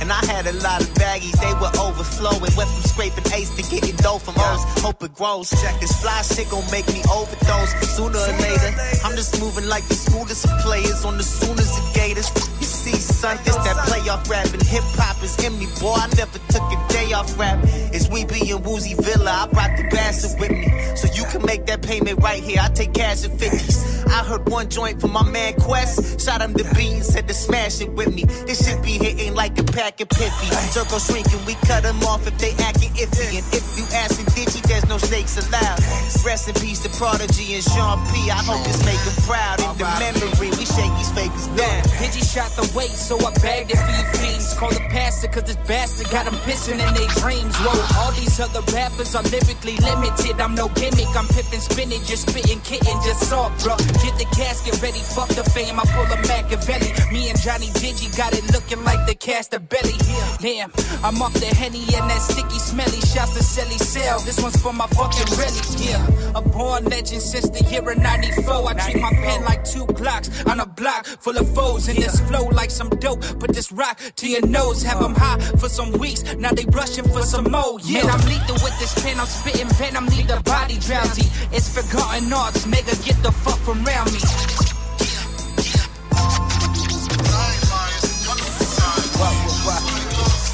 And 0.02 0.12
I 0.12 0.24
had 0.32 0.48
a 0.48 0.56
lot 0.63 0.80
of 0.80 0.88
baggies, 0.95 1.36
they 1.43 1.54
were 1.60 1.72
overflowing. 1.76 2.56
Went 2.56 2.69
from 2.72 2.84
scraping 2.88 3.28
ace 3.36 3.52
to 3.56 3.63
getting 3.67 3.95
dough 3.98 4.19
from 4.19 4.36
O's. 4.38 4.63
Hope 4.80 5.04
it 5.04 5.13
grows. 5.13 5.50
Check 5.62 5.80
this 5.82 5.91
fly 6.00 6.22
shit 6.24 6.50
gon' 6.50 6.63
make 6.72 6.88
me 6.88 7.04
overdose. 7.12 7.72
Sooner 7.95 8.17
or 8.17 8.36
later, 8.39 8.72
I'm 9.04 9.15
just 9.15 9.39
moving 9.41 9.67
like 9.67 9.86
the 9.88 9.95
smoothest 9.95 10.45
of 10.45 10.56
players 10.63 11.04
on 11.04 11.17
the 11.17 11.24
soonest 11.24 11.76
of 11.78 11.93
gators. 11.93 12.32
You 12.60 12.67
see, 12.67 12.95
son, 13.19 13.38
this 13.43 13.55
that 13.55 13.75
playoff 13.88 14.29
rapping. 14.29 14.63
Hip 14.65 14.84
hop 14.95 15.21
is 15.23 15.36
in 15.43 15.58
me, 15.60 15.67
boy. 15.79 15.93
I 15.93 16.08
never 16.15 16.39
took 16.47 16.63
a 16.71 16.79
day 16.88 17.12
off 17.12 17.38
rap. 17.38 17.60
It's 17.91 18.08
we 18.08 18.23
be 18.23 18.49
in 18.49 18.63
Woozy 18.63 18.93
Villa. 18.95 19.43
I 19.43 19.47
brought 19.47 19.75
the 19.75 19.84
bastard 19.91 20.39
with 20.39 20.51
me. 20.51 20.67
So 20.95 21.08
you 21.13 21.23
can 21.32 21.45
make 21.45 21.65
that 21.65 21.82
payment 21.82 22.19
right 22.23 22.41
here. 22.41 22.60
I 22.62 22.69
take 22.69 22.93
cash 22.93 23.25
at 23.25 23.32
50s. 23.32 24.08
I 24.08 24.23
heard 24.23 24.47
one 24.49 24.69
joint 24.69 25.01
from 25.01 25.12
my 25.12 25.23
man 25.23 25.53
Quest. 25.55 26.21
Shot 26.23 26.41
him 26.41 26.53
the 26.53 26.63
beat 26.75 26.93
and 26.93 27.05
said 27.05 27.27
to 27.27 27.34
smash 27.34 27.82
it 27.82 27.91
with 27.91 28.13
me. 28.13 28.23
This 28.47 28.65
shit 28.65 28.82
be 28.82 28.97
hitting 28.97 29.36
like 29.36 29.60
a 29.60 29.63
pack 29.63 29.99
of 29.99 30.08
piffy. 30.10 30.49
Circle 30.71 30.99
shrinking, 30.99 31.43
we 31.45 31.55
cut 31.67 31.84
them 31.84 32.01
off 32.03 32.25
if 32.25 32.38
they 32.38 32.51
acting 32.63 32.89
iffy. 32.95 33.38
And 33.38 33.45
if 33.53 33.63
you 33.77 33.84
asking 33.93 34.25
Digi, 34.32 34.62
there's 34.67 34.88
no 34.88 34.97
snakes 34.97 35.38
allowed. 35.38 35.79
Rest 36.25 36.47
in 36.47 36.55
peace 36.55 36.79
to 36.84 36.89
Prodigy 36.97 37.55
and 37.55 37.63
Sean 37.63 37.99
P. 38.10 38.32
I 38.32 38.39
hope 38.47 38.63
this 38.63 38.79
make 38.86 39.01
them 39.03 39.17
proud. 39.27 39.60
In 39.60 39.77
the 39.77 39.89
memory, 39.99 40.49
we 40.55 40.65
shake 40.65 40.93
these 40.97 41.12
fakers 41.12 41.47
down. 41.60 41.84
Pidgey 41.99 42.23
shot 42.23 42.49
the 42.55 42.65
weight, 42.75 42.95
so 43.10 43.17
I 43.26 43.34
bagged 43.41 43.72
it 43.72 43.82
for 43.82 43.89
your 43.89 44.10
fiends. 44.22 44.54
Call 44.54 44.69
the 44.69 44.86
pastor, 44.93 45.28
cause 45.30 45.45
this 45.50 45.58
bastard 45.65 46.12
got 46.12 46.26
them 46.30 46.38
pissing 46.45 46.78
in 46.78 46.93
their 46.93 47.10
dreams. 47.17 47.56
Whoa, 47.58 47.74
all 47.98 48.12
these 48.13 48.38
other 48.39 48.62
rappers 48.69 49.15
are 49.17 49.26
lyrically 49.34 49.78
limited. 49.82 50.38
I'm 50.38 50.54
no 50.54 50.69
gimmick, 50.78 51.10
I'm 51.17 51.26
pippin' 51.34 51.60
spinach, 51.60 52.06
just 52.06 52.30
spittin' 52.30 52.62
kitten, 52.62 52.93
just 53.02 53.26
soft, 53.26 53.65
bro. 53.65 53.74
Get 54.06 54.13
the 54.22 54.30
casket 54.38 54.78
ready, 54.84 55.02
fuck 55.02 55.30
the 55.30 55.41
fame, 55.50 55.80
I 55.82 55.86
pull 55.89 56.06
a 56.06 56.17
Machiavelli. 56.30 56.93
Me 57.10 57.34
and 57.34 57.39
Johnny 57.41 57.74
Digi 57.82 58.13
got 58.15 58.38
it 58.38 58.45
looking 58.54 58.84
like 58.86 59.02
the 59.10 59.15
cast 59.15 59.56
of 59.56 59.67
belly. 59.67 59.98
Damn, 60.38 60.69
I'm 61.02 61.17
off 61.26 61.34
the 61.34 61.50
Henny 61.50 61.82
and 61.98 62.06
that 62.13 62.22
sticky 62.22 62.60
smelly. 62.62 63.02
Shots 63.10 63.34
to 63.34 63.41
Sally 63.41 63.82
Cell, 63.82 64.19
this 64.22 64.38
one's 64.38 64.62
for 64.62 64.74
my 64.74 64.86
fucking 64.93 65.34
relic. 65.34 65.65
Yeah, 65.82 66.38
a 66.38 66.41
born 66.45 66.86
legend 66.86 67.24
since 67.24 67.50
the 67.50 67.65
year 67.74 67.82
of 67.89 67.98
94. 67.98 68.69
I 68.69 68.74
treat 68.78 69.02
my 69.02 69.10
pen 69.10 69.45
like 69.45 69.65
two 69.65 69.88
clocks 69.98 70.30
on 70.45 70.60
a 70.60 70.67
block 70.67 71.08
full 71.08 71.38
of 71.38 71.50
foes. 71.56 71.88
And 71.88 71.98
this 71.98 72.19
flow 72.30 72.45
like 72.54 72.69
some 72.69 72.98
dope. 72.99 73.21
Put 73.39 73.53
this 73.53 73.71
rock 73.71 73.99
to 74.17 74.27
your 74.27 74.45
nose, 74.45 74.83
have 74.83 74.99
them 74.99 75.15
high 75.15 75.39
for 75.57 75.69
some 75.69 75.91
weeks. 75.93 76.23
Now 76.35 76.51
they 76.51 76.65
rushing 76.65 77.05
for 77.05 77.21
some 77.21 77.51
more. 77.51 77.79
Yeah, 77.83 78.05
I'm 78.05 78.25
lethal 78.27 78.55
with 78.63 78.77
this 78.79 78.93
pen, 79.03 79.19
I'm 79.19 79.25
spitting 79.25 79.69
venom, 79.69 80.05
leave 80.07 80.27
the 80.27 80.41
body 80.43 80.77
drowsy. 80.79 81.27
It's 81.51 81.69
forgotten 81.73 82.31
arts, 82.31 82.65
nigga, 82.65 82.93
get 83.05 83.21
the 83.23 83.31
fuck 83.31 83.59
from 83.59 83.85
around 83.85 84.12
me. 84.13 84.68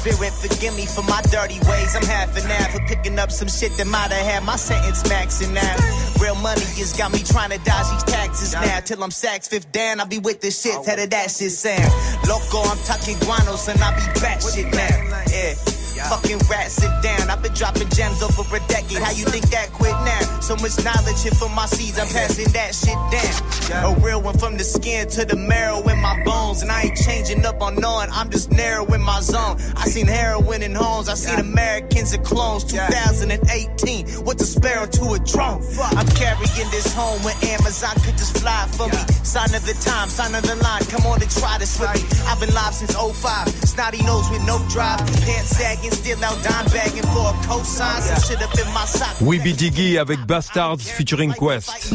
Spirit, 0.06 0.32
forgive 0.34 0.76
me 0.76 0.86
for 0.86 1.02
my 1.02 1.20
dirty 1.32 1.58
ways. 1.68 1.96
I'm 1.96 2.04
half 2.04 2.36
an 2.36 2.48
hour 2.48 2.68
for 2.70 2.78
picking 2.86 3.18
up 3.18 3.32
some 3.32 3.48
shit 3.48 3.76
that 3.76 3.88
might 3.88 4.12
have 4.12 4.24
had 4.24 4.44
my 4.44 4.54
sentence 4.54 5.02
maxing 5.02 5.56
out. 5.56 6.20
Real 6.22 6.36
money 6.36 6.60
has 6.78 6.92
got 6.92 7.12
me 7.12 7.18
trying 7.24 7.50
to 7.50 7.58
dodge 7.64 7.90
these 7.90 8.04
taxes 8.04 8.52
now. 8.52 8.78
Till 8.80 9.02
I'm 9.02 9.10
sacks 9.10 9.48
fifth 9.48 9.72
down, 9.72 9.98
I'll 9.98 10.06
be 10.06 10.20
with 10.20 10.40
this 10.40 10.62
shit. 10.62 10.74
How 10.86 10.94
did 10.94 11.10
that 11.10 11.28
shit 11.32 11.50
sound? 11.50 11.90
Loco, 12.28 12.62
I'm 12.62 12.78
talking 12.84 13.16
guanos 13.26 13.66
and 13.68 13.82
I'll 13.82 13.96
be 13.96 14.20
back 14.20 14.40
shit 14.42 14.72
now. 14.72 15.24
Yeah. 15.28 15.75
Fucking 16.04 16.38
rat, 16.50 16.70
sit 16.70 16.90
down. 17.02 17.30
I've 17.30 17.42
been 17.42 17.54
dropping 17.54 17.88
gems 17.90 18.22
over 18.22 18.56
a 18.56 18.60
decade. 18.68 18.98
How 18.98 19.12
you 19.12 19.24
think 19.24 19.48
that 19.50 19.72
quit 19.72 19.92
now? 20.04 20.40
So 20.40 20.54
much 20.56 20.76
knowledge 20.84 21.22
here 21.22 21.32
for 21.32 21.48
my 21.50 21.66
seeds. 21.66 21.98
I'm 21.98 22.06
passing 22.08 22.52
that 22.52 22.74
shit 22.74 22.98
down. 23.10 23.96
A 23.96 23.98
real 24.00 24.22
one 24.22 24.38
from 24.38 24.56
the 24.56 24.64
skin 24.64 25.08
to 25.10 25.24
the 25.24 25.36
marrow 25.36 25.80
in 25.88 26.00
my 26.00 26.22
bones. 26.24 26.62
And 26.62 26.70
I 26.70 26.82
ain't 26.82 26.96
changing 26.96 27.44
up 27.44 27.62
on 27.62 27.76
none. 27.76 28.08
I'm 28.12 28.30
just 28.30 28.50
narrowing 28.52 29.02
my 29.02 29.20
zone. 29.20 29.58
I 29.76 29.86
seen 29.88 30.06
heroin 30.06 30.62
in 30.62 30.74
homes. 30.74 31.08
I 31.08 31.14
seen 31.14 31.38
Americans 31.38 32.12
and 32.12 32.24
clones. 32.24 32.64
2018 32.64 34.24
with 34.24 34.38
the 34.38 34.44
sparrow 34.44 34.86
to 34.86 35.04
a 35.14 35.18
drone. 35.18 35.62
I'm 35.96 36.06
carrying 36.14 36.70
this 36.70 36.92
home 36.94 37.22
when 37.22 37.34
Amazon 37.44 37.94
could 38.04 38.16
just 38.16 38.36
fly 38.38 38.66
for 38.72 38.88
me. 38.88 38.98
Sign 39.24 39.54
of 39.54 39.64
the 39.66 39.74
time, 39.84 40.08
sign 40.08 40.34
of 40.34 40.42
the 40.42 40.54
line. 40.56 40.82
Come 40.84 41.06
on 41.06 41.20
and 41.20 41.30
try 41.30 41.58
this 41.58 41.78
with 41.80 41.92
me. 41.94 42.00
I've 42.26 42.38
been 42.40 42.52
live 42.54 42.74
since 42.74 42.94
05. 42.94 43.48
Snotty 43.66 44.02
nose 44.04 44.28
with 44.30 44.44
no 44.46 44.58
drive. 44.68 44.98
Pants 45.26 45.56
sagging, 45.56 45.85
still 45.92 46.22
out 46.24 46.42
dime 46.42 46.66
bagging 46.72 47.02
for 47.14 47.30
a 47.30 47.34
cosign. 47.46 48.00
Some 48.00 48.22
shit 48.22 48.42
up 48.42 48.54
in 48.58 48.72
my 48.72 48.84
sock. 48.84 49.20
We 49.20 49.38
Be 49.38 49.52
Diggy 49.52 49.98
avec 49.98 50.26
Bastards 50.26 50.82
featuring 50.82 51.32
Quest. 51.34 51.92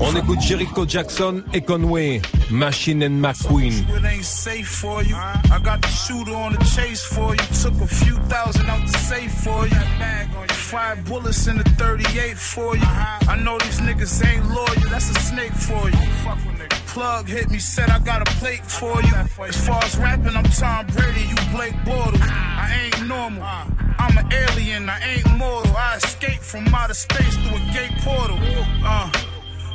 On 0.00 0.16
écoute 0.16 0.40
Jericho 0.40 0.86
Jackson 0.86 1.42
et 1.52 1.60
Conway, 1.60 2.20
Machine 2.50 3.02
and 3.02 3.20
McQueen. 3.20 3.72
It 3.96 4.04
ain't 4.04 4.24
safe 4.24 4.68
for 4.68 5.02
you. 5.02 5.14
I 5.16 5.58
got 5.62 5.80
the 5.82 5.88
shooter 5.88 6.34
on 6.34 6.52
the 6.52 6.64
chase 6.64 7.02
for 7.04 7.34
you. 7.34 7.42
Took 7.62 7.80
a 7.82 7.86
few 7.86 8.16
thousand 8.28 8.68
out 8.68 8.86
the 8.86 8.98
safe 8.98 9.32
for 9.42 9.66
you. 9.66 9.76
Five 10.48 11.04
bullets 11.06 11.46
in 11.46 11.56
the 11.56 11.64
38 11.78 12.36
for 12.36 12.76
you. 12.76 12.82
I 12.84 13.36
know 13.42 13.58
these 13.58 13.80
niggas 13.80 14.24
ain't 14.26 14.44
loyal. 14.50 14.90
That's 14.90 15.10
a 15.10 15.14
snake 15.14 15.52
for 15.52 15.88
you. 15.88 16.77
Plug 16.98 17.28
hit 17.28 17.48
me, 17.48 17.60
said 17.60 17.90
I 17.90 18.00
got 18.00 18.22
a 18.22 18.30
plate 18.40 18.64
for 18.64 19.00
you. 19.00 19.14
As 19.14 19.68
far 19.68 19.80
as 19.84 19.96
rapping, 19.98 20.34
I'm 20.34 20.42
Tom 20.42 20.84
Brady, 20.86 21.20
you 21.20 21.36
Blake 21.54 21.76
Bortles. 21.86 22.20
I 22.20 22.86
ain't 22.86 23.06
normal. 23.06 23.40
I'm 23.40 24.18
an 24.18 24.26
alien, 24.32 24.88
I 24.88 24.98
ain't 25.12 25.38
mortal. 25.38 25.76
I 25.76 25.98
escaped 25.98 26.42
from 26.42 26.66
outer 26.74 26.94
space 26.94 27.36
through 27.36 27.54
a 27.54 27.72
gate 27.72 27.96
portal. 28.00 28.36
Uh. 28.84 29.12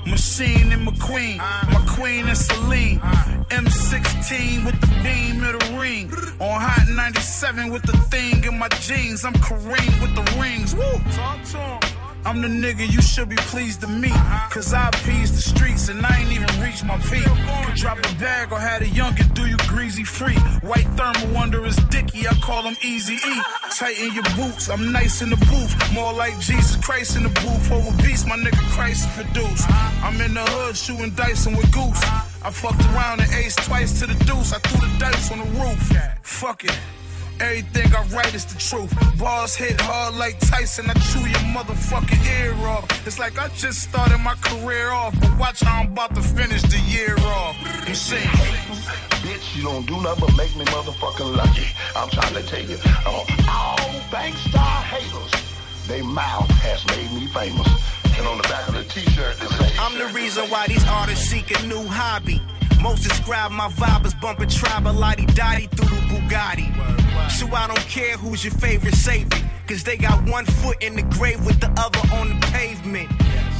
Machine 0.05 0.73
and 0.73 0.85
McQueen, 0.85 1.37
my 1.37 1.85
queen 1.95 2.27
and 2.27 2.37
Celine. 2.37 2.99
M16 2.99 4.65
with 4.65 4.81
the 4.81 4.87
beam 5.01 5.41
of 5.45 5.61
the 5.61 5.77
ring. 5.79 6.11
On 6.41 6.59
Hot 6.59 6.89
97 6.89 7.71
with 7.71 7.83
the 7.83 7.95
thing 8.11 8.43
in 8.43 8.59
my 8.59 8.67
jeans. 8.67 9.23
I'm 9.23 9.31
Kareem 9.35 10.01
with 10.01 10.13
the 10.13 10.41
rings. 10.41 10.75
Woo! 10.75 10.99
Talk 11.13 11.41
to 11.53 11.57
him. 11.57 12.02
I'm 12.25 12.41
the 12.41 12.47
nigga 12.47 12.89
you 12.89 13.01
should 13.01 13.29
be 13.29 13.35
pleased 13.35 13.81
to 13.81 13.87
meet. 13.87 14.15
Cause 14.49 14.73
I 14.73 14.87
appease 14.87 15.31
the 15.31 15.41
streets 15.41 15.89
and 15.89 16.05
I 16.05 16.19
ain't 16.19 16.31
even 16.31 16.61
reached 16.61 16.85
my 16.85 16.97
peak. 16.97 17.25
Could 17.65 17.75
drop 17.75 17.99
a 17.99 18.15
bag 18.15 18.51
or 18.51 18.59
had 18.59 18.81
a 18.81 18.85
youngin' 18.85 19.33
do 19.33 19.45
you 19.45 19.57
greasy 19.67 20.03
free. 20.03 20.37
White 20.61 20.87
thermal 20.95 21.37
under 21.37 21.63
his 21.63 21.75
dicky, 21.91 22.27
I 22.27 22.33
call 22.35 22.63
him 22.63 22.77
Easy 22.81 23.15
E. 23.15 23.35
Tighten 23.77 24.13
your 24.13 24.23
boots, 24.35 24.69
I'm 24.69 24.91
nice 24.91 25.21
in 25.21 25.29
the 25.29 25.37
booth. 25.51 25.93
More 25.93 26.13
like 26.13 26.39
Jesus 26.39 26.77
Christ 26.77 27.17
in 27.17 27.23
the 27.23 27.29
booth. 27.29 27.71
Over 27.71 27.91
beast, 28.03 28.27
my 28.27 28.37
nigga 28.37 28.63
Christ 28.71 29.09
produced. 29.09 29.69
I'm 29.69 30.19
in 30.21 30.33
the 30.33 30.43
hood 30.43 30.77
shooting 30.77 31.11
dice 31.11 31.45
with 31.45 31.71
Goose. 31.71 32.03
I 32.45 32.51
fucked 32.51 32.85
around 32.93 33.21
and 33.21 33.31
ace 33.33 33.55
twice 33.55 33.99
to 33.99 34.07
the 34.07 34.15
deuce. 34.25 34.53
I 34.53 34.59
threw 34.59 34.87
the 34.87 34.97
dice 34.97 35.31
on 35.31 35.39
the 35.39 35.45
roof. 35.59 35.91
Fuck 36.21 36.63
it. 36.63 36.77
Everything 37.39 37.93
I 37.95 38.03
write 38.07 38.33
is 38.33 38.45
the 38.45 38.59
truth. 38.59 38.93
Balls 39.17 39.55
hit 39.55 39.79
hard 39.81 40.15
like 40.15 40.39
Tyson. 40.39 40.89
I 40.89 40.93
chew 40.93 41.19
your 41.19 41.45
motherfucking 41.55 42.23
ear 42.39 42.53
off. 42.67 42.85
It's 43.07 43.19
like 43.19 43.37
I 43.39 43.47
just 43.49 43.81
started 43.81 44.19
my 44.19 44.35
career 44.35 44.89
off, 44.91 45.19
but 45.19 45.37
watch 45.37 45.61
how 45.61 45.81
I'm 45.81 45.91
about 45.91 46.15
to 46.15 46.21
finish 46.21 46.61
the 46.61 46.79
year 46.87 47.15
off. 47.19 47.55
You 47.87 47.95
see? 47.95 48.17
Bitch, 49.23 49.55
you 49.55 49.63
don't 49.63 49.85
do 49.85 49.99
nothing 50.01 50.25
but 50.27 50.37
make 50.37 50.55
me 50.55 50.65
motherfucking 50.65 51.35
lucky. 51.35 51.67
I'm 51.95 52.09
trying 52.09 52.33
to 52.35 52.43
tell 52.43 52.61
you, 52.61 52.77
uh, 53.05 53.25
all 53.49 53.77
Bankstar 54.11 54.83
haters, 54.83 55.31
they 55.87 56.01
mouth 56.01 56.49
has 56.61 56.85
made 56.87 57.11
me 57.13 57.27
famous. 57.27 57.67
And 58.17 58.27
on 58.27 58.37
the 58.37 58.43
back 58.43 58.67
of 58.67 58.75
the 58.75 58.83
t-shirt, 58.83 59.41
it 59.41 59.49
says, 59.49 59.73
I'm 59.79 59.97
the 59.97 60.07
reason 60.13 60.49
why 60.49 60.67
these 60.67 60.85
artists 60.87 61.29
seek 61.29 61.49
a 61.59 61.65
new 61.65 61.83
hobby. 61.87 62.41
Most 62.83 63.03
describe 63.03 63.51
my 63.51 63.69
vibe 63.69 64.05
as 64.05 64.13
bumping 64.15 64.49
tribal 64.49 64.91
lottie 64.91 65.25
dotty 65.27 65.67
through 65.67 65.87
the 65.87 66.01
Bugatti. 66.11 66.67
So 67.31 67.47
I 67.55 67.67
don't 67.67 67.87
care 67.87 68.17
who's 68.17 68.43
your 68.43 68.53
favorite 68.55 68.95
savior. 68.95 69.39
Cause 69.69 69.85
they 69.85 69.95
got 69.95 70.21
one 70.29 70.43
foot 70.45 70.83
in 70.83 70.97
the 70.97 71.03
grave 71.03 71.45
with 71.45 71.61
the 71.61 71.69
other 71.77 72.01
on 72.13 72.27
the 72.27 72.47
pavement. 72.47 73.09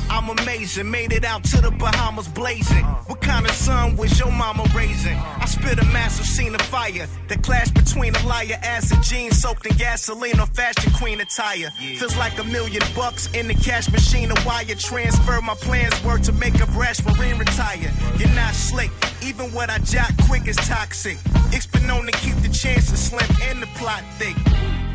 I'm 0.09 0.29
amazing, 0.29 0.89
made 0.89 1.11
it 1.11 1.25
out 1.25 1.43
to 1.45 1.61
the 1.61 1.71
Bahamas 1.71 2.27
blazing. 2.27 2.83
What 3.07 3.21
kind 3.21 3.45
of 3.45 3.51
son 3.51 3.95
was 3.95 4.19
your 4.19 4.31
mama 4.31 4.65
raising? 4.75 5.15
I 5.15 5.45
spit 5.45 5.79
a 5.79 5.85
massive 5.85 6.25
scene 6.25 6.53
of 6.55 6.61
fire. 6.61 7.07
The 7.27 7.37
clash 7.37 7.69
between 7.71 8.15
a 8.15 8.27
liar, 8.27 8.59
acid 8.63 9.01
jeans 9.03 9.41
soaked 9.41 9.65
in 9.65 9.75
gasoline 9.77 10.39
or 10.39 10.47
fashion 10.47 10.91
queen 10.93 11.19
attire. 11.21 11.69
Feels 11.97 12.15
like 12.17 12.37
a 12.39 12.43
million 12.43 12.81
bucks 12.95 13.27
in 13.33 13.47
the 13.47 13.55
cash 13.55 13.91
machine. 13.91 14.31
A 14.31 14.35
wire 14.45 14.75
transfer. 14.75 15.41
My 15.41 15.55
plans 15.55 16.01
were 16.03 16.19
to 16.19 16.31
make 16.33 16.59
a 16.61 16.67
brash 16.67 17.03
marine 17.05 17.37
retire. 17.37 17.91
You're 18.17 18.29
not 18.29 18.53
slick. 18.53 18.91
Even 19.23 19.51
what 19.51 19.69
I 19.69 19.79
jot 19.79 20.11
quick 20.27 20.47
is 20.47 20.57
toxic. 20.57 21.17
It's 21.51 21.65
been 21.67 21.87
known 21.87 22.05
to 22.05 22.11
keep 22.11 22.35
the 22.37 22.49
chances 22.49 23.09
slim 23.09 23.29
and 23.41 23.61
the 23.61 23.67
plot 23.77 24.03
thick. 24.17 24.35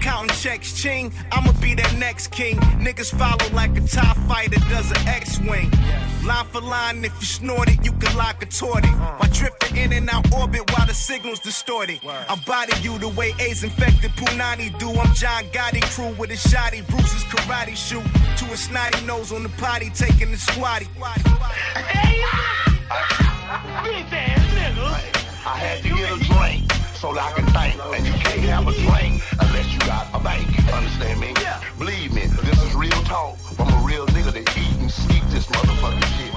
Counting 0.01 0.37
checks, 0.37 0.73
ching. 0.73 1.13
I'ma 1.33 1.53
be 1.61 1.75
that 1.75 1.97
next 1.97 2.29
king. 2.29 2.57
Niggas 2.79 3.11
follow 3.11 3.53
like 3.55 3.77
a 3.77 3.81
top 3.81 4.17
fighter 4.29 4.61
does 4.69 4.91
an 4.91 5.09
X-Wing. 5.09 5.71
Line 6.25 6.47
for 6.47 6.61
line, 6.61 7.05
if 7.05 7.15
you 7.21 7.27
snort 7.27 7.69
it, 7.69 7.85
you 7.85 7.93
can 7.93 8.17
lock 8.17 8.43
a 8.43 8.47
torted. 8.47 8.91
While 8.91 9.31
drifting 9.33 9.77
in 9.77 9.93
and 9.93 10.09
out 10.11 10.33
orbit 10.33 10.71
while 10.73 10.87
the 10.87 10.95
signal's 10.95 11.41
distorted. 11.41 12.01
I 12.05 12.35
body 12.47 12.73
you 12.83 12.99
the 12.99 13.09
way 13.09 13.35
A's 13.41 13.65
infected 13.65 14.11
Punani 14.13 14.77
do. 14.79 14.91
I'm 14.91 15.15
John 15.15 15.45
Gotti 15.53 15.83
crew 15.95 16.15
with 16.19 16.31
a 16.31 16.49
shotty. 16.49 16.87
Bruce's 16.89 17.25
karate 17.25 17.77
shoot 17.77 18.05
to 18.39 18.53
a 18.53 18.57
snotty 18.57 19.05
nose 19.07 19.33
on 19.33 19.43
the 19.43 19.49
potty, 19.51 19.91
taking 19.91 20.31
the 20.31 20.37
squatty. 20.37 20.87
Hey, 20.95 22.25
I 25.47 25.57
had 25.57 25.83
to 25.83 25.89
get 25.89 26.13
a 26.13 26.19
drink 26.25 26.78
so 26.99 27.15
that 27.15 27.23
I 27.23 27.33
can 27.33 27.47
think. 27.55 27.79
And 27.95 28.05
you 28.07 28.13
can't 28.13 28.41
have 28.51 28.67
a 28.67 28.73
drink 28.73 29.23
unless 29.39 29.73
you 29.73 29.79
got 29.81 30.09
a 30.13 30.19
bank. 30.19 30.47
Understand 30.73 31.21
me? 31.21 31.33
Yeah. 31.41 31.63
Believe 31.79 32.13
me, 32.13 32.27
this 32.43 32.61
is 32.63 32.75
real 32.75 33.01
talk. 33.07 33.39
I'm 33.59 33.69
a 33.69 33.87
real 33.87 34.07
nigga 34.09 34.33
that 34.33 34.59
eat 34.59 34.81
and 34.81 34.91
sneak 34.91 35.23
this 35.31 35.47
motherfucking 35.47 36.19
shit. 36.19 36.28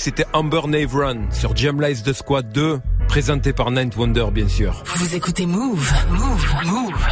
C'était 0.00 0.24
Amber 0.32 0.62
Navran 0.66 1.30
sur 1.30 1.54
Jam 1.54 1.82
Lies 1.82 2.00
de 2.02 2.14
Squad 2.14 2.50
2, 2.50 2.80
présenté 3.06 3.52
par 3.52 3.70
Ninth 3.70 3.98
Wonder, 3.98 4.28
bien 4.32 4.48
sûr. 4.48 4.82
Vous 4.96 5.14
écoutez 5.14 5.44
Move. 5.44 5.92
Move. 6.10 6.46
Move. 6.64 7.06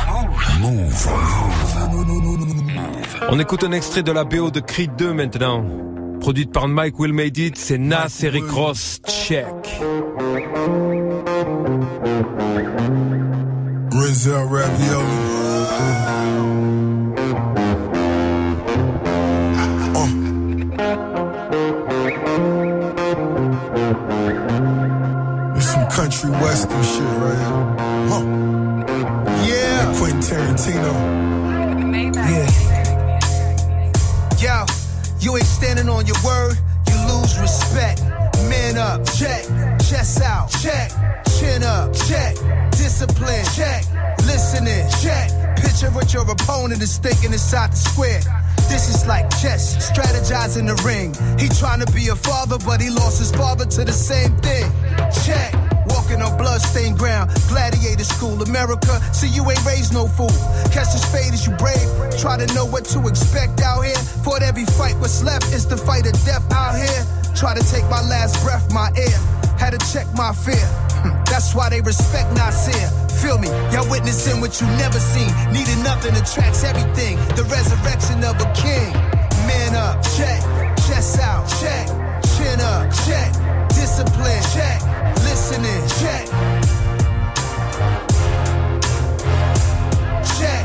Move. 0.62 1.08
On 3.28 3.38
écoute 3.38 3.62
un 3.62 3.72
extrait 3.72 4.02
de 4.02 4.10
la 4.10 4.24
BO 4.24 4.50
de 4.50 4.60
Creed 4.60 4.96
2 4.96 5.12
maintenant. 5.12 5.66
Produite 6.18 6.50
par 6.50 6.66
Mike 6.66 6.98
Will 6.98 7.12
Made 7.12 7.36
It, 7.36 7.58
c'est 7.58 7.76
Nas 7.76 8.20
et 8.22 8.30
Rick 8.30 8.50
Ross. 8.50 9.00
Check. 9.06 9.44
Ravioli. 14.34 16.07
Tarantino. 30.68 30.92
Yeah. 32.14 32.66
Yo, 34.38 34.66
you 35.20 35.36
ain't 35.36 35.46
standing 35.46 35.88
on 35.88 36.06
your 36.06 36.16
word, 36.24 36.56
you 36.88 36.96
lose 37.08 37.38
respect. 37.40 38.02
Man 38.48 38.76
up, 38.76 39.04
check. 39.14 39.44
Chest 39.80 40.22
out, 40.22 40.50
check. 40.62 40.90
Chin 41.38 41.62
up, 41.62 41.94
check. 41.94 42.36
Discipline, 42.72 43.44
check. 43.54 43.84
Listening, 44.26 44.88
check. 45.02 45.30
Picture 45.56 45.90
what 45.90 46.12
your 46.12 46.30
opponent 46.30 46.82
is 46.82 46.98
thinking 46.98 47.32
inside 47.32 47.72
the 47.72 47.76
square. 47.76 48.20
This 48.68 48.94
is 48.94 49.06
like 49.06 49.28
chess, 49.40 49.90
strategizing 49.90 50.66
the 50.66 50.80
ring. 50.84 51.14
He 51.38 51.48
trying 51.48 51.80
to 51.84 51.90
be 51.92 52.08
a 52.08 52.16
father, 52.16 52.58
but 52.64 52.80
he 52.80 52.90
lost 52.90 53.18
his 53.18 53.32
father 53.32 53.64
to 53.64 53.84
the 53.84 53.92
same 53.92 54.36
thing. 54.36 54.70
Check. 55.24 55.67
Walking 56.08 56.24
on 56.24 56.38
bloodstained 56.38 56.96
ground, 56.96 57.30
gladiator 57.48 58.02
school, 58.02 58.42
America. 58.42 58.98
See, 59.12 59.28
you 59.28 59.44
ain't 59.50 59.62
raised 59.66 59.92
no 59.92 60.08
fool. 60.08 60.32
Catch 60.72 60.96
the 60.96 61.00
spade 61.04 61.34
as 61.34 61.46
you 61.46 61.52
brave. 61.56 61.84
Try 62.18 62.38
to 62.38 62.46
know 62.54 62.64
what 62.64 62.86
to 62.96 63.06
expect 63.08 63.60
out 63.60 63.82
here. 63.82 64.00
Fought 64.24 64.40
every 64.40 64.64
fight, 64.64 64.96
what's 65.00 65.22
left 65.22 65.52
is 65.52 65.66
the 65.66 65.76
fight 65.76 66.06
of 66.06 66.12
death 66.24 66.50
out 66.50 66.76
here. 66.76 67.04
Try 67.36 67.52
to 67.52 67.60
take 67.60 67.84
my 67.90 68.00
last 68.08 68.42
breath, 68.42 68.72
my 68.72 68.88
air. 68.96 69.18
Had 69.60 69.76
to 69.76 69.92
check 69.92 70.06
my 70.14 70.32
fear. 70.32 70.64
Hmm, 71.04 71.12
That's 71.28 71.54
why 71.54 71.68
they 71.68 71.82
respect 71.82 72.32
Nasir. 72.32 72.88
Feel 73.20 73.36
me? 73.36 73.48
Y'all 73.68 73.84
witnessing 73.90 74.40
what 74.40 74.62
you 74.62 74.66
never 74.80 74.98
seen. 74.98 75.28
Needing 75.52 75.82
nothing 75.82 76.16
attracts 76.16 76.64
everything. 76.64 77.18
The 77.36 77.44
resurrection 77.52 78.24
of 78.24 78.40
a 78.40 78.48
king. 78.56 78.96
Man 79.44 79.76
up, 79.76 80.00
check. 80.16 80.40
Chest 80.88 81.20
out, 81.20 81.44
check. 81.60 81.84
Chin 82.32 82.60
up, 82.62 82.88
check 83.04 83.47
discipline. 83.98 84.42
Check. 84.54 84.80
Listening. 85.24 85.82
Check. 85.98 86.26
Check. 90.38 90.64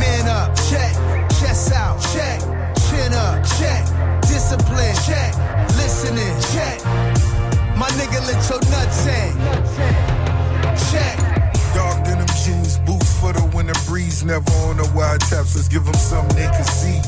Men 0.00 0.26
up. 0.26 0.56
Check. 0.70 0.94
Chest 1.38 1.72
out. 1.72 2.00
Check. 2.14 2.40
Chin 2.88 3.12
up. 3.12 3.44
Check. 3.58 3.84
Discipline. 4.22 4.94
Check. 5.06 5.34
Listening. 5.76 6.34
Check. 6.54 6.80
My 7.76 7.88
nigga 7.98 8.20
let 8.26 8.40
your 8.48 8.60
nuts 8.72 9.06
in. 9.06 9.36
Check. 10.90 11.18
Dark 11.74 12.04
denim 12.04 12.26
jeans, 12.44 12.78
boots 12.78 13.20
for 13.20 13.32
the 13.32 13.44
winter 13.54 13.78
breeze. 13.86 14.24
Never 14.24 14.50
on 14.68 14.78
the 14.78 14.90
wide 14.96 15.20
taps. 15.20 15.54
Let's 15.54 15.68
give 15.68 15.84
them 15.84 15.94
something 15.94 16.34
they 16.34 16.46
can 16.46 16.64
see. 16.64 17.00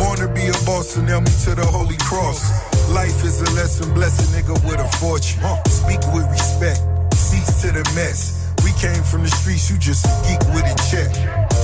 Born 0.00 0.16
to 0.16 0.28
be 0.32 0.48
a 0.48 0.56
boss 0.64 0.96
and 0.96 1.06
nail 1.06 1.20
me 1.20 1.30
to 1.44 1.54
the 1.54 1.66
holy 1.66 1.98
cross. 1.98 2.40
Life 2.88 3.22
is 3.22 3.42
a 3.42 3.50
lesson, 3.52 3.92
bless 3.92 4.16
a 4.24 4.26
nigga 4.32 4.56
with 4.64 4.80
a 4.80 4.88
fortune. 4.96 5.44
Speak 5.68 6.00
with 6.16 6.24
respect, 6.32 6.80
cease 7.12 7.60
to 7.60 7.68
the 7.68 7.84
mess. 7.94 8.48
We 8.64 8.72
came 8.80 9.02
from 9.04 9.24
the 9.24 9.30
streets, 9.30 9.70
you 9.70 9.76
just 9.76 10.06
a 10.06 10.12
geek 10.24 10.40
with 10.56 10.64
a 10.64 10.76
check. 10.88 11.12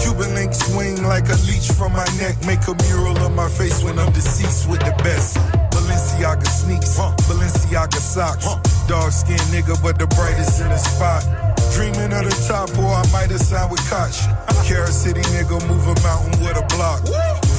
Cuban 0.03 0.35
link 0.35 0.53
swing 0.53 1.03
like 1.05 1.25
a 1.33 1.37
leech 1.49 1.73
from 1.73 1.93
my 1.93 2.05
neck. 2.21 2.37
Make 2.45 2.61
a 2.69 2.77
mural 2.85 3.17
of 3.17 3.33
my 3.33 3.49
face 3.49 3.83
when 3.83 3.99
I'm 3.99 4.13
deceased 4.13 4.69
with 4.69 4.81
the 4.81 4.93
best. 5.03 5.66
Balenciaga 5.87 6.47
sneaks, 6.47 6.99
huh. 6.99 7.15
Balenciaga 7.31 8.01
socks. 8.03 8.45
Huh. 8.45 8.59
Dark 8.89 9.13
skinned 9.13 9.47
nigga, 9.55 9.81
but 9.81 9.99
the 9.99 10.07
brightest 10.19 10.61
in 10.61 10.69
the 10.69 10.79
spot. 10.79 11.23
Dreaming 11.75 12.11
of 12.11 12.27
the 12.27 12.35
top, 12.51 12.75
or 12.79 12.91
I 12.91 13.07
might 13.15 13.31
have 13.31 13.41
signed 13.41 13.71
with 13.71 13.83
Koch. 13.87 14.19
Carol 14.67 14.91
City 14.91 15.23
nigga, 15.31 15.63
move 15.71 15.87
a 15.87 15.95
mountain 16.03 16.43
with 16.43 16.59
a 16.59 16.67
block. 16.75 17.07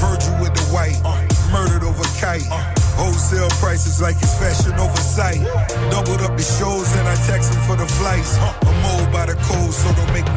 Virgil 0.03 0.35
with 0.43 0.51
the 0.59 0.65
white, 0.75 0.99
uh. 1.07 1.15
murdered 1.55 1.87
over 1.87 2.03
kite. 2.19 2.43
Uh. 2.51 2.59
Wholesale 2.99 3.49
prices 3.63 4.01
like 4.01 4.17
it's 4.19 4.35
fashion 4.35 4.73
oversight. 4.75 5.39
Doubled 5.87 6.19
up 6.27 6.35
the 6.35 6.43
shows 6.43 6.89
and 6.97 7.07
I 7.07 7.15
text 7.29 7.53
him 7.53 7.61
for 7.63 7.77
the 7.77 7.87
flights. 7.87 8.35
I'm 8.41 8.83
old 8.91 9.07
by 9.13 9.27
the 9.27 9.37
code, 9.47 9.71
so 9.71 9.87
don't 9.93 10.11
make 10.11 10.27
me 10.35 10.36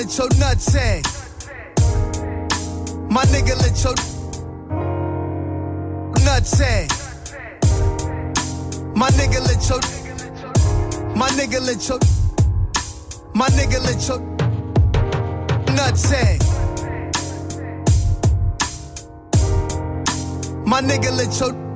let 0.00 0.16
your 0.16 0.28
nuts 0.38 0.72
hang. 0.72 1.02
My 3.10 3.22
nigga 3.24 3.54
let 3.60 3.84
your 3.84 3.94
nuts 6.24 6.58
hang. 6.58 6.88
My 8.96 9.10
nigga 9.10 9.40
let 9.46 9.68
your 9.68 9.80
My 11.14 11.28
nigga 11.28 11.60
let 11.60 11.86
your 11.86 11.98
My 13.34 13.48
nigga 13.48 13.78
let 13.84 14.08
your 14.08 14.20
nuts 15.74 16.10
hang. 16.10 16.38
My 20.64 20.80
nigga 20.80 21.14
let 21.14 21.38
your 21.40 21.69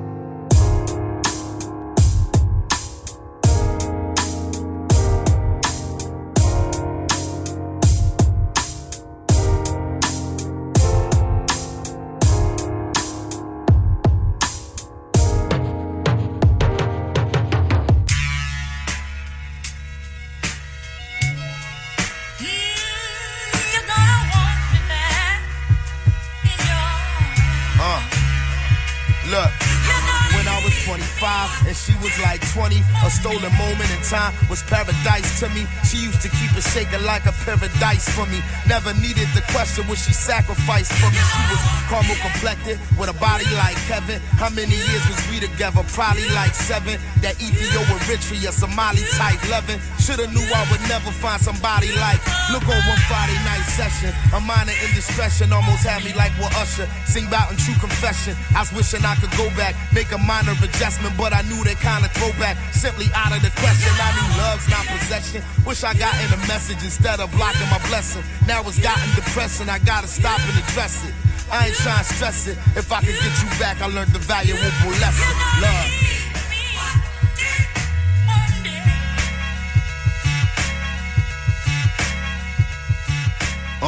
time 34.15 34.33
was 34.49 34.63
paradise 34.63 35.39
to 35.41 35.49
me. 35.49 35.67
She 35.83 35.97
used 36.07 36.21
to 36.21 36.29
keep 36.29 36.51
it 36.55 36.63
shaking 36.63 37.03
like 37.03 37.25
a 37.25 37.35
paradise 37.43 38.07
for 38.15 38.25
me. 38.31 38.39
Never 38.67 38.93
needed 38.95 39.27
the 39.35 39.43
question 39.51 39.83
what 39.87 39.99
she 39.99 40.13
sacrificed 40.13 40.93
for 40.93 41.09
me. 41.11 41.19
She 41.19 41.43
was 41.51 41.63
caramel 41.89 42.17
complected 42.21 42.79
with 42.97 43.09
a 43.09 43.17
body 43.17 43.45
like 43.57 43.77
Kevin. 43.85 44.19
How 44.37 44.49
many 44.49 44.75
years 44.75 45.03
was 45.09 45.21
we 45.29 45.39
together? 45.39 45.83
Probably 45.93 46.27
like 46.33 46.53
seven. 46.53 46.99
That 47.21 47.37
Ethiopia 47.41 47.97
Eritrea 48.05 48.51
Somali 48.51 49.03
type 49.17 49.39
loving. 49.49 49.79
Shoulda 50.01 50.27
knew 50.33 50.45
I 50.45 50.63
would 50.69 50.81
never 50.89 51.11
find 51.11 51.41
somebody 51.41 51.91
like. 51.97 52.21
Look 52.53 52.65
on 52.65 52.81
one 52.85 53.01
Friday 53.09 53.37
night 53.45 53.65
session. 53.69 54.13
A 54.33 54.39
minor 54.41 54.73
indiscretion 54.85 55.53
almost 55.53 55.85
had 55.85 56.03
me 56.03 56.13
like 56.13 56.33
what 56.41 56.53
Usher. 56.57 56.87
Sing 57.05 57.27
about 57.27 57.51
in 57.51 57.57
true 57.57 57.77
confession. 57.81 58.35
I 58.55 58.61
was 58.65 58.71
wishing 58.73 59.05
I 59.05 59.15
could 59.15 59.33
go 59.37 59.49
back, 59.57 59.75
make 59.93 60.11
a 60.11 60.17
minor 60.17 60.53
adjustment, 60.61 61.13
but 61.17 61.33
I 61.33 61.41
knew 61.49 61.61
that 61.65 61.79
kind 61.81 62.05
of 62.05 62.11
throwback. 62.13 62.57
Simply 62.73 63.09
out 63.13 63.33
of 63.33 63.41
the 63.41 63.51
question. 63.61 63.93
I 63.97 64.09
knew 64.17 64.29
love's 64.41 64.67
not 64.69 64.85
possession. 64.89 65.41
Wish 65.65 65.83
I 65.83 65.93
got 65.93 66.13
in 66.21 66.29
a 66.33 66.41
message 66.47 66.81
instead 66.83 67.19
of 67.19 67.31
blocking 67.31 67.69
my 67.69 67.81
blessing. 67.89 68.23
Now 68.47 68.61
it's 68.65 68.79
gotten 68.79 69.09
depressing. 69.15 69.69
I 69.69 69.79
gotta 69.79 70.07
stop 70.07 70.39
and 70.39 70.57
address 70.57 71.05
it. 71.05 71.13
I 71.51 71.67
ain't 71.67 71.75
trying 71.75 72.03
to 72.03 72.13
stress 72.13 72.47
it. 72.47 72.57
If 72.75 72.91
I 72.91 72.99
could 72.99 73.15
get 73.15 73.43
you 73.43 73.49
back, 73.59 73.81
I 73.81 73.87
learned 73.87 74.11
the 74.11 74.19
valuable 74.19 74.61
lesson. 74.99 75.35
Love. 75.61 76.05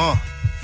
Uh, 0.00 0.16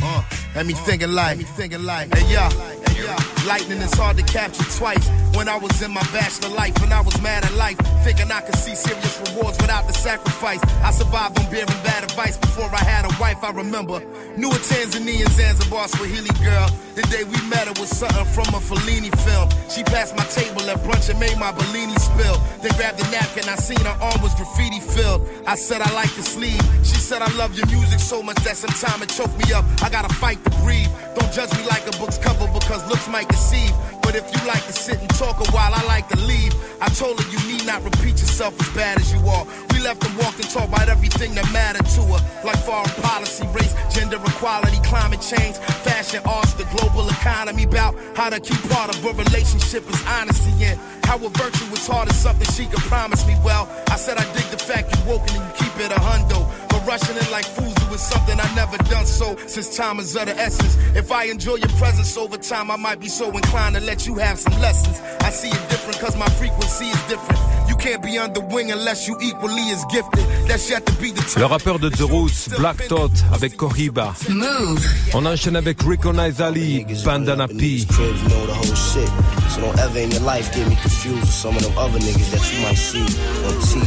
uh, 0.03 0.21
had 0.55 0.67
me 0.67 0.75
thinking 0.75 1.11
like, 1.11 1.39
me 1.39 1.45
thinking 1.45 1.83
like, 1.83 2.15
hey 2.15 2.33
yeah, 2.33 2.49
hey 2.51 3.03
yeah. 3.03 3.47
Lightning 3.49 3.79
is 3.79 3.93
hard 3.95 4.17
to 4.17 4.23
capture 4.23 4.63
twice. 4.79 5.24
When 5.35 5.49
I 5.49 5.57
was 5.57 5.83
in 5.83 5.91
my 5.91 6.03
bachelor 6.13 6.55
life 6.55 6.81
and 6.83 6.93
I 6.93 7.01
was 7.01 7.21
mad 7.21 7.45
at 7.45 7.55
life, 7.55 7.77
thinking 8.05 8.31
I 8.31 8.41
could 8.41 8.57
see 8.57 8.75
serious 8.75 9.21
rewards 9.27 9.59
without 9.61 9.87
the 9.87 9.93
sacrifice. 9.93 10.61
I 10.83 10.91
survived 10.93 11.39
on 11.39 11.51
bearing 11.51 11.67
bad 11.83 12.05
advice 12.05 12.37
before 12.37 12.71
I 12.73 12.85
had 12.85 13.05
a 13.05 13.13
wife. 13.21 13.43
I 13.43 13.51
remember 13.51 13.99
knew 14.37 14.49
a 14.49 14.61
Tanzanian 14.63 15.29
Zanzibar 15.31 15.89
Swahili 15.89 16.31
girl. 16.43 16.71
The 16.95 17.03
day 17.11 17.25
we 17.25 17.35
met 17.51 17.67
her 17.67 17.75
was 17.81 17.91
something 17.91 18.25
from 18.31 18.47
a 18.55 18.61
Fellini 18.63 19.11
film. 19.27 19.51
She 19.69 19.83
passed 19.83 20.17
my 20.17 20.25
table 20.25 20.63
at 20.71 20.79
brunch 20.87 21.11
and 21.11 21.19
made 21.19 21.37
my 21.39 21.51
Bellini 21.51 21.97
spill. 21.99 22.39
Then 22.63 22.71
grabbed 22.79 23.01
a 23.03 23.11
napkin, 23.11 23.49
I 23.49 23.57
seen 23.57 23.83
her 23.83 23.99
arm 24.01 24.23
was 24.23 24.35
graffiti 24.35 24.79
filled. 24.79 25.27
I 25.47 25.57
said 25.57 25.83
I 25.83 25.93
like 25.95 26.15
your 26.15 26.25
sleeve. 26.25 26.63
She 26.87 26.95
said 27.03 27.23
I 27.23 27.31
love 27.35 27.57
your 27.59 27.67
music 27.67 27.99
so 27.99 28.23
much 28.23 28.39
that 28.47 28.57
sometimes 28.57 29.03
it 29.03 29.11
choked 29.11 29.37
me 29.45 29.53
up. 29.53 29.65
I 29.83 29.91
gotta 29.91 30.13
fight 30.15 30.39
to 30.45 30.51
breathe. 30.63 30.91
Don't 31.19 31.33
judge 31.33 31.51
me 31.59 31.67
like 31.67 31.87
a 31.89 31.95
book's 31.99 32.19
cover 32.19 32.47
because 32.55 32.87
looks 32.89 33.09
might 33.09 33.29
deceive. 33.29 33.75
But 34.05 34.15
if 34.15 34.25
you 34.37 34.47
like 34.47 34.65
to 34.67 34.73
sit 34.73 35.01
and 35.01 35.09
talk 35.17 35.41
a 35.41 35.51
while, 35.51 35.73
I 35.73 35.83
like 35.87 36.09
to 36.11 36.19
leave. 36.21 36.53
I 36.81 36.89
told 36.89 37.19
her 37.19 37.27
you 37.33 37.41
need 37.49 37.65
not 37.67 37.83
repeat 37.83 38.21
yourself 38.21 38.53
as 38.61 38.69
bad 38.77 38.99
as 39.01 39.13
you 39.13 39.19
are. 39.27 39.47
We 39.73 39.81
left 39.81 40.05
and 40.05 40.17
walked 40.19 40.39
and 40.39 40.49
talked 40.51 40.69
about 40.69 40.89
everything 40.89 41.35
that 41.35 41.51
mattered 41.53 41.87
to 41.97 42.03
her. 42.13 42.21
Like 42.45 42.59
foreign 42.69 42.91
policy, 43.01 43.47
race, 43.57 43.75
gender 43.95 44.21
equality, 44.21 44.77
climate 44.85 45.23
change, 45.23 45.57
fashion, 45.83 46.21
arts, 46.27 46.53
the 46.55 46.65
global 46.77 47.09
economy, 47.09 47.65
about 47.65 47.97
how 48.15 48.29
to 48.29 48.39
keep 48.41 48.61
part 48.69 48.95
of 48.95 49.05
a 49.05 49.13
relationship 49.13 49.89
is 49.89 50.03
honesty 50.07 50.53
and 50.65 50.79
how 51.05 51.17
a 51.17 51.29
virtue 51.41 51.65
is 51.73 51.87
hard 51.87 52.09
is 52.11 52.17
something 52.17 52.47
she 52.53 52.67
could 52.67 52.85
promise 52.85 53.27
me. 53.27 53.35
Well, 53.43 53.69
I 53.89 53.97
said 53.97 54.19
I 54.19 54.25
dig 54.35 54.47
the 54.53 54.59
fact 54.59 54.95
you 54.95 55.01
woke 55.11 55.25
and 55.33 55.41
you 55.41 55.53
keep 55.57 55.75
it 55.81 55.91
a 55.91 56.01
hundo. 56.01 56.45
But 56.85 57.01
rushing 57.01 57.17
in 57.17 57.31
like 57.31 57.45
fools 57.45 57.75
do 57.75 57.95
is 57.95 58.01
something 58.01 58.39
I 58.39 58.55
never 58.55 58.77
done 58.85 59.07
so 59.07 59.37
since 59.47 59.77
time 59.77 59.99
is 59.99 60.15
of 60.17 60.27
the 60.27 60.37
essence. 60.37 60.77
If 60.97 61.11
I 61.13 61.25
enjoy 61.25 61.57
your 61.57 61.69
presence 61.81 62.17
over 62.17 62.37
time, 62.37 62.71
I 62.71 62.77
might 62.77 63.01
be 63.01 63.09
so 63.09 63.31
inclined 63.31 63.77
to 63.77 63.81
let 63.83 64.07
you 64.07 64.17
have 64.17 64.39
some 64.39 64.59
lessons. 64.61 65.01
I 65.21 65.31
see 65.31 65.49
it 65.49 65.69
different 65.71 65.99
cause 66.01 66.17
my 66.17 66.29
frequency 66.31 66.87
is 66.87 67.03
different. 67.09 67.41
You 67.69 67.77
can't 67.77 68.03
be 68.03 68.19
under 68.19 68.41
wing 68.41 68.71
unless 68.71 69.09
you 69.09 69.17
equally 69.21 69.71
as 69.71 69.85
gifted. 69.87 70.25
That's 70.49 70.69
yet 70.69 70.85
to 70.87 70.93
be 70.95 71.13
Le 71.39 71.47
rappeur 71.47 71.79
de 71.79 71.89
The 71.89 72.07
Roots, 72.07 72.49
Black 72.59 72.77
Thought, 72.89 73.13
avec 73.33 73.57
Cohiba. 73.57 74.15
Move. 74.29 74.87
On 75.15 75.25
enchaîne 75.27 75.57
avec 75.57 75.83
Recognize 75.83 76.41
Ali, 76.41 76.85
Bandana 77.05 77.49
P. 77.49 77.87
cribs 77.87 78.23
know 78.29 78.47
the 78.47 78.53
whole 78.53 78.75
shit. 78.75 79.09
So 79.51 79.61
don't 79.61 79.79
ever 79.79 79.99
in 79.99 80.11
your 80.11 80.23
life 80.23 80.53
get 80.55 80.69
me 80.69 80.77
confused 80.77 81.21
with 81.21 81.31
some 81.31 81.57
of 81.57 81.63
them 81.63 81.77
other 81.79 81.99
niggas 81.99 82.31
that 82.33 82.53
you 82.53 82.61
might 82.63 82.77
see 82.77 83.05
on 83.47 83.55
TV 83.63 83.87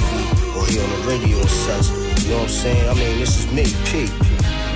or 0.58 0.66
hear 0.66 0.82
on 0.82 0.90
the 0.90 1.08
radio 1.08 1.38
and 1.40 1.50
such. 1.50 2.07
You 2.28 2.34
know 2.34 2.40
what 2.40 2.50
I'm 2.50 2.50
saying? 2.50 2.90
I 2.90 2.94
mean, 2.94 3.20
this 3.20 3.40
is 3.40 3.50
me, 3.54 3.64
P. 3.86 4.12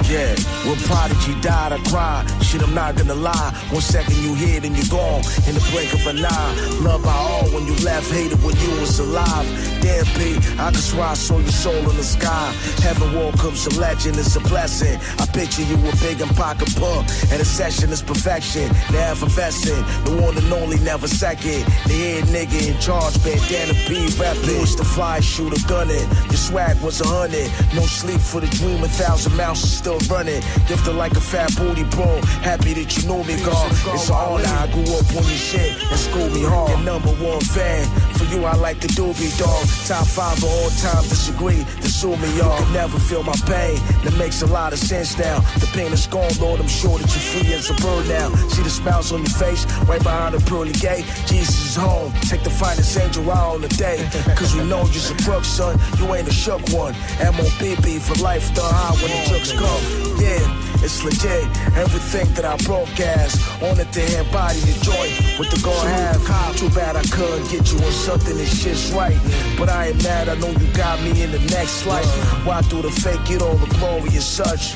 Yeah, 0.09 0.33
when 0.65 0.77
Prodigy 0.87 1.39
died, 1.41 1.71
I 1.71 1.79
cried. 1.89 2.25
Shit, 2.43 2.61
I'm 2.61 2.73
not 2.73 2.95
gonna 2.95 3.15
lie. 3.15 3.51
One 3.71 3.81
second 3.81 4.17
you 4.17 4.35
here, 4.35 4.59
then 4.59 4.75
you're 4.75 4.91
gone. 4.91 5.23
In 5.47 5.55
the 5.55 5.63
blink 5.71 5.93
of 5.93 6.05
an 6.07 6.25
eye. 6.25 6.53
Love 6.81 7.03
by 7.03 7.13
all 7.13 7.45
when 7.53 7.65
you 7.65 7.75
left, 7.85 8.11
hated 8.11 8.43
when 8.43 8.55
you 8.57 8.71
was 8.81 8.99
alive. 8.99 9.47
Damn, 9.81 10.05
P, 10.17 10.37
I 10.59 10.71
could 10.71 10.83
swear 10.83 11.07
I 11.07 11.13
saw 11.13 11.37
your 11.39 11.55
soul 11.63 11.89
in 11.89 11.95
the 11.95 12.03
sky. 12.03 12.51
Heaven 12.83 13.15
walk 13.15 13.43
up's 13.45 13.65
a 13.67 13.79
legend, 13.79 14.17
it's 14.17 14.35
a 14.35 14.41
blessing. 14.41 14.99
I 15.19 15.25
picture 15.27 15.63
you 15.63 15.77
with 15.77 15.99
big 16.01 16.19
and 16.21 16.35
pocket 16.35 16.75
pump. 16.75 17.07
And 17.31 17.41
a 17.41 17.45
session 17.45 17.89
is 17.91 18.01
perfection. 18.01 18.67
Never 18.91 19.11
effervescent. 19.11 19.85
The 20.05 20.11
one 20.21 20.37
and 20.37 20.51
only, 20.53 20.79
never 20.79 21.07
second. 21.07 21.63
The 21.87 21.93
head 21.93 22.25
nigga 22.25 22.59
in 22.67 22.79
charge, 22.79 23.15
bandana 23.23 23.73
P 23.87 24.07
rapping. 24.19 24.59
Was 24.61 24.75
the 24.75 24.85
fly 24.85 25.19
shooter 25.21 25.61
gunning. 25.67 26.07
Your 26.29 26.41
swag 26.47 26.79
was 26.81 27.01
a 27.01 27.07
hundred. 27.07 27.49
No 27.73 27.85
sleep 27.85 28.19
for 28.19 28.41
the 28.41 28.47
dream, 28.47 28.83
a 28.83 28.87
thousand 28.87 29.35
mountains 29.35 29.71
still 29.71 30.01
and 30.01 30.09
running. 30.09 30.41
Gifted 30.67 30.95
like 30.95 31.13
a 31.13 31.21
fat 31.21 31.55
booty 31.57 31.83
bro. 31.83 32.21
Happy 32.41 32.73
that 32.73 32.89
you 32.97 33.07
know 33.07 33.23
me, 33.23 33.35
God. 33.43 33.71
It's 33.93 34.09
an 34.09 34.15
honor. 34.15 34.45
I 34.45 34.67
grew 34.71 34.87
up 34.95 35.07
on 35.15 35.23
this 35.27 35.41
shit 35.41 35.71
and 35.91 35.99
schooled 35.99 36.33
me 36.33 36.43
hard. 36.43 36.69
Your 36.71 36.79
number 36.81 37.11
one 37.23 37.41
fan. 37.41 37.85
For 38.17 38.25
you, 38.25 38.45
I 38.45 38.55
like 38.55 38.79
the 38.79 38.87
doobie 38.89 39.33
dog. 39.37 39.65
Top 39.87 40.05
five 40.07 40.37
of 40.37 40.45
all 40.45 40.69
time. 40.81 41.03
Disagree 41.03 41.63
to 41.63 41.89
sue 41.89 42.15
me, 42.17 42.29
y'all. 42.37 42.57
You 42.59 42.65
can 42.65 42.73
never 42.73 42.99
feel 42.99 43.23
my 43.23 43.35
pain. 43.45 43.77
That 44.03 44.15
makes 44.17 44.41
a 44.41 44.47
lot 44.47 44.73
of 44.73 44.79
sense 44.79 45.17
now. 45.17 45.39
The 45.59 45.69
pain 45.73 45.91
is 45.91 46.07
gone, 46.07 46.31
Lord. 46.39 46.59
I'm 46.59 46.67
sure 46.67 46.97
that 46.97 47.09
you're 47.09 47.27
free 47.31 47.53
as 47.53 47.69
a 47.69 47.75
bird 47.75 48.07
now. 48.07 48.29
See 48.49 48.63
the 48.63 48.69
smiles 48.69 49.11
on 49.11 49.19
your 49.19 49.35
face 49.37 49.65
right 49.87 50.01
behind 50.01 50.35
the 50.35 50.41
pearly 50.49 50.73
gate. 50.73 51.05
Jesus 51.25 51.71
is 51.71 51.75
home. 51.75 52.11
Take 52.29 52.43
the 52.43 52.49
finest 52.49 52.97
angel 52.97 53.29
out 53.31 53.55
on 53.55 53.61
the 53.61 53.69
day. 53.69 54.07
Cause 54.35 54.55
we 54.55 54.63
know 54.65 54.85
you're 54.91 55.11
a 55.13 55.17
drug 55.23 55.45
son. 55.45 55.79
You 55.97 56.13
ain't 56.15 56.27
a 56.27 56.33
shook 56.33 56.61
one. 56.69 56.93
MOBB 57.19 58.01
for 58.01 58.15
life, 58.23 58.53
the 58.55 58.61
high 58.61 58.95
when 59.01 59.11
the 59.11 59.29
drugs 59.29 59.51
come. 59.53 59.83
Yeah, 60.21 60.40
it's 60.83 61.03
legit. 61.03 61.45
Everything 61.77 62.33
that 62.33 62.45
I 62.45 62.57
broadcast 62.65 63.39
on 63.61 63.79
it 63.79 63.91
to 63.93 64.01
embody 64.19 64.59
the 64.61 64.75
joy 64.81 65.07
with 65.39 65.49
the 65.51 65.59
go 65.63 65.71
have. 65.71 66.21
Too 66.57 66.69
bad 66.69 66.95
I 66.95 67.03
couldn't 67.03 67.49
get 67.49 67.71
you 67.71 67.77
on 67.79 67.91
something 67.91 68.37
that 68.37 68.47
shit's 68.47 68.91
right. 68.91 69.17
But 69.57 69.69
I 69.69 69.87
ain't 69.87 70.03
mad, 70.03 70.29
I 70.29 70.35
know 70.35 70.49
you 70.49 70.67
got 70.73 71.01
me 71.01 71.21
in 71.23 71.31
the 71.31 71.39
next 71.51 71.85
life. 71.85 72.09
Why 72.45 72.61
do 72.63 72.81
the 72.81 72.91
fake 72.91 73.23
get 73.25 73.41
all 73.41 73.55
the 73.55 73.69
glory 73.77 74.09
and 74.09 74.23
such? 74.23 74.75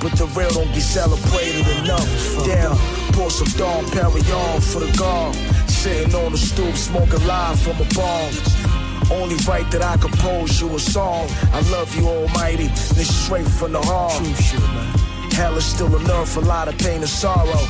But 0.00 0.12
the 0.12 0.26
real 0.36 0.50
don't 0.50 0.72
get 0.72 0.82
celebrated 0.82 1.66
enough. 1.82 2.06
Damn, 2.46 2.76
pour 3.12 3.30
some 3.30 3.50
Dom 3.58 3.84
Perignon 3.86 4.62
for 4.62 4.80
the 4.80 4.90
guard. 4.96 5.34
Sitting 5.68 6.14
on 6.14 6.32
the 6.32 6.38
stoop, 6.38 6.74
smoking 6.74 7.24
live 7.26 7.58
from 7.60 7.76
a 7.80 7.88
bomb. 7.94 8.77
Only 9.10 9.36
right 9.46 9.68
that 9.70 9.82
I 9.82 9.96
compose 9.96 10.60
you 10.60 10.74
a 10.74 10.78
song. 10.78 11.28
I 11.52 11.60
love 11.70 11.94
you, 11.96 12.06
Almighty. 12.06 12.68
This 12.96 13.08
straight 13.24 13.46
from 13.46 13.72
the 13.72 13.80
heart. 13.80 14.12
True 14.12 14.34
shit, 14.34 14.60
man. 14.60 14.98
Hell 15.32 15.56
is 15.56 15.64
still 15.64 15.94
enough, 15.96 16.36
a 16.36 16.40
lot 16.40 16.68
of 16.68 16.76
pain 16.78 17.00
and 17.00 17.08
sorrow. 17.08 17.62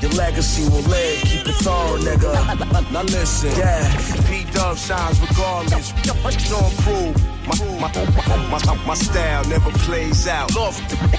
Your 0.00 0.10
legacy 0.12 0.64
will 0.64 0.82
live, 0.90 1.22
keep 1.22 1.46
it 1.46 1.54
thorough, 1.62 1.96
nigga. 1.98 2.34
Now 2.92 3.02
listen, 3.02 3.50
yeah. 3.56 3.86
P 4.26 4.44
Dub 4.50 4.76
shines 4.76 5.20
regardless. 5.20 5.92
Don't 6.02 6.76
prove 6.82 7.14
my, 7.46 7.54
my, 7.80 8.58
my, 8.64 8.84
my, 8.86 8.94
style 8.94 9.44
never 9.48 9.70
plays 9.86 10.26
out. 10.26 10.54
Lord, 10.54 10.74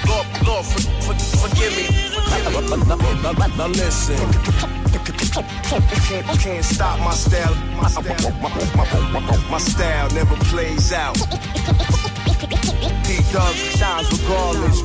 Lord, 0.08 0.28
Lord, 0.46 0.66
for, 0.66 0.82
for, 1.02 1.48
forgive 1.48 1.76
me. 1.78 1.88
Now 3.58 3.68
listen. 3.68 4.18
Can't, 5.34 6.40
can't 6.40 6.66
stop 6.66 7.00
my 7.00 7.12
style. 7.14 7.56
My, 7.76 7.90
my, 8.76 8.83
my, 9.54 9.60
style 9.60 10.10
never 10.16 10.36
plays 10.46 10.92
out. 10.92 11.14
P 13.04 13.20
Dub 13.32 13.54
shines 13.54 14.12
regardless. 14.12 14.82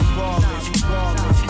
Yo. 1.43 1.48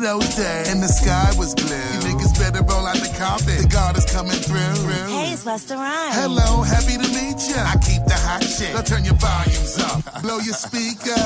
Those 0.00 0.34
days, 0.34 0.68
and 0.72 0.82
the 0.82 0.88
sky 0.88 1.30
was 1.36 1.54
blue. 1.54 1.68
You 1.68 2.00
niggas 2.08 2.32
better 2.40 2.64
roll 2.64 2.86
out 2.86 2.96
the 2.96 3.12
carpet. 3.16 3.60
The 3.60 3.68
God 3.68 3.96
is 3.96 4.06
coming 4.08 4.40
through. 4.40 4.80
Hey, 5.12 5.32
it's 5.32 5.44
Busta 5.44 5.76
Rhymes. 5.76 6.16
Hello, 6.16 6.62
happy 6.62 6.96
to 6.96 7.08
meet 7.12 7.38
ya. 7.44 7.60
I 7.68 7.76
keep 7.84 8.02
the 8.08 8.16
hot 8.16 8.42
shit. 8.42 8.74
Now 8.74 8.82
turn 8.82 9.04
your 9.04 9.20
volumes 9.20 9.78
up. 9.78 10.00
Blow 10.22 10.38
your 10.40 10.56
speakers. 10.56 11.20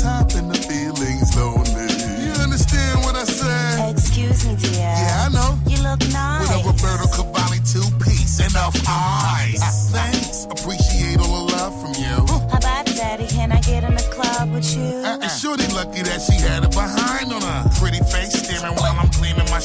Top 0.00 0.32
in 0.32 0.48
the 0.48 0.58
feelings 0.68 1.30
lonely. 1.36 1.92
You 2.24 2.32
understand 2.40 3.04
what 3.04 3.14
I 3.14 3.24
say? 3.24 3.90
Excuse 3.92 4.48
me, 4.48 4.56
dear. 4.56 4.80
Yeah, 4.80 5.26
I 5.26 5.28
know. 5.28 5.58
You 5.68 5.78
look 5.84 6.00
nice. 6.08 6.48
With 6.48 6.56
a 6.56 6.72
Roberto 6.72 7.06
Cavalli 7.12 7.60
two 7.68 7.84
piece, 8.00 8.40
and 8.40 8.50
enough 8.50 8.76
eyes. 8.88 9.60
Thanks, 9.92 10.44
appreciate 10.46 11.20
all 11.20 11.46
the 11.46 11.52
love 11.52 11.74
from 11.80 11.94
you. 12.00 12.16
How 12.48 12.58
about 12.58 12.86
Daddy? 12.86 13.26
Can 13.28 13.52
I 13.52 13.60
get 13.60 13.84
in 13.84 13.94
the 13.94 14.08
club 14.10 14.52
with 14.52 14.76
you? 14.76 15.04
Uh, 15.04 15.18
and 15.22 15.30
Shorty 15.30 15.66
lucky 15.74 16.02
that 16.02 16.20
she 16.20 16.34
had 16.40 16.64
it 16.64 16.72
behind 16.72 17.30
her. 17.32 17.39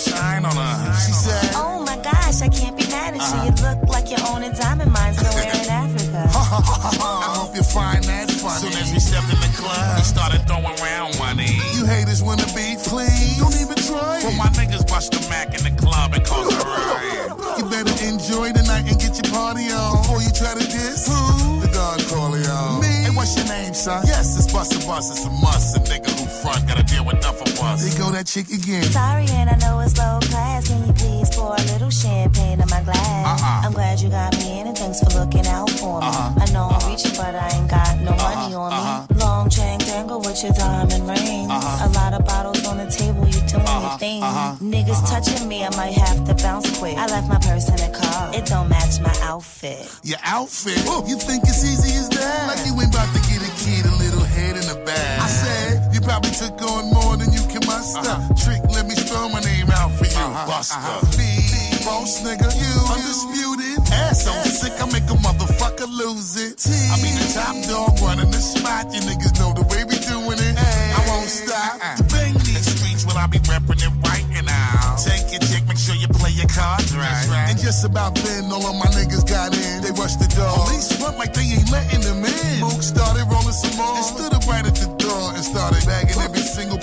Shine 0.05 0.45
on 0.45 0.55
her. 0.55 0.93
She 1.05 1.11
said, 1.11 1.51
Oh 1.55 1.81
my 1.81 1.97
gosh, 1.97 2.41
I 2.41 2.49
can't 2.49 2.77
be 2.77 2.85
mad 2.87 3.15
at 3.17 3.23
you. 3.33 3.49
You 3.49 3.53
uh-huh. 3.53 3.65
look 3.65 3.89
like 3.89 4.07
you 4.11 4.17
own 4.29 4.43
a 4.43 4.53
diamond 4.53 4.91
mine 4.91 5.13
somewhere 5.13 5.49
in 5.49 5.69
Africa. 5.69 6.29
I 6.35 7.33
hope 7.33 7.55
you 7.55 7.63
find 7.63 8.03
that 8.05 8.29
funny. 8.31 8.59
Soon 8.61 8.73
as 8.81 8.93
we 8.93 8.99
stepped 8.99 9.29
in 9.33 9.39
the 9.41 9.51
club, 9.57 9.97
we 9.97 10.03
started 10.03 10.41
throwing 10.47 10.77
around 10.79 11.17
money. 11.17 11.57
You 11.73 11.85
haters 11.85 12.21
wanna 12.21 12.45
be 12.53 12.77
please. 12.85 13.37
Don't 13.41 13.57
even 13.57 13.77
try. 13.81 14.21
For 14.21 14.33
my 14.37 14.49
niggas 14.53 14.85
bust 14.87 15.11
the 15.11 15.21
Mac 15.29 15.57
in 15.57 15.63
the 15.65 15.73
club 15.81 16.13
and 16.13 16.23
cause 16.23 16.53
a 16.53 16.61
riot. 16.61 17.57
You 17.57 17.65
better 17.65 17.95
enjoy 18.05 18.51
the 18.53 18.63
night 18.63 18.85
and 18.85 18.99
get 18.99 19.17
your 19.17 19.29
party 19.33 19.71
on 19.71 20.01
before 20.01 20.21
you 20.21 20.31
try 20.31 20.53
to 20.53 20.65
diss. 20.65 21.07
Who? 21.07 21.61
The 21.61 21.69
Don 21.73 21.99
your 23.45 23.55
name, 23.55 23.73
son? 23.73 24.03
Yes, 24.05 24.37
it's 24.37 24.51
Busta 24.51 24.85
Bus, 24.87 25.11
it's 25.11 25.25
a 25.25 25.29
must. 25.29 25.77
A 25.77 25.79
nigga 25.81 26.09
who 26.19 26.25
front 26.25 26.67
gotta 26.67 26.83
deal 26.83 27.05
with 27.05 27.17
enough 27.17 27.41
of 27.41 27.59
us. 27.59 27.83
They 27.83 27.97
go 27.97 28.11
that 28.11 28.27
chick 28.27 28.49
again. 28.49 28.83
Sorry, 28.83 29.25
and 29.29 29.49
I 29.49 29.57
know 29.57 29.79
it's 29.79 29.97
low 29.97 30.19
class. 30.21 30.67
Can 30.67 30.85
you 30.85 30.93
please 30.93 31.29
pour 31.35 31.53
a 31.53 31.61
little 31.73 31.89
champagne 31.89 32.59
in 32.59 32.69
my 32.69 32.81
glass? 32.83 33.41
Uh-uh. 33.41 33.67
I'm 33.67 33.73
glad 33.73 34.01
you 34.01 34.09
got 34.09 34.35
me 34.37 34.59
in, 34.59 34.67
and 34.67 34.77
thanks 34.77 34.99
for 34.99 35.19
looking 35.19 35.45
out 35.47 35.69
for 35.69 36.01
me. 36.01 36.07
Uh-huh. 36.07 36.33
I 36.37 36.45
know 36.51 36.65
I'm 36.65 36.75
uh-huh. 36.75 36.89
reaching, 36.89 37.15
but 37.15 37.35
I 37.35 37.49
ain't 37.49 37.69
got 37.69 37.99
no 37.99 38.11
uh-huh. 38.11 38.35
money 38.35 38.55
on 38.55 38.71
me. 38.71 38.77
Uh-huh. 38.77 39.14
Long 39.45 39.51
chain 39.51 39.77
dangle 39.77 40.19
with 40.21 40.41
your 40.41 40.53
diamond 40.53 41.07
ring. 41.07 41.51
Uh-huh. 41.51 41.85
A 41.85 41.89
lot 41.93 42.13
of 42.13 42.25
bottles 42.25 42.65
on 42.65 42.77
the 42.77 42.89
table, 42.89 43.27
you 43.27 43.41
doing 43.45 43.61
your 43.61 43.97
thing. 43.99 44.23
uh-huh, 44.23 44.57
Niggas 44.57 45.05
uh-huh. 45.05 45.21
touching 45.21 45.47
me, 45.47 45.63
I 45.63 45.69
might 45.77 45.93
have 45.93 46.25
to 46.25 46.33
bounce 46.41 46.65
quick. 46.79 46.97
I 46.97 47.05
left 47.05 47.29
my 47.29 47.37
purse 47.37 47.69
in 47.69 47.77
the 47.77 47.93
car. 47.93 48.33
It 48.33 48.47
don't 48.47 48.69
match 48.69 48.99
my 49.01 49.13
outfit. 49.21 49.85
Your 50.01 50.17
outfit. 50.23 50.81
Oh, 50.89 51.05
you 51.05 51.15
think 51.17 51.43
it's 51.43 51.61
easy 51.63 51.93
as 51.93 52.09
that? 52.09 52.47
Like 52.49 52.65
you 52.65 52.73
ain't 52.73 52.89
about 52.89 53.05
to 53.13 53.21
get 53.29 53.37
a 53.45 53.51
kid 53.61 53.85
a 53.85 53.93
little 54.01 54.25
head 54.25 54.57
in 54.57 54.65
the 54.65 54.81
bag. 54.83 55.21
I 55.21 55.27
said, 55.27 55.93
you 55.93 56.01
probably 56.01 56.31
took 56.31 56.57
on 56.65 56.89
more 56.89 57.13
than 57.15 57.29
you 57.31 57.45
can 57.45 57.61
muster. 57.69 58.01
Uh-huh. 58.01 58.33
Trick, 58.41 58.65
let 58.73 58.87
me 58.89 58.95
spell 58.97 59.29
my 59.29 59.41
name 59.45 59.69
out 59.69 59.93
for 59.93 60.09
you. 60.09 60.25
Uh-huh. 60.25 60.49
Buster. 60.49 61.05
B, 61.21 61.21
boss 61.85 62.25
nigga, 62.25 62.49
you 62.49 62.73
undisputed. 62.89 63.77
Ass 63.93 64.25
so 64.25 64.33
sick, 64.49 64.73
I 64.81 64.89
make 64.89 65.05
a 65.05 65.17
motherfucker 65.21 65.87
lose 65.87 66.35
it. 66.35 66.57
I 66.89 66.97
mean 66.99 67.13
the 67.15 67.29
top 67.31 67.55
dog 67.69 68.01
running 68.01 68.31
the 68.33 68.41
spot. 68.41 68.91
You 68.91 69.01
niggas 69.05 69.37
know 69.37 69.53
the 69.53 69.63
way 69.69 69.85
we 69.85 69.95
doing 70.01 70.41
it. 70.41 70.55
I 70.57 71.01
won't 71.07 71.29
stop. 71.29 71.77
To 72.01 72.03
bang 72.09 72.33
these 72.41 72.65
streets 72.65 73.05
when 73.05 73.15
I 73.15 73.27
be 73.27 73.37
repping 73.45 73.79
it 73.85 73.93
right 74.01 74.25
and 74.33 74.49
now. 74.49 74.97
Take 74.97 75.29
your 75.29 75.45
chick, 75.45 75.63
make 75.69 75.77
sure 75.77 75.95
you 75.95 76.09
play 76.09 76.33
your 76.33 76.49
cards 76.49 76.89
right. 76.97 77.53
And 77.53 77.57
just 77.61 77.85
about 77.85 78.15
then, 78.15 78.49
all 78.51 78.65
of 78.65 78.75
my 78.75 78.89
niggas 78.97 79.29
got 79.29 79.53
in. 79.53 79.85
They 79.85 79.93
rushed 79.93 80.19
the 80.19 80.27
door. 80.33 80.65
Police 80.65 80.89
front 80.97 81.17
like 81.21 81.33
they 81.37 81.45
ain't 81.53 81.69
letting 81.71 82.01
them 82.01 82.25
in. 82.25 82.59
Mook 82.65 82.81
started 82.81 83.29
rolling 83.29 83.53
some 83.53 83.77
more. 83.77 83.95
And 83.95 84.05
stood 84.05 84.33
up 84.33 84.43
right 84.49 84.65
at 84.65 84.75
the 84.75 84.89
door 84.97 85.37
and 85.37 85.45
started 85.45 85.85
bagging 85.85 86.17
every 86.17 86.41
single 86.41 86.81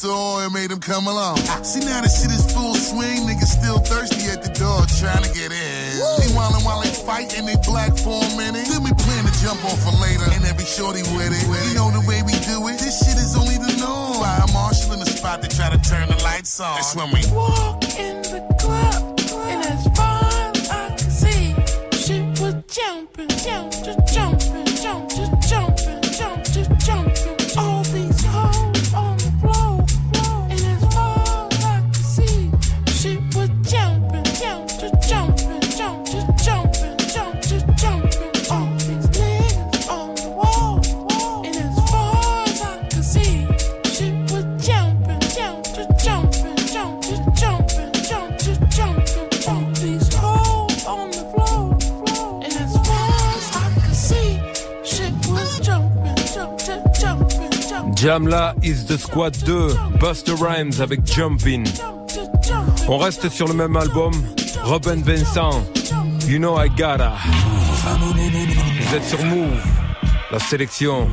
saw 0.00 0.40
and 0.40 0.54
made 0.54 0.70
him 0.70 0.80
come 0.80 1.06
along. 1.06 1.36
See, 1.60 1.84
now 1.84 2.00
the 2.00 2.08
shit 2.08 2.32
is 2.32 2.48
full 2.48 2.74
swing. 2.74 3.28
Niggas 3.28 3.52
still 3.60 3.78
thirsty 3.78 4.32
at 4.32 4.40
the 4.40 4.48
door 4.56 4.88
trying 4.96 5.20
to 5.20 5.32
get 5.36 5.52
in. 5.52 5.92
They 6.16 6.32
wildin' 6.32 6.64
while 6.64 6.80
they 6.80 6.88
fight 6.88 7.36
and 7.36 7.44
they 7.46 7.56
black 7.68 7.92
for 7.92 8.16
a 8.16 8.30
minute. 8.32 8.64
Then 8.64 8.82
we 8.82 8.92
plan 8.96 9.28
to 9.28 9.34
jump 9.44 9.60
off 9.68 9.76
for 9.84 9.92
later. 10.00 10.24
And 10.32 10.44
every 10.48 10.64
shorty 10.64 11.04
with 11.12 11.36
it. 11.36 11.44
You 11.68 11.76
know 11.76 11.92
the 11.92 12.00
way 12.08 12.24
we 12.24 12.32
do 12.48 12.64
it. 12.72 12.80
This 12.80 12.96
shit 13.04 13.20
is 13.20 13.36
only 13.36 13.60
the 13.60 13.76
norm. 13.76 14.24
Fire 14.24 14.48
marshal 14.56 14.96
in 14.96 15.00
the 15.00 15.10
spot, 15.10 15.42
they 15.42 15.48
try 15.48 15.68
to 15.68 15.80
turn 15.84 16.08
the 16.08 16.16
lights 16.24 16.58
on. 16.60 16.76
That's 16.80 16.96
when 16.96 17.12
we 17.12 17.20
Walk 17.36 17.84
in 18.00 18.22
the 18.22 18.49
Jamla 58.00 58.54
is 58.64 58.86
the 58.86 58.96
Squad 58.96 59.34
2, 59.44 59.98
Buster 60.00 60.32
Rhymes 60.32 60.80
avec 60.80 61.04
Jumpin'. 61.04 61.64
On 62.88 62.96
reste 62.96 63.28
sur 63.28 63.46
le 63.46 63.52
même 63.52 63.76
album, 63.76 64.14
Robin 64.62 65.02
Vincent, 65.02 65.62
You 66.26 66.38
Know 66.38 66.58
I 66.58 66.70
Gotta. 66.70 67.12
Vous 68.80 68.96
êtes 68.96 69.04
sur 69.04 69.22
Move, 69.22 69.62
la 70.30 70.38
sélection. 70.38 71.08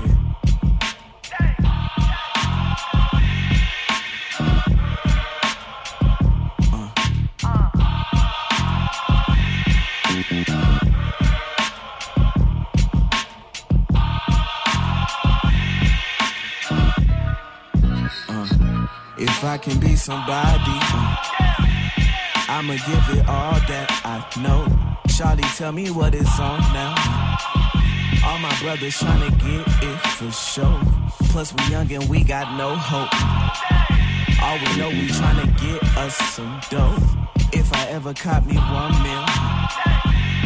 I 19.58 19.60
can 19.60 19.80
be 19.80 19.96
somebody, 19.96 20.78
I'ma 22.48 22.74
give 22.74 23.18
it 23.18 23.28
all 23.28 23.58
that 23.66 23.90
I 24.06 24.22
know. 24.40 24.68
Charlie, 25.18 25.42
tell 25.58 25.72
me 25.72 25.90
what 25.90 26.14
it's 26.14 26.40
on 26.40 26.60
now. 26.78 26.94
All 28.24 28.38
my 28.38 28.56
brothers 28.62 28.94
tryna 29.00 29.34
get 29.42 29.66
it 29.82 30.00
for 30.14 30.30
sure. 30.30 30.80
Plus 31.32 31.56
we 31.56 31.72
young 31.72 31.92
and 31.92 32.08
we 32.08 32.24
got 32.24 32.56
no 32.56 32.76
hope. 32.76 33.10
All 34.44 34.60
we 34.60 34.78
know 34.78 34.90
we 34.90 35.08
tryna 35.08 35.50
get 35.60 35.82
us 35.98 36.16
some 36.36 36.62
dough. 36.70 36.96
If 37.52 37.74
I 37.74 37.88
ever 37.88 38.14
caught 38.14 38.46
me 38.46 38.58
one 38.58 38.94
mil, 39.02 39.26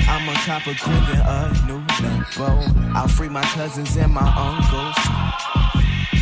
I'ma 0.08 0.34
cop 0.46 0.68
a 0.68 0.74
crib 0.74 1.04
and 1.12 1.28
a 1.28 1.66
new 1.68 1.84
Lambo. 2.00 2.96
I'll 2.96 3.10
free 3.10 3.28
my 3.28 3.44
cousins 3.44 3.94
and 3.98 4.14
my 4.14 4.24
uncles. 4.38 5.51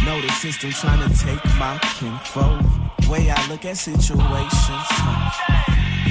Know 0.09 0.19
the 0.21 0.29
system 0.29 0.71
trying 0.71 1.07
to 1.07 1.15
take 1.19 1.45
my 1.59 1.77
kinfolk. 1.99 2.65
Way 3.07 3.29
I 3.29 3.47
look 3.47 3.63
at 3.63 3.77
situations, 3.77 4.87
huh, 4.97 5.29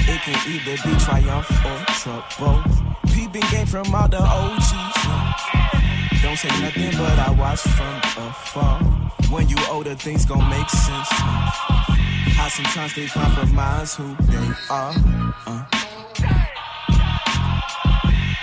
it 0.07 0.21
can 0.21 0.39
either 0.53 0.75
be 0.87 0.95
triumph 1.03 1.51
or 1.65 1.77
trouble. 1.99 2.63
Peeping 3.13 3.43
game 3.51 3.65
from 3.65 3.93
all 3.93 4.07
the 4.07 4.21
OGs. 4.21 4.71
huh. 5.03 6.21
Don't 6.23 6.37
say 6.37 6.47
nothing, 6.61 6.91
but 6.91 7.19
I 7.19 7.31
watch 7.37 7.59
from 7.59 7.97
afar. 8.23 8.79
When 9.29 9.49
you 9.49 9.57
older, 9.69 9.95
things 9.95 10.23
gon' 10.23 10.49
make 10.49 10.69
sense. 10.69 11.07
huh. 11.11 11.93
How 12.39 12.47
sometimes 12.47 12.95
they 12.95 13.07
compromise 13.07 13.95
who 13.95 14.15
they 14.31 14.47
are. 14.69 14.93
uh. 15.45 15.65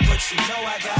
But 0.05 0.21
you 0.31 0.37
know 0.37 0.61
I 0.69 0.77
gotta 0.83 0.96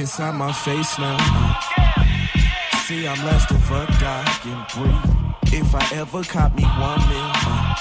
inside 0.00 0.34
my 0.34 0.50
face 0.50 0.98
now. 0.98 1.16
uh. 1.20 1.60
See, 2.86 3.06
I'm 3.06 3.24
less 3.26 3.50
of 3.50 3.70
a 3.70 3.86
dying 4.00 4.64
breed. 4.74 5.52
If 5.52 5.74
I 5.74 5.86
ever 5.94 6.22
caught 6.24 6.56
me 6.56 6.64
one 6.64 7.00
mil, 7.08 7.30
uh, 7.46 7.74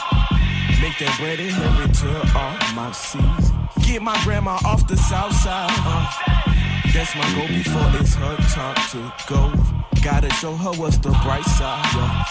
make 0.81 0.97
that 0.99 1.15
bread 1.19 1.39
inherit 1.39 1.93
to 1.95 2.09
all 2.37 2.57
my 2.75 2.91
seeds. 2.91 3.51
Get 3.87 4.01
my 4.01 4.19
grandma 4.23 4.59
off 4.65 4.85
the 4.87 4.97
south 4.97 5.33
side. 5.33 5.71
Uh, 5.71 6.11
that's 6.93 7.15
my 7.15 7.27
goal 7.35 7.47
before 7.47 7.89
it's 8.01 8.15
her 8.15 8.35
time 8.53 8.75
to 8.91 9.13
go. 9.27 9.53
Gotta 10.03 10.29
show 10.31 10.55
her 10.55 10.71
what's 10.73 10.97
the 10.97 11.11
bright 11.23 11.45
side. 11.45 11.85
Yeah. 11.95 12.25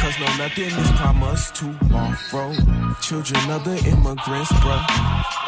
Cause 0.00 0.18
no 0.20 0.26
nothing 0.36 0.64
is 0.66 0.90
promised 0.92 1.54
tomorrow. 1.56 2.52
Children 3.00 3.50
of 3.50 3.64
the 3.64 3.76
immigrants, 3.88 4.52
bruh. 4.52 5.47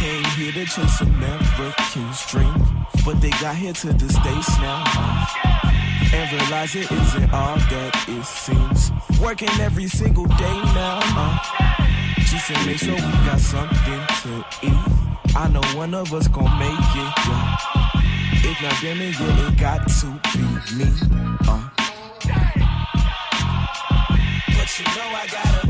Came 0.00 0.24
here 0.24 0.52
to 0.52 0.64
chase 0.64 1.00
American's 1.02 2.26
dream. 2.30 2.54
But 3.04 3.20
they 3.20 3.28
got 3.42 3.54
here 3.54 3.74
to 3.74 3.92
the 3.92 4.08
States 4.08 4.58
now. 4.58 4.82
and 6.14 6.32
realize 6.32 6.74
it 6.74 6.90
isn't 6.90 7.30
all 7.34 7.56
that 7.56 8.04
it 8.08 8.24
seems. 8.24 8.90
Working 9.20 9.50
every 9.60 9.88
single 9.88 10.24
day 10.24 10.56
now. 10.74 11.00
Uh, 11.04 11.38
just 12.20 12.46
to 12.46 12.66
make 12.66 12.78
sure 12.78 12.94
we 12.94 13.00
got 13.28 13.40
something 13.40 14.00
to 14.22 14.44
eat. 14.62 15.36
I 15.36 15.48
know 15.52 15.60
one 15.76 15.92
of 15.92 16.14
us 16.14 16.28
gon' 16.28 16.58
make 16.58 16.70
it. 16.70 17.12
Yeah. 17.28 17.56
If 18.42 18.62
not 18.62 18.76
then 18.80 19.00
it, 19.02 19.20
yeah, 19.20 19.48
it 19.48 19.58
got 19.58 19.86
to 19.86 20.06
be 20.32 20.40
me. 20.78 20.90
Uh. 21.46 21.68
But 24.56 24.78
you 24.78 24.84
know 24.96 25.08
I 25.12 25.26
gotta 25.30 25.69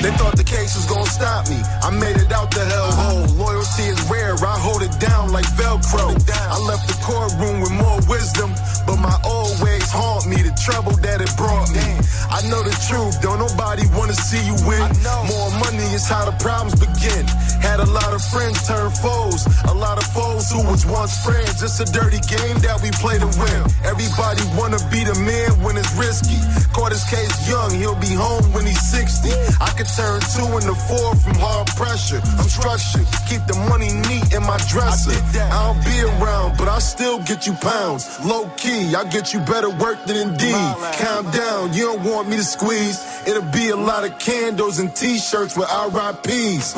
They 0.00 0.12
thought 0.16 0.36
the 0.36 0.44
case 0.44 0.76
was 0.76 0.86
gonna 0.86 1.10
stop 1.10 1.48
me. 1.48 1.58
I 1.82 1.90
made 1.90 2.16
it 2.16 2.30
out 2.32 2.50
the 2.50 2.60
hellhole. 2.60 3.36
Loyalty 3.36 3.84
is 3.90 4.00
rare, 4.10 4.34
I 4.34 4.58
hold 4.58 4.82
it 4.82 4.94
down 5.00 5.32
like 5.32 5.46
Velcro. 5.58 6.14
I 6.30 6.58
left 6.70 6.86
the 6.88 6.98
courtroom 7.02 7.60
with 7.60 7.72
more 7.72 8.00
wisdom, 8.08 8.54
but 8.86 8.96
my 8.96 9.16
old 9.24 9.58
ways 9.90 10.02
haunt 10.02 10.26
me. 10.26 10.42
The 10.42 10.54
trouble 10.56 10.92
that 11.02 11.20
it 11.20 11.36
brought 11.36 11.70
me. 11.70 12.00
I 12.30 12.42
know 12.48 12.62
the 12.62 12.74
truth, 12.86 13.20
don't 13.22 13.38
nobody 13.38 13.86
wanna 13.96 14.14
see 14.14 14.40
you 14.46 14.54
win. 14.66 14.86
More 15.26 15.50
money 15.58 15.86
is 15.94 16.06
how 16.06 16.24
the 16.24 16.36
problems 16.38 16.78
begin. 16.78 17.26
Had 17.60 17.80
a 17.80 17.86
lot 17.86 18.12
of 18.14 18.22
friends 18.22 18.66
turn 18.66 18.90
foes, 18.90 19.46
a 19.68 19.74
lot 19.74 19.98
of 19.98 20.06
foes 20.14 20.50
who 20.50 20.62
was 20.66 20.86
once 20.86 21.16
friends. 21.24 21.62
It's 21.62 21.80
a 21.80 21.84
dirty 21.84 22.20
game 22.20 22.58
that 22.62 22.80
we 22.82 22.90
play 23.02 23.18
to 23.18 23.26
win. 23.26 23.60
Everybody 23.84 24.42
wanna 24.56 24.78
be 24.90 25.04
the 25.04 25.16
man 25.26 25.60
when 25.62 25.76
it's 25.76 25.92
risky. 25.94 26.38
Caught 26.72 26.92
his 26.92 27.04
case 27.04 27.34
young, 27.48 27.74
he'll 27.74 27.98
be 27.98 28.14
home 28.14 28.46
when 28.52 28.64
he's 28.64 28.80
60. 28.80 29.28
I 29.60 29.70
could 29.76 29.90
turn 29.90 30.20
two 30.34 30.48
into 30.56 30.74
four 30.86 31.14
from 31.16 31.34
hard 31.36 31.66
pressure. 31.74 32.22
I'm 32.38 32.48
structured, 32.48 33.06
keep 33.26 33.42
the 33.46 33.58
money 33.68 33.90
neat 34.08 34.32
in 34.32 34.42
my 34.46 34.58
dresser. 34.70 35.18
I 35.34 35.58
don't 35.66 35.82
be 35.84 35.98
around, 36.00 36.56
but 36.56 36.68
I 36.68 36.78
still 36.78 37.18
get 37.18 37.46
you 37.46 37.54
pounds. 37.54 38.06
Low 38.24 38.48
key, 38.56 38.94
I 38.94 39.04
get 39.10 39.34
you 39.34 39.40
better 39.40 39.70
work 39.80 40.04
than 40.04 40.16
Indeed. 40.16 40.54
Calm 41.00 41.30
down, 41.30 41.72
you 41.72 41.84
don't 41.86 42.04
want 42.04 42.28
me 42.28 42.36
to 42.36 42.44
squeeze. 42.44 43.00
It'll 43.26 43.50
be 43.50 43.70
a 43.70 43.76
lot 43.76 44.04
of 44.04 44.18
candles 44.18 44.78
and 44.78 44.94
t-shirts 44.94 45.56
with 45.56 45.68
RIPs. 45.68 46.76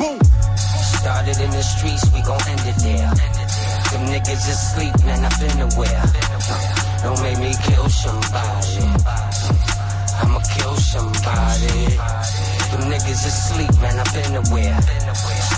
Started 0.99 1.37
in 1.39 1.51
the 1.51 1.61
streets, 1.61 2.05
we 2.13 2.21
gon' 2.23 2.41
end 2.47 2.63
it 2.63 2.77
there. 2.79 3.11
Them 3.91 4.07
niggas 4.07 4.47
asleep, 4.47 4.95
man, 5.05 5.25
I've 5.25 5.39
been 5.39 5.59
aware. 5.61 6.05
Don't 7.03 7.21
make 7.21 7.39
me 7.39 7.53
kill 7.67 7.89
somebody. 7.89 8.79
I'ma 10.23 10.39
kill 10.55 10.75
somebody. 10.77 11.97
Them 12.71 12.83
niggas 12.89 13.25
asleep, 13.27 13.73
man, 13.81 13.99
I've 13.99 14.13
been 14.13 14.35
aware. 14.47 14.79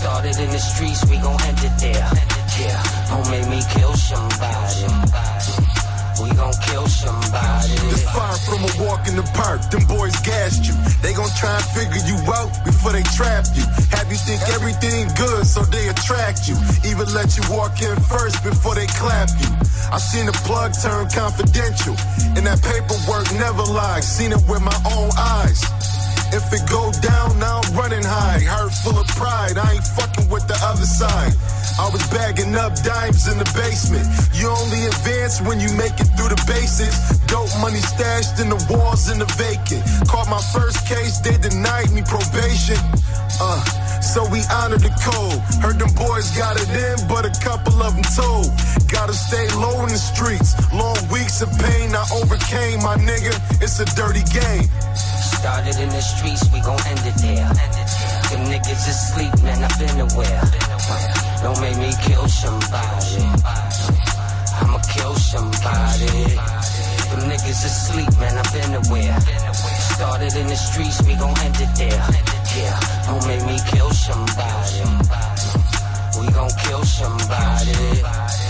Started 0.01 0.37
in 0.39 0.49
the 0.49 0.59
streets, 0.59 1.05
we 1.09 1.17
gon' 1.17 1.39
end 1.43 1.59
it 1.59 1.77
there. 1.79 2.09
Yeah, 2.59 2.81
don't 3.09 3.29
make 3.29 3.47
me 3.47 3.61
kill 3.73 3.93
somebody. 3.93 5.74
We 6.25 6.33
gon' 6.33 6.57
kill 6.65 6.87
somebody. 6.87 7.77
Far 8.09 8.33
from 8.49 8.65
a 8.65 8.71
walk 8.81 9.07
in 9.07 9.15
the 9.15 9.27
park. 9.37 9.61
Them 9.69 9.85
boys 9.85 10.17
gassed 10.25 10.65
you. 10.65 10.73
They 11.05 11.13
gon' 11.13 11.29
try 11.37 11.53
and 11.53 11.65
figure 11.77 12.01
you 12.01 12.17
out 12.33 12.49
before 12.65 12.93
they 12.93 13.03
trap 13.13 13.45
you. 13.53 13.61
Have 13.93 14.09
you 14.09 14.17
think 14.17 14.41
everything 14.57 15.05
good 15.13 15.45
so 15.45 15.61
they 15.69 15.87
attract 15.87 16.49
you. 16.49 16.57
Even 16.89 17.05
let 17.13 17.37
you 17.37 17.43
walk 17.53 17.77
in 17.81 17.93
first 18.09 18.43
before 18.43 18.73
they 18.73 18.87
clap 18.97 19.29
you. 19.37 19.49
I 19.93 19.99
seen 20.01 20.25
the 20.25 20.33
plug 20.49 20.73
turn 20.73 21.05
confidential. 21.13 21.93
And 22.33 22.41
that 22.49 22.57
paperwork 22.57 23.29
never 23.37 23.61
lies. 23.61 24.09
Seen 24.09 24.31
it 24.31 24.41
with 24.49 24.61
my 24.65 24.77
own 24.97 25.11
eyes. 25.13 25.61
If 26.33 26.51
it 26.53 26.63
go 26.69 26.91
down, 27.01 27.37
now 27.39 27.61
I'm 27.61 27.75
running 27.75 28.03
high. 28.03 28.39
Heart 28.39 28.73
full 28.73 28.97
of 28.97 29.07
pride, 29.13 29.57
I 29.57 29.73
ain't 29.73 29.87
fucking 29.97 30.29
with 30.29 30.47
the 30.47 30.57
other 30.63 30.85
side. 30.85 31.33
I 31.77 31.89
was 31.91 32.01
bagging 32.07 32.55
up 32.55 32.71
dimes 32.81 33.27
in 33.27 33.37
the 33.37 33.49
basement. 33.51 34.07
You 34.31 34.47
only 34.47 34.87
advance 34.87 35.41
when 35.41 35.59
you 35.59 35.67
make 35.75 35.99
it 35.99 36.07
through 36.15 36.31
the 36.31 36.41
basics. 36.47 37.19
Dope 37.27 37.51
money 37.59 37.83
stashed 37.83 38.39
in 38.39 38.49
the 38.49 38.59
walls 38.71 39.11
in 39.11 39.19
the 39.19 39.29
vacant. 39.35 39.83
Caught 40.07 40.29
my 40.29 40.41
first 40.55 40.87
case, 40.87 41.19
they 41.19 41.37
denied 41.37 41.91
me 41.91 42.01
probation. 42.07 42.79
Uh, 43.41 43.59
so 43.99 44.23
we 44.31 44.39
honor 44.47 44.79
the 44.79 44.93
code. 45.03 45.39
Heard 45.59 45.79
them 45.79 45.91
boys 45.99 46.31
got 46.37 46.55
it 46.55 46.69
in, 46.71 46.95
but 47.11 47.27
a 47.27 47.33
couple 47.43 47.83
of 47.83 47.91
them 47.91 48.07
told. 48.15 48.47
Gotta 48.87 49.13
stay 49.13 49.43
low 49.59 49.83
in 49.83 49.91
the 49.91 49.99
streets. 49.99 50.55
Long 50.71 50.95
weeks 51.11 51.41
of 51.41 51.51
pain 51.59 51.91
I 51.91 52.07
overcame, 52.15 52.79
my 52.79 52.95
nigga. 52.95 53.35
It's 53.59 53.79
a 53.83 53.87
dirty 53.99 54.23
game. 54.31 54.71
Started 55.45 55.77
in 55.77 55.89
the 55.89 56.01
streets, 56.01 56.41
we 56.51 56.59
gon' 56.61 56.81
end 56.89 57.05
it 57.05 57.13
there. 57.21 57.45
Them 58.33 58.49
niggas 58.49 58.89
asleep, 58.89 59.29
man, 59.43 59.61
I've 59.61 59.77
been 59.77 59.99
aware. 60.01 60.41
Don't 61.43 61.61
make 61.61 61.77
me 61.77 61.93
kill 62.01 62.27
somebody. 62.27 63.21
I'ma 64.57 64.81
kill 64.89 65.13
somebody. 65.13 66.33
Them 67.13 67.29
niggas 67.29 67.61
asleep, 67.61 68.09
man, 68.17 68.41
I've 68.41 68.51
been 68.57 68.73
aware. 68.89 69.21
Started 69.93 70.33
in 70.33 70.47
the 70.47 70.55
streets, 70.55 70.99
we 71.05 71.13
gon' 71.13 71.37
end 71.37 71.61
it 71.61 71.69
there. 71.77 72.05
Yeah, 72.57 72.79
don't 73.05 73.27
make 73.27 73.45
me 73.45 73.59
kill 73.69 73.91
somebody. 73.91 74.81
We 76.17 76.25
gon' 76.33 76.49
kill 76.65 76.83
somebody. 76.85 78.44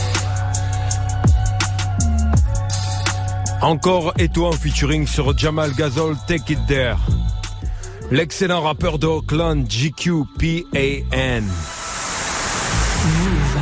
Encore 3.65 4.13
Eto 4.19 4.45
en 4.45 4.51
featuring 4.51 5.07
sur 5.07 5.35
Jamal 5.35 5.73
Gazol 5.73 6.15
Take 6.27 6.53
It 6.53 6.59
There. 6.67 6.97
L'excellent 8.11 8.61
rappeur 8.61 8.99
de 8.99 9.07
Oakland 9.07 9.65
GQPAN. 9.67 11.41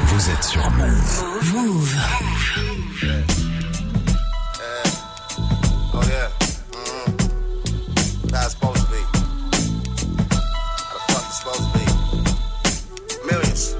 Vous 0.07 0.29
êtes 0.29 0.43
sur 0.43 0.69
Move. 0.71 1.23
Move. 1.53 1.95
Oh 5.93 6.01
yeah. 6.03 6.27
Mm-hmm. 6.73 7.15
How 8.33 8.43
it's 8.43 8.51
supposed 8.51 8.83
to 8.83 8.91
be. 8.91 8.99
How 10.29 10.41
the 10.91 10.99
fuck 11.07 11.23
it's 11.29 11.37
supposed 11.39 11.63
to 11.63 11.79
be? 11.79 11.85
Millions. 13.31 13.75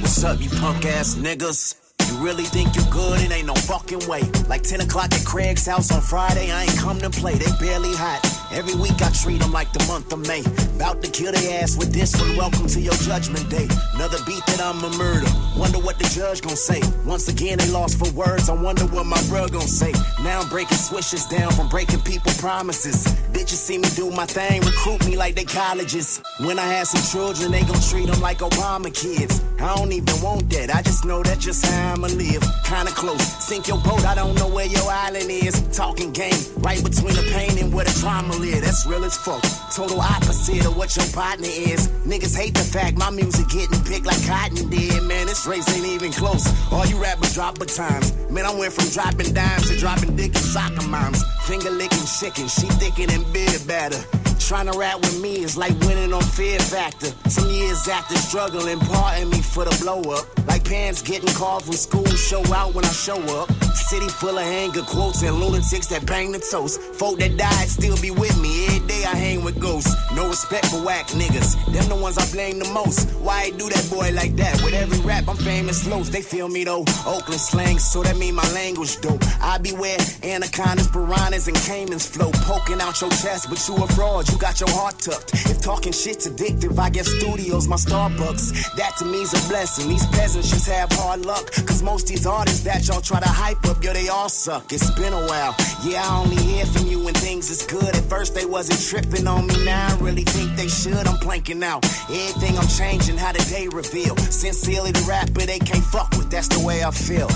What's 0.00 0.22
up, 0.22 0.40
you 0.40 0.50
punk 0.60 0.86
ass 0.86 1.16
niggas? 1.16 1.89
Really 2.20 2.44
think 2.44 2.76
you're 2.76 2.84
good? 2.90 3.18
It 3.22 3.32
ain't 3.32 3.46
no 3.46 3.54
fucking 3.54 4.06
way. 4.06 4.20
Like 4.46 4.62
10 4.62 4.82
o'clock 4.82 5.10
at 5.14 5.24
Craig's 5.24 5.64
house 5.64 5.90
on 5.90 6.02
Friday, 6.02 6.52
I 6.52 6.64
ain't 6.64 6.76
come 6.76 6.98
to 6.98 7.08
play. 7.08 7.32
They 7.32 7.50
barely 7.58 7.94
hot. 7.94 8.20
Every 8.52 8.74
week 8.74 9.00
I 9.00 9.10
treat 9.10 9.40
them 9.40 9.52
like 9.52 9.72
the 9.72 9.82
month 9.86 10.12
of 10.12 10.26
May. 10.28 10.40
About 10.76 11.00
to 11.02 11.10
kill 11.10 11.32
their 11.32 11.62
ass 11.62 11.78
with 11.78 11.94
this 11.94 12.20
one. 12.20 12.36
Welcome 12.36 12.66
to 12.66 12.80
your 12.80 12.92
judgment 12.94 13.48
day. 13.48 13.66
Another 13.94 14.18
beat 14.26 14.44
that 14.46 14.60
I'm 14.60 14.84
a 14.84 14.90
murder. 14.98 15.30
Wonder 15.56 15.78
what 15.78 15.98
the 15.98 16.04
judge 16.12 16.42
gon' 16.42 16.56
say. 16.56 16.82
Once 17.06 17.28
again, 17.28 17.56
they 17.56 17.70
lost 17.70 17.98
for 17.98 18.10
words. 18.12 18.50
I 18.50 18.54
wonder 18.54 18.84
what 18.86 19.06
my 19.06 19.22
bro 19.28 19.48
gon' 19.48 19.68
say. 19.68 19.92
Now 20.22 20.40
I'm 20.40 20.48
breaking 20.50 20.76
swishes 20.76 21.24
down 21.26 21.52
from 21.52 21.68
breaking 21.68 22.00
people 22.00 22.32
promises. 22.32 23.06
Bitches 23.32 23.60
see 23.64 23.78
me 23.78 23.88
do 23.96 24.10
my 24.10 24.26
thing, 24.26 24.60
recruit 24.60 25.06
me 25.06 25.16
like 25.16 25.36
they 25.36 25.44
colleges. 25.44 26.20
When 26.40 26.58
I 26.58 26.66
have 26.66 26.88
some 26.88 27.02
children, 27.02 27.52
they 27.52 27.62
gon' 27.62 27.80
treat 27.80 28.10
them 28.10 28.20
like 28.20 28.38
Obama 28.38 28.92
kids. 28.92 29.42
I 29.60 29.74
don't 29.76 29.92
even 29.92 30.20
want 30.20 30.50
that. 30.50 30.74
I 30.74 30.82
just 30.82 31.04
know 31.04 31.22
that's 31.22 31.44
just 31.44 31.64
how 31.64 31.94
I'ma 31.94 32.08
live. 32.14 32.42
Kinda 32.64 32.92
close. 32.92 33.22
Sink 33.44 33.68
your 33.68 33.78
boat, 33.78 34.04
I 34.04 34.14
don't 34.14 34.34
know 34.36 34.48
where 34.48 34.66
your 34.66 34.90
island 34.90 35.30
is. 35.30 35.60
Talking 35.76 36.12
game, 36.12 36.40
right 36.58 36.82
between 36.82 37.14
the 37.14 37.26
pain 37.32 37.58
and 37.58 37.72
where 37.72 37.84
the 37.84 37.94
trauma 38.00 38.34
live. 38.36 38.62
That's 38.62 38.86
real 38.86 39.04
as 39.04 39.16
fuck. 39.16 39.42
Total 39.74 40.00
opposite 40.00 40.66
of 40.66 40.76
what 40.76 40.94
your 40.96 41.06
partner 41.12 41.48
is. 41.48 41.88
Niggas 42.06 42.36
hate 42.36 42.54
the 42.54 42.64
fact 42.64 42.96
my 42.96 43.10
music 43.10 43.48
getting 43.48 43.82
picked 43.84 44.06
like 44.06 44.24
cotton 44.26 44.68
did. 44.70 45.02
Man, 45.04 45.26
this 45.26 45.46
race 45.46 45.68
ain't 45.74 45.86
even 45.86 46.12
close. 46.12 46.46
All 46.72 46.86
you 46.86 47.00
rappers 47.00 47.34
drop 47.34 47.58
times. 47.66 48.12
Man, 48.30 48.44
I 48.46 48.54
went 48.54 48.72
from 48.72 48.88
dropping 48.88 49.34
dimes 49.34 49.68
to 49.68 49.76
dropping 49.76 50.16
dick 50.16 50.34
and 50.34 50.44
soccer 50.44 50.86
moms. 50.88 51.22
Finger 51.46 51.70
licking 51.70 52.06
chicken, 52.18 52.48
she 52.48 52.66
thicker 52.78 53.06
than 53.06 53.22
beer 53.32 53.58
batter. 53.66 54.29
Trying 54.40 54.66
to 54.66 54.76
rap 54.76 54.98
with 55.00 55.20
me 55.22 55.36
is 55.44 55.56
like 55.56 55.78
winning 55.80 56.12
on 56.12 56.22
Fear 56.22 56.58
Factor. 56.58 57.06
Some 57.28 57.48
years 57.50 57.86
after 57.86 58.16
struggling, 58.16 58.80
pardon 58.80 59.30
me 59.30 59.40
for 59.40 59.64
the 59.64 59.76
blow 59.80 60.00
up. 60.12 60.26
Like 60.48 60.64
parents 60.64 61.02
getting 61.02 61.32
called 61.34 61.64
from 61.64 61.74
school, 61.74 62.06
show 62.06 62.42
out 62.52 62.74
when 62.74 62.84
I 62.84 62.88
show 62.88 63.20
up. 63.38 63.52
City 63.90 64.08
full 64.08 64.36
of 64.36 64.44
anger 64.44 64.82
quotes 64.82 65.22
and 65.22 65.36
lunatics 65.36 65.86
that 65.88 66.04
bang 66.04 66.32
the 66.32 66.40
toast. 66.50 66.80
Folk 66.80 67.20
that 67.20 67.36
died 67.36 67.68
still 67.68 67.96
be 68.00 68.10
with 68.10 68.36
me. 68.40 68.79
Day 69.00 69.06
I 69.06 69.16
hang 69.16 69.44
with 69.44 69.60
ghosts. 69.60 69.94
No 70.14 70.28
respect 70.28 70.66
for 70.66 70.82
whack 70.84 71.06
niggas. 71.08 71.56
Them 71.72 71.88
the 71.88 71.96
ones 71.96 72.18
I 72.18 72.26
blame 72.32 72.58
the 72.58 72.68
most. 72.72 73.10
Why 73.20 73.42
I 73.42 73.50
do 73.50 73.68
that 73.68 73.86
boy 73.90 74.10
like 74.12 74.36
that? 74.36 74.62
With 74.62 74.74
every 74.74 74.98
rap, 75.00 75.28
I'm 75.28 75.36
famous 75.36 75.86
lows. 75.86 76.10
They 76.10 76.22
feel 76.22 76.48
me 76.48 76.64
though. 76.64 76.84
Oakland 77.06 77.40
slang, 77.40 77.78
so 77.78 78.02
that 78.02 78.16
mean 78.16 78.34
my 78.34 78.48
language 78.52 79.00
dope. 79.00 79.22
I 79.40 79.58
be 79.58 79.70
beware 79.70 79.98
anacondas, 80.22 80.88
piranhas, 80.88 81.48
and 81.48 81.56
caimans 81.56 82.06
flow. 82.06 82.30
Poking 82.44 82.80
out 82.80 83.00
your 83.00 83.10
chest, 83.10 83.46
but 83.48 83.60
you 83.68 83.76
a 83.82 83.86
fraud. 83.88 84.28
You 84.30 84.38
got 84.38 84.60
your 84.60 84.70
heart 84.70 84.98
tucked. 84.98 85.34
If 85.34 85.60
talking 85.60 85.92
shit's 85.92 86.28
addictive, 86.28 86.78
I 86.78 86.90
get 86.90 87.06
studios 87.06 87.68
my 87.68 87.76
Starbucks. 87.76 88.76
That 88.76 88.96
to 88.98 89.04
me's 89.04 89.32
a 89.32 89.48
blessing. 89.48 89.88
These 89.88 90.06
peasants 90.08 90.50
just 90.50 90.68
have 90.68 90.90
hard 90.92 91.24
luck. 91.24 91.50
Cause 91.66 91.82
most 91.82 92.08
these 92.08 92.26
artists 92.26 92.62
that 92.64 92.86
y'all 92.88 93.00
try 93.00 93.20
to 93.20 93.28
hype 93.28 93.64
up, 93.66 93.82
yo, 93.82 93.92
they 93.92 94.08
all 94.08 94.28
suck. 94.28 94.72
It's 94.72 94.90
been 94.98 95.12
a 95.12 95.26
while. 95.26 95.54
Yeah, 95.84 96.02
I 96.04 96.20
only 96.20 96.36
hear 96.36 96.66
from 96.66 96.86
you 96.86 97.04
when 97.04 97.14
things 97.14 97.50
is 97.50 97.62
good. 97.66 97.89
First 98.20 98.34
they 98.34 98.44
wasn't 98.44 98.78
tripping 98.78 99.26
on 99.26 99.46
me. 99.46 99.64
Now 99.64 99.96
I 99.96 99.98
really 99.98 100.24
think 100.24 100.54
they 100.54 100.68
should. 100.68 101.06
I'm 101.06 101.16
planking 101.20 101.62
out. 101.62 101.86
Everything 102.10 102.58
I'm 102.58 102.68
changing, 102.68 103.16
how 103.16 103.32
the 103.32 103.38
day 103.48 103.66
reveal. 103.68 104.14
Sincerely 104.18 104.92
the 104.92 105.02
rapper 105.08 105.46
they 105.46 105.58
can't 105.58 105.82
fuck 105.82 106.10
with. 106.10 106.30
That's 106.30 106.48
the 106.48 106.62
way 106.62 106.84
I 106.84 106.90
feel. 106.90 107.30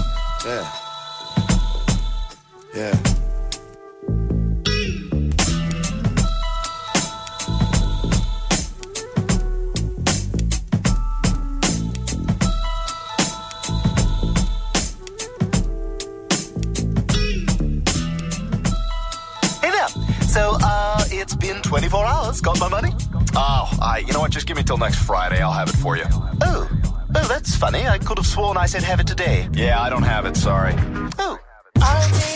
Yeah. 0.44 0.70
Yeah. 2.74 3.23
24 21.74 22.06
hours. 22.06 22.40
Got 22.40 22.60
my 22.60 22.68
money? 22.68 22.92
Oh, 23.34 23.68
I, 23.82 24.04
you 24.06 24.12
know 24.12 24.20
what? 24.20 24.30
Just 24.30 24.46
give 24.46 24.56
me 24.56 24.62
till 24.62 24.78
next 24.78 25.00
Friday. 25.00 25.42
I'll 25.42 25.50
have 25.50 25.68
it 25.68 25.74
for 25.74 25.96
you. 25.96 26.04
Oh. 26.40 26.70
Oh, 27.16 27.26
that's 27.26 27.56
funny. 27.56 27.84
I 27.84 27.98
could 27.98 28.16
have 28.16 28.28
sworn 28.28 28.56
I 28.56 28.66
said 28.66 28.84
have 28.84 29.00
it 29.00 29.08
today. 29.08 29.48
Yeah, 29.52 29.82
I 29.82 29.90
don't 29.90 30.04
have 30.04 30.24
it. 30.24 30.36
Sorry. 30.36 30.72
Oh. 31.18 31.36
I 31.78 32.33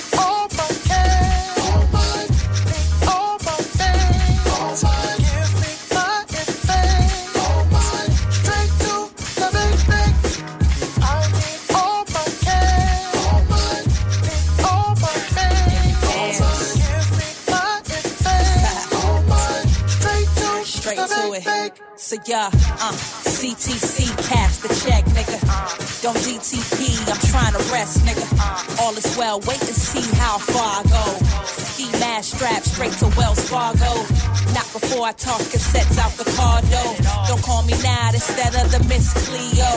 So 22.19 22.25
yeah, 22.27 22.51
uh, 22.81 22.93
CTC, 23.31 24.11
cash 24.29 24.57
the 24.59 24.69
check, 24.83 25.05
nigga. 25.15 25.39
Don't 26.03 26.17
DTP, 26.17 26.99
I'm 27.07 27.21
trying 27.31 27.53
to 27.53 27.63
rest, 27.73 28.03
nigga. 28.03 28.27
All 28.81 28.97
is 28.97 29.17
well, 29.17 29.39
wait 29.41 29.61
and 29.61 29.77
see 29.77 30.03
how 30.17 30.39
far 30.39 30.81
I 30.81 30.83
go. 30.89 31.27
Ski 31.47 31.91
mask 32.01 32.37
strap 32.37 32.63
straight 32.65 32.93
to 32.99 33.07
Wells 33.17 33.49
Fargo. 33.49 34.03
Not 34.53 34.67
before 34.73 35.07
I 35.07 35.13
toss 35.13 35.47
cassettes 35.53 35.99
out 35.99 36.13
the 36.19 36.27
car 36.35 36.61
door. 36.63 36.95
Don't 37.29 37.43
call 37.43 37.63
me 37.63 37.75
now 37.83 38.11
instead 38.13 38.55
of 38.57 38.73
the 38.73 38.83
Miss 38.89 39.13
Cleo. 39.29 39.71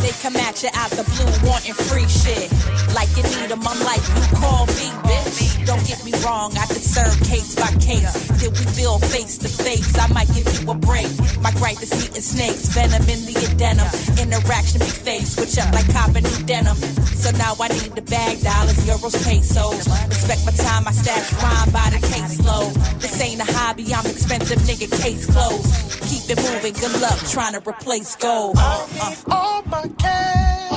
They 0.00 0.12
come 0.22 0.36
at 0.36 0.62
you 0.62 0.70
out 0.74 0.90
the 0.92 1.04
blue 1.04 1.50
wanting 1.50 1.74
free 1.74 2.08
shit. 2.08 2.48
Like 2.94 3.10
you 3.16 3.24
need 3.36 3.52
'em, 3.52 3.66
I'm 3.66 3.80
like, 3.84 4.00
you 4.00 4.36
call 4.38 4.66
me, 4.66 4.88
bitch. 5.04 5.51
Don't 5.64 5.86
get 5.86 6.04
me 6.04 6.12
wrong, 6.24 6.52
I 6.58 6.66
could 6.66 6.82
serve 6.82 7.14
case 7.22 7.54
by 7.54 7.70
case. 7.78 8.12
Did 8.40 8.50
we 8.52 8.64
feel 8.74 8.98
face 8.98 9.38
to 9.38 9.48
face? 9.48 9.96
I 9.96 10.06
might 10.12 10.28
give 10.34 10.46
you 10.58 10.70
a 10.70 10.74
break. 10.74 11.08
My 11.40 11.52
gripe 11.52 11.80
is 11.82 11.92
eating 12.04 12.20
snakes, 12.22 12.68
venom 12.74 13.02
in 13.02 13.24
the 13.26 13.34
adenum. 13.46 13.88
Interaction 14.20 14.80
be 14.80 14.86
faced, 14.86 15.36
switch 15.36 15.58
up 15.58 15.72
like 15.72 15.90
copper 15.92 16.20
new 16.20 16.42
denim. 16.46 16.76
So 17.22 17.30
now 17.38 17.54
I 17.60 17.68
need 17.68 17.94
the 17.94 18.02
bag, 18.02 18.42
dollars, 18.42 18.78
euros, 18.86 19.14
pesos. 19.24 19.86
Respect 20.08 20.42
my 20.46 20.52
time, 20.52 20.88
I 20.88 20.92
stash 20.92 21.32
rhyme 21.40 21.70
by 21.70 21.88
the 21.94 22.00
caseload. 22.10 22.74
This 23.00 23.20
ain't 23.20 23.40
a 23.40 23.46
hobby, 23.52 23.94
I'm 23.94 24.06
expensive, 24.06 24.58
nigga, 24.66 24.90
case 25.00 25.26
closed. 25.26 25.70
Keep 26.10 26.36
it 26.36 26.38
moving, 26.42 26.74
good 26.74 27.00
luck 27.00 27.18
trying 27.30 27.54
to 27.54 27.62
replace 27.68 28.16
gold. 28.16 28.56
Uh, 28.58 29.14
All 29.30 29.62
my 29.62 29.86
cash. 29.98 30.71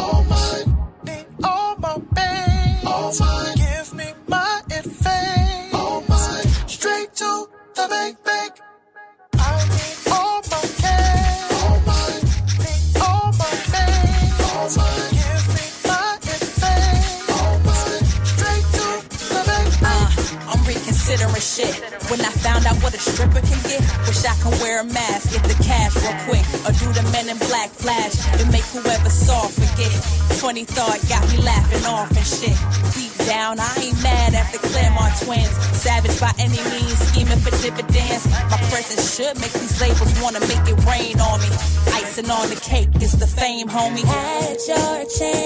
Funny 30.55 30.63
thought 30.63 31.09
got 31.09 31.27
me 31.27 31.37
laughing 31.43 31.85
off 31.85 32.07
and 32.15 32.25
shit. 32.25 32.55
Deep 32.95 33.11
down, 33.27 33.59
I 33.59 33.75
ain't 33.75 34.01
mad 34.01 34.33
at 34.33 34.49
the 34.53 34.59
Claremont 34.59 35.11
twins. 35.21 35.51
Savage 35.75 36.17
by 36.17 36.31
any 36.39 36.63
means, 36.71 36.97
scheming 37.11 37.39
for 37.39 37.51
dividends. 37.61 38.25
My 38.49 38.55
it 38.71 39.03
should 39.03 39.35
make 39.41 39.51
these 39.51 39.81
labels 39.81 40.17
wanna 40.21 40.39
make 40.47 40.63
it 40.63 40.79
rain 40.87 41.19
on 41.19 41.41
me. 41.41 41.51
Icing 41.91 42.29
on 42.29 42.47
the 42.47 42.55
cake 42.55 42.87
is 43.01 43.11
the 43.19 43.27
fame, 43.27 43.67
homie. 43.67 44.05
Had 44.05 44.55
your 44.65 45.03
chance 45.11 45.44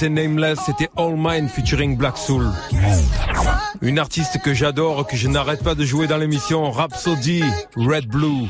Et 0.00 0.08
Nameless, 0.08 0.60
c'était 0.64 0.88
All 0.96 1.16
Mine 1.16 1.48
featuring 1.48 1.96
Black 1.96 2.16
Soul. 2.18 2.46
Une 3.82 3.98
artiste 3.98 4.38
que 4.42 4.54
j'adore, 4.54 5.06
que 5.06 5.16
je 5.16 5.26
n'arrête 5.26 5.64
pas 5.64 5.74
de 5.74 5.84
jouer 5.84 6.06
dans 6.06 6.18
l'émission 6.18 6.70
Rhapsody, 6.70 7.42
Red 7.74 8.06
Blue, 8.06 8.46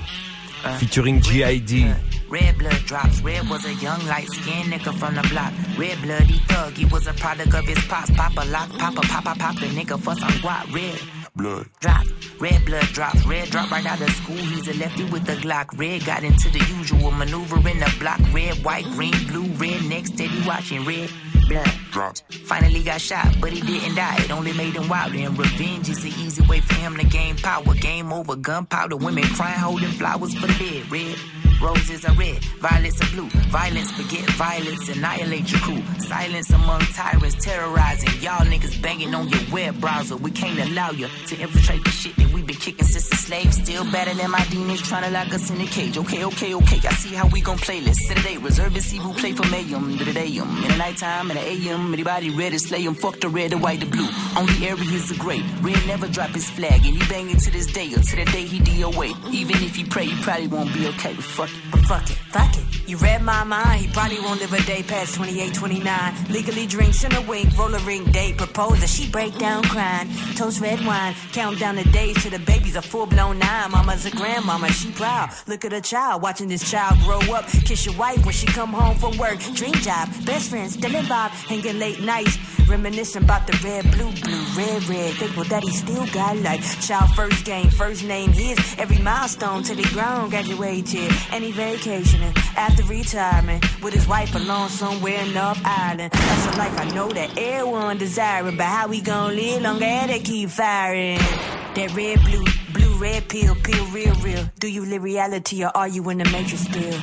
featuring 0.78 1.22
G.I.D. 1.22 1.86
Red 2.30 2.58
blood 2.58 2.84
drops. 2.86 3.22
Red 3.22 3.48
was 3.48 3.64
a 3.64 3.72
young, 3.82 3.98
light 4.06 4.28
skinned 4.28 4.70
nigga 4.70 4.92
from 4.98 5.14
the 5.14 5.26
block. 5.28 5.52
Red 5.78 6.02
bloody 6.02 6.38
thug. 6.48 6.74
He 6.74 6.84
was 6.84 7.06
a 7.06 7.14
product 7.14 7.54
of 7.54 7.64
his 7.64 7.82
pops. 7.86 8.10
Papa 8.10 8.44
lock, 8.50 8.68
papa, 8.78 9.00
papa, 9.00 9.34
pop 9.38 9.54
the 9.54 9.66
nigga 9.68 9.98
for 9.98 10.14
some 10.16 10.32
guap. 10.42 10.70
Red 10.74 11.00
Blood. 11.34 11.66
drop. 11.80 12.04
Red 12.40 12.64
blood 12.64 12.84
drops. 12.92 13.26
Red 13.26 13.50
drop 13.50 13.70
right 13.70 13.84
out 13.84 14.00
of 14.00 14.10
school. 14.10 14.36
He's 14.36 14.68
a 14.68 14.74
lefty 14.74 15.04
with 15.04 15.28
a 15.28 15.34
Glock. 15.36 15.76
Red 15.76 16.04
got 16.04 16.22
into 16.22 16.48
the 16.50 16.60
usual 16.76 17.10
maneuver 17.10 17.56
in 17.68 17.80
the 17.80 17.92
block. 17.98 18.20
Red, 18.32 18.62
white, 18.64 18.84
green, 18.84 19.14
blue, 19.26 19.46
red. 19.54 19.84
Next 19.84 20.14
steady 20.14 20.40
watching. 20.46 20.84
Red 20.84 21.10
blood 21.48 21.70
drops. 21.90 22.22
Finally 22.46 22.82
got 22.84 23.00
shot, 23.00 23.34
but 23.40 23.50
he 23.52 23.60
didn't 23.60 23.96
die. 23.96 24.16
It 24.20 24.30
only 24.30 24.52
made 24.52 24.74
him 24.74 24.88
wilder. 24.88 25.18
And 25.18 25.36
revenge 25.36 25.88
is 25.88 26.02
the 26.02 26.10
easy 26.10 26.46
way 26.46 26.60
for 26.60 26.74
him 26.74 26.96
to 26.96 27.04
gain 27.04 27.36
power. 27.36 27.74
Game 27.74 28.12
over, 28.12 28.36
gunpowder, 28.36 28.96
women 28.96 29.24
crying, 29.24 29.58
holding 29.58 29.90
flowers 29.90 30.34
for 30.34 30.46
the 30.46 30.54
dead. 30.54 30.90
Red 30.90 31.16
roses 31.60 32.04
are 32.04 32.14
red, 32.14 32.42
violets 32.60 33.00
are 33.00 33.10
blue. 33.14 33.28
Violence 33.50 33.92
beget 33.96 34.28
violence, 34.30 34.88
annihilate 34.88 35.50
your 35.50 35.60
crew. 35.60 35.82
Silence 36.00 36.50
among 36.50 36.80
tyrants, 36.80 37.44
terrorizing. 37.44 38.10
Y'all 38.20 38.46
niggas 38.46 38.80
banging 38.82 39.14
on 39.14 39.28
your 39.28 39.40
web 39.52 39.80
browser. 39.80 40.16
We 40.16 40.30
can't 40.30 40.58
allow 40.58 40.90
you 40.90 41.08
to 41.28 41.36
infiltrate 41.36 41.84
the 41.84 41.90
shit 41.90 42.16
that 42.16 42.32
we 42.32 42.42
been 42.42 42.56
kicking 42.56 42.84
since 42.86 43.08
the 43.08 43.16
slaves. 43.16 43.56
Still 43.62 43.84
better 43.90 44.14
than 44.14 44.30
my 44.30 44.44
demons 44.50 44.82
trying 44.82 45.04
to 45.04 45.10
lock 45.10 45.32
us 45.32 45.50
in 45.50 45.60
a 45.60 45.66
cage. 45.66 45.96
Okay, 45.98 46.24
okay, 46.24 46.54
okay. 46.54 46.80
I 46.88 46.92
see 46.92 47.14
how 47.14 47.28
we 47.28 47.40
gon' 47.40 47.58
play. 47.58 47.78
A 47.78 48.14
date. 48.22 48.40
Reserve 48.40 48.74
and 48.74 48.82
see 48.82 48.96
who 48.96 49.12
play 49.14 49.32
for 49.32 49.46
Mayhem. 49.48 49.90
In 49.90 49.98
the 49.98 50.76
nighttime, 50.78 51.30
in 51.30 51.36
the 51.36 51.42
AM. 51.42 51.92
Anybody 51.92 52.30
ready 52.30 52.56
to 52.56 52.58
slay 52.58 52.82
him? 52.82 52.94
Fuck 52.94 53.20
the 53.20 53.28
red, 53.28 53.50
the 53.50 53.58
white, 53.58 53.80
the 53.80 53.86
blue. 53.86 54.08
Only 54.36 54.66
areas 54.66 55.10
are 55.12 55.18
gray. 55.22 55.42
Red 55.60 55.86
never 55.86 56.08
drop 56.08 56.30
his 56.30 56.48
flag. 56.50 56.84
And 56.86 56.96
he 56.96 57.08
banging 57.08 57.36
to 57.36 57.50
this 57.50 57.66
day 57.66 57.92
or 57.94 58.00
to 58.00 58.16
the 58.16 58.24
day 58.26 58.44
he 58.44 58.58
DOA. 58.60 59.32
Even 59.32 59.56
if 59.62 59.76
he 59.76 59.84
pray, 59.84 60.06
he 60.06 60.22
probably 60.22 60.48
won't 60.48 60.72
be 60.72 60.86
okay. 60.88 61.14
But 61.14 61.24
fuck 61.24 61.47
But 61.70 61.80
fuck 61.82 62.10
it, 62.10 62.16
fuck 62.32 62.56
it. 62.56 62.88
You 62.88 62.96
read 62.96 63.22
my 63.22 63.44
mind, 63.44 63.82
he 63.82 63.88
probably 63.92 64.18
won't 64.20 64.40
live 64.40 64.52
a 64.52 64.62
day 64.62 64.82
past 64.82 65.14
28, 65.14 65.52
29. 65.52 66.14
Legally 66.30 66.66
drinks 66.66 67.04
in 67.04 67.14
a 67.14 67.20
wink, 67.20 67.56
roll 67.58 67.74
a 67.74 67.78
ring 67.80 68.04
date, 68.12 68.38
proposal. 68.38 68.86
she 68.86 69.10
break 69.10 69.36
down 69.38 69.62
crying. 69.64 70.08
Toast 70.36 70.60
red 70.60 70.84
wine, 70.86 71.14
count 71.32 71.58
down 71.58 71.76
the 71.76 71.84
days 71.84 72.22
till 72.22 72.30
the 72.30 72.38
baby's 72.38 72.76
a 72.76 72.82
full 72.82 73.04
blown 73.04 73.38
nine. 73.38 73.70
Mama's 73.70 74.06
a 74.06 74.10
grandmama, 74.10 74.68
she 74.72 74.90
proud. 74.92 75.30
Look 75.46 75.66
at 75.66 75.72
her 75.72 75.82
child, 75.82 76.22
watching 76.22 76.48
this 76.48 76.70
child 76.70 76.98
grow 77.00 77.20
up. 77.34 77.46
Kiss 77.46 77.84
your 77.84 77.96
wife 77.96 78.24
when 78.24 78.34
she 78.34 78.46
come 78.46 78.72
home 78.72 78.96
from 78.96 79.18
work. 79.18 79.38
Dream 79.54 79.74
job, 79.74 80.08
best 80.24 80.48
friends, 80.48 80.74
still 80.74 80.94
involved, 80.94 81.34
hanging 81.34 81.78
late 81.78 82.00
nights. 82.00 82.38
Reminiscing 82.68 83.22
about 83.24 83.46
the 83.46 83.58
red, 83.64 83.90
blue, 83.92 84.12
blue, 84.22 84.44
red, 84.56 84.82
red. 84.88 85.14
Thankful 85.14 85.44
that 85.44 85.62
he 85.62 85.72
still 85.72 86.06
got 86.06 86.36
like 86.38 86.60
Child 86.80 87.10
first 87.14 87.44
game, 87.44 87.70
first 87.70 88.04
name 88.04 88.32
his. 88.32 88.58
Every 88.78 88.98
milestone 88.98 89.62
till 89.62 89.76
he 89.76 89.84
grown, 89.94 90.30
graduated. 90.30 91.10
Any 91.38 91.52
vacationing 91.52 92.32
after 92.56 92.82
retirement 92.82 93.64
with 93.80 93.94
his 93.94 94.08
wife 94.08 94.34
alone 94.34 94.68
somewhere 94.70 95.20
in 95.20 95.32
North 95.32 95.60
Island. 95.64 96.10
That's 96.12 96.46
a 96.52 96.58
life 96.58 96.76
I 96.76 96.90
know 96.92 97.08
that 97.12 97.38
everyone 97.38 97.96
desiring. 97.96 98.56
But 98.56 98.66
how 98.66 98.88
we 98.88 99.00
gon' 99.00 99.36
live 99.36 99.62
longer 99.62 100.08
they 100.08 100.18
keep 100.18 100.50
firing? 100.50 101.18
That 101.18 101.94
red, 101.94 102.18
blue, 102.24 102.44
blue, 102.72 102.98
red 102.98 103.28
pill, 103.28 103.54
pill, 103.54 103.86
real, 103.92 104.14
real. 104.16 104.50
Do 104.58 104.66
you 104.66 104.84
live 104.84 105.04
reality 105.04 105.64
or 105.64 105.70
are 105.76 105.86
you 105.86 106.10
in 106.10 106.18
the 106.18 106.24
matrix 106.24 106.62
still? 106.62 107.00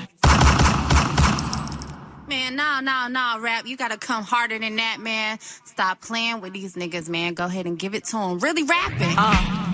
Man, 2.28 2.58
no, 2.58 2.82
no, 2.82 3.08
no, 3.08 3.40
rap. 3.40 3.66
You 3.66 3.78
gotta 3.78 3.98
come 3.98 4.26
harder 4.26 4.60
than 4.60 4.76
that, 4.76 5.00
man. 5.00 5.40
Stop 5.64 6.02
playing 6.02 6.42
with 6.42 6.52
these 6.52 6.76
niggas, 6.76 7.08
man. 7.08 7.36
Go 7.36 7.46
ahead 7.46 7.68
and 7.68 7.80
give 7.80 7.96
it 7.96 8.04
to 8.08 8.18
them. 8.18 8.40
Really 8.40 8.64
rapping. 8.64 9.16
Uh, 9.18 9.65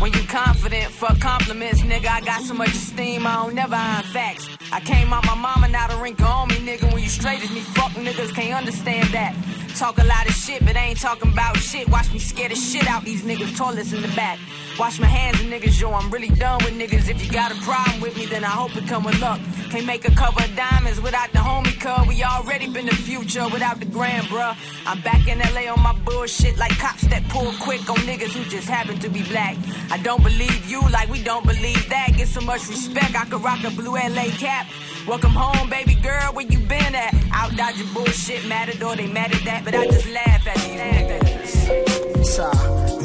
when 0.00 0.12
you 0.14 0.22
confident, 0.24 0.90
fuck 0.90 1.20
compliments, 1.20 1.82
nigga. 1.82 2.08
I 2.08 2.20
got 2.22 2.42
so 2.42 2.54
much 2.54 2.70
esteem, 2.70 3.26
I 3.26 3.34
don't 3.34 3.54
never 3.54 3.74
iron 3.74 4.04
facts. 4.04 4.48
I 4.72 4.80
came 4.80 5.12
out 5.12 5.24
my 5.26 5.34
mama, 5.34 5.68
now 5.68 5.86
the 5.88 5.96
wrinkle 5.96 6.26
on 6.26 6.48
me, 6.48 6.56
nigga. 6.56 6.92
When 6.92 7.02
you 7.02 7.08
straight 7.08 7.42
as 7.42 7.50
me, 7.50 7.60
fuck 7.60 7.92
niggas 7.92 8.34
can't 8.34 8.54
understand 8.54 9.08
that. 9.10 9.34
Talk 9.80 9.96
a 9.96 10.04
lot 10.04 10.28
of 10.28 10.34
shit, 10.34 10.62
but 10.66 10.76
I 10.76 10.88
ain't 10.88 11.00
talking 11.00 11.32
about 11.32 11.56
shit. 11.56 11.88
Watch 11.88 12.12
me 12.12 12.18
scare 12.18 12.50
the 12.50 12.54
shit 12.54 12.86
out 12.86 13.02
these 13.02 13.22
niggas, 13.22 13.56
toilets 13.56 13.94
in 13.94 14.02
the 14.02 14.08
back. 14.08 14.38
Wash 14.78 15.00
my 15.00 15.06
hands 15.06 15.40
and 15.40 15.50
niggas, 15.50 15.80
yo, 15.80 15.90
I'm 15.90 16.10
really 16.10 16.28
done 16.28 16.58
with 16.62 16.74
niggas. 16.74 17.08
If 17.08 17.24
you 17.24 17.32
got 17.32 17.50
a 17.50 17.54
problem 17.62 18.02
with 18.02 18.14
me, 18.14 18.26
then 18.26 18.44
I 18.44 18.48
hope 18.48 18.76
it 18.76 18.86
come 18.86 19.04
with 19.04 19.18
luck. 19.22 19.40
Can't 19.70 19.86
make 19.86 20.06
a 20.06 20.14
cover 20.14 20.44
of 20.44 20.54
diamonds 20.54 21.00
without 21.00 21.32
the 21.32 21.38
homie 21.38 21.80
cuz. 21.80 22.06
We 22.06 22.22
already 22.22 22.68
been 22.68 22.84
the 22.84 22.94
future 22.94 23.48
without 23.48 23.80
the 23.80 23.86
grand, 23.86 24.26
bruh. 24.26 24.54
I'm 24.84 25.00
back 25.00 25.26
in 25.26 25.38
LA 25.38 25.72
on 25.72 25.82
my 25.82 25.94
bullshit 26.04 26.58
like 26.58 26.76
cops 26.78 27.08
that 27.08 27.26
pull 27.30 27.50
quick 27.60 27.88
on 27.88 27.96
niggas 28.04 28.32
who 28.32 28.44
just 28.50 28.68
happen 28.68 28.98
to 28.98 29.08
be 29.08 29.22
black. 29.22 29.56
I 29.90 29.96
don't 29.96 30.22
believe 30.22 30.68
you 30.68 30.82
like 30.90 31.08
we 31.08 31.22
don't 31.22 31.46
believe 31.46 31.88
that. 31.88 32.12
Get 32.18 32.28
so 32.28 32.42
much 32.42 32.68
respect, 32.68 33.14
I 33.16 33.24
could 33.24 33.42
rock 33.42 33.64
a 33.64 33.70
blue 33.70 33.96
LA 33.96 34.28
cap. 34.36 34.66
Welcome 35.10 35.32
home, 35.32 35.68
baby 35.68 35.96
girl, 35.96 36.32
where 36.34 36.46
you 36.46 36.60
been 36.60 36.94
at? 36.94 37.12
Out 37.32 37.56
dodging 37.56 37.92
bullshit, 37.92 38.46
matador, 38.46 38.94
they 38.94 39.08
mad 39.08 39.34
at 39.34 39.42
that, 39.44 39.64
but 39.64 39.74
I 39.74 39.86
just 39.86 40.06
laugh 40.08 40.46
at 40.46 40.54
these 40.58 40.78
niggas. 40.78 42.38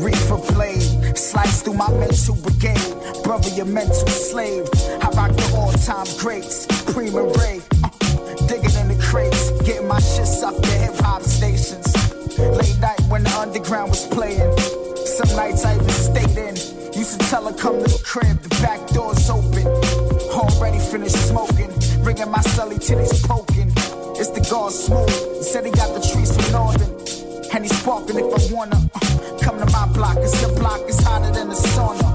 Reefer 0.04 0.54
blade, 0.54 1.18
slice 1.18 1.64
through 1.64 1.74
my 1.74 1.90
mental 1.90 2.36
brigade. 2.36 3.24
Brother, 3.24 3.50
your 3.56 3.66
mental 3.66 4.08
slave. 4.08 4.70
I 5.02 5.10
rock 5.18 5.32
the 5.32 5.52
all-time 5.58 6.06
greats, 6.20 6.68
Prima 6.94 7.24
Ray. 7.24 7.62
Uh, 7.84 7.90
digging 8.46 8.78
in 8.82 8.88
the 8.88 9.00
crates, 9.02 9.50
getting 9.64 9.88
my 9.88 10.00
shit 10.00 10.28
sucked 10.28 10.62
to 10.62 10.70
hip 10.70 10.94
hop 10.98 11.24
stations. 11.24 11.92
Late 12.38 12.78
night 12.80 13.02
when 13.10 13.24
the 13.24 13.36
underground 13.36 13.90
was 13.90 14.06
playing. 14.06 14.56
Some 15.08 15.36
nights 15.36 15.66
I 15.66 15.74
even 15.74 15.90
stayed 15.90 16.38
in. 16.38 16.56
Used 16.94 17.20
to 17.20 17.28
tell 17.30 17.52
her 17.52 17.58
come 17.58 17.82
to 17.82 17.90
the 17.90 18.04
crib, 18.06 18.40
the 18.44 18.50
back 18.62 18.86
door's 18.90 19.28
open. 19.28 19.66
Already 20.30 20.78
finished 20.80 21.18
smoking, 21.28 21.72
bringing 22.06 22.30
my 22.30 22.38
celly 22.54 22.78
titties 22.78 23.18
poking. 23.28 23.74
It's 24.22 24.30
the 24.30 24.46
guard 24.48 24.72
smooth. 24.72 25.10
He 25.38 25.44
said 25.44 25.66
he 25.66 25.72
got 25.72 25.90
the 25.98 26.02
trees 26.06 26.30
from 26.30 26.46
Northern. 26.54 26.92
And 27.52 27.66
he's 27.66 27.76
sparking 27.82 28.22
if 28.22 28.30
I 28.30 28.54
wanna. 28.54 28.78
Uh, 28.94 29.02
come 29.42 29.58
to 29.58 29.66
my 29.74 29.90
block, 29.90 30.14
cause 30.14 30.40
your 30.40 30.54
block 30.54 30.82
is 30.88 31.00
hotter 31.02 31.32
than 31.34 31.50
the 31.50 31.56
sauna. 31.56 32.06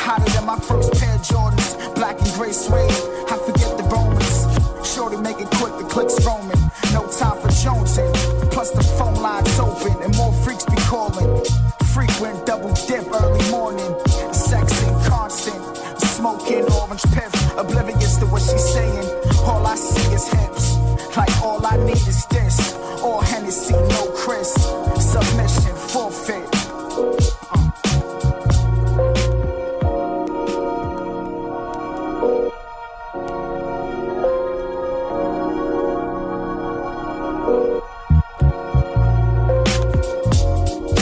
Hotter 0.00 0.30
than 0.32 0.46
my 0.46 0.56
first 0.56 0.90
pair 0.96 1.14
of 1.14 1.20
Jordans. 1.20 1.76
Black 1.94 2.16
and 2.18 2.32
gray 2.32 2.50
suede. 2.50 2.88
I 3.28 3.36
forget 3.44 3.76
the 3.76 3.84
Romans. 3.92 4.36
Shorty 4.88 5.18
make 5.18 5.38
it 5.38 5.50
quick, 5.60 5.76
the 5.76 5.84
clicks 5.84 6.16
roaming. 6.24 6.62
No 6.96 7.04
time 7.12 7.36
for 7.44 7.52
jonesing. 7.60 8.08
Plus 8.50 8.70
the 8.70 8.82
phone 8.96 9.20
lines 9.20 9.52
open 9.60 10.00
and 10.02 10.16
more 10.16 10.32
freaks 10.48 10.64
be 10.64 10.80
calling. 10.88 11.28
Frequent 11.92 12.46
double 12.46 12.72
dip 12.88 13.04
early 13.12 13.44
morning. 13.50 13.92
Sex 14.32 14.82
and 14.82 14.96
constant. 15.04 15.60
Smoking 16.16 16.64
orange 16.80 17.04
piff. 17.12 17.32
Oblivious 17.58 18.16
to 18.16 18.24
what 18.32 18.40
she's 18.40 18.64
saying. 18.72 19.15
All 19.46 19.64
I 19.64 19.76
see 19.76 20.12
is 20.12 20.26
hips. 20.28 20.76
Like 21.16 21.42
all 21.42 21.64
I 21.64 21.76
need 21.84 21.96
is 21.96 22.26
this. 22.26 22.74
All 23.00 23.20
Hennessy, 23.20 23.74
no 23.74 24.10
Chris. 24.16 24.52
Submission, 24.98 25.76
forfeit. 25.76 26.50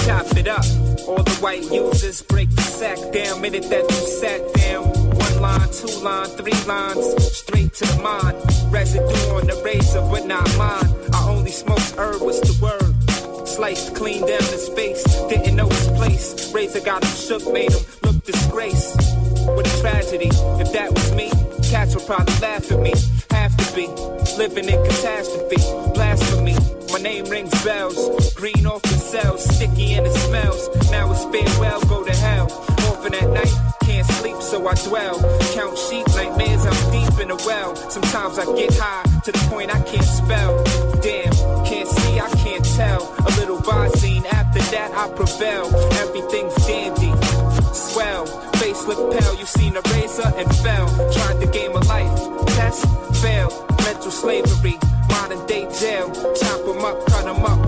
Chop 0.04 0.36
it 0.36 0.48
up. 0.48 0.64
All 1.08 1.22
the 1.22 1.38
white 1.40 1.62
users 1.72 2.22
break 2.22 2.50
the 2.54 2.62
sack 2.62 2.98
down. 3.12 3.40
Minute 3.40 3.68
that 3.70 3.84
you 3.90 4.06
sat 4.20 4.40
down. 4.54 4.63
Line, 5.44 5.68
two 5.72 5.98
line, 5.98 6.26
three 6.38 6.58
lines, 6.64 7.36
straight 7.36 7.74
to 7.74 7.84
the 7.84 8.02
mind. 8.02 8.34
Residue 8.72 9.34
on 9.36 9.46
the 9.46 9.60
razor, 9.62 10.00
but 10.00 10.24
not 10.24 10.48
mine. 10.56 10.88
I 11.12 11.28
only 11.28 11.50
smoked 11.50 11.96
herb, 11.98 12.22
what's 12.22 12.40
the 12.40 12.56
word? 12.64 13.46
Sliced 13.46 13.94
clean 13.94 14.20
down 14.20 14.40
his 14.40 14.70
face, 14.70 15.04
didn't 15.28 15.54
know 15.54 15.68
his 15.68 15.88
place. 15.88 16.50
Razor 16.54 16.80
got 16.80 17.04
him 17.04 17.10
shook, 17.10 17.52
made 17.52 17.70
him 17.70 17.84
look 18.02 18.24
disgrace. 18.24 18.96
What 19.44 19.66
a 19.66 19.80
tragedy, 19.82 20.30
if 20.62 20.72
that 20.72 20.90
was 20.90 21.12
me, 21.12 21.28
cats 21.68 21.94
would 21.94 22.06
probably 22.06 22.38
laugh 22.40 22.72
at 22.72 22.80
me. 22.80 22.94
Have 23.30 23.54
to 23.54 23.74
be 23.76 23.86
living 24.38 24.64
in 24.64 24.82
catastrophe, 24.82 25.60
blasphemy. 25.92 26.56
My 26.90 27.00
name 27.00 27.26
rings 27.26 27.52
bells, 27.62 28.32
green 28.32 28.64
off 28.64 28.80
the 28.80 28.96
cells, 28.96 29.44
sticky 29.44 29.92
and 29.92 30.06
it 30.06 30.14
smells. 30.14 30.70
Now 30.90 31.12
it's 31.12 31.24
farewell, 31.24 31.82
go 31.82 32.02
to 32.02 32.16
hell. 32.16 32.46
Often 32.88 33.14
at 33.16 33.28
night, 33.28 33.73
so 34.44 34.66
I 34.66 34.74
dwell. 34.74 35.16
Count 35.54 35.76
sheep, 35.78 36.06
nightmares, 36.08 36.64
I'm 36.66 36.90
deep 36.92 37.18
in 37.20 37.30
a 37.30 37.36
well. 37.48 37.74
Sometimes 37.76 38.38
I 38.38 38.44
get 38.56 38.76
high 38.76 39.04
to 39.24 39.32
the 39.32 39.38
point 39.48 39.74
I 39.74 39.80
can't 39.82 40.04
spell. 40.04 40.52
Damn, 41.00 41.32
can't 41.64 41.88
see, 41.88 42.20
I 42.20 42.30
can't 42.44 42.64
tell. 42.76 43.02
A 43.26 43.30
little 43.40 43.58
Visine, 43.58 44.26
after 44.26 44.60
that 44.74 44.90
I 44.92 45.08
prevail. 45.16 45.66
Everything's 46.04 46.54
dandy, 46.66 47.12
swell. 47.72 48.26
Face 48.60 48.86
look 48.86 49.12
pale, 49.12 49.34
you 49.34 49.46
seen 49.46 49.76
a 49.76 49.82
razor 49.92 50.30
and 50.36 50.48
fell. 50.56 50.88
Tried 51.12 51.40
the 51.40 51.50
game 51.50 51.74
of 51.74 51.86
life, 51.86 52.12
test, 52.56 52.86
failed. 53.22 53.54
Mental 53.84 54.10
slavery, 54.10 54.78
modern 55.08 55.44
day 55.46 55.64
jail. 55.80 56.10
Chop 56.38 56.60
'em 56.68 56.84
up, 56.84 57.06
cut 57.06 57.26
'em 57.26 57.44
up, 57.44 57.60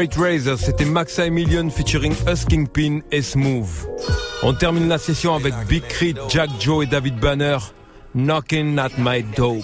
Straight 0.00 0.16
Razor, 0.16 0.58
c'était 0.58 0.86
Maxa 0.86 1.26
Emilion 1.26 1.68
featuring 1.68 2.14
Husking 2.26 2.66
Pin 2.66 3.00
et 3.12 3.20
Smooth. 3.20 3.68
On 4.42 4.54
termine 4.54 4.88
la 4.88 4.96
session 4.96 5.34
avec 5.34 5.52
Big 5.68 5.82
Crit, 5.88 6.14
Jack 6.30 6.48
Joe 6.58 6.84
et 6.84 6.86
David 6.86 7.20
Banner. 7.20 7.58
Knocking 8.14 8.78
at 8.78 8.92
my 8.96 9.22
door. 9.36 9.58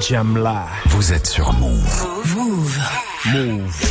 Jamla. 0.00 0.64
Vous 0.86 1.12
êtes 1.12 1.26
sur 1.26 1.52
Move. 1.52 2.06
Move. 2.34 2.78
Move. 3.34 3.82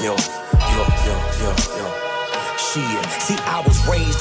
Yo, 0.00 0.14
yo, 0.14 0.14
yo, 1.06 1.16
yo, 1.40 1.50
yo. 1.78 1.86
Shit. 2.56 3.01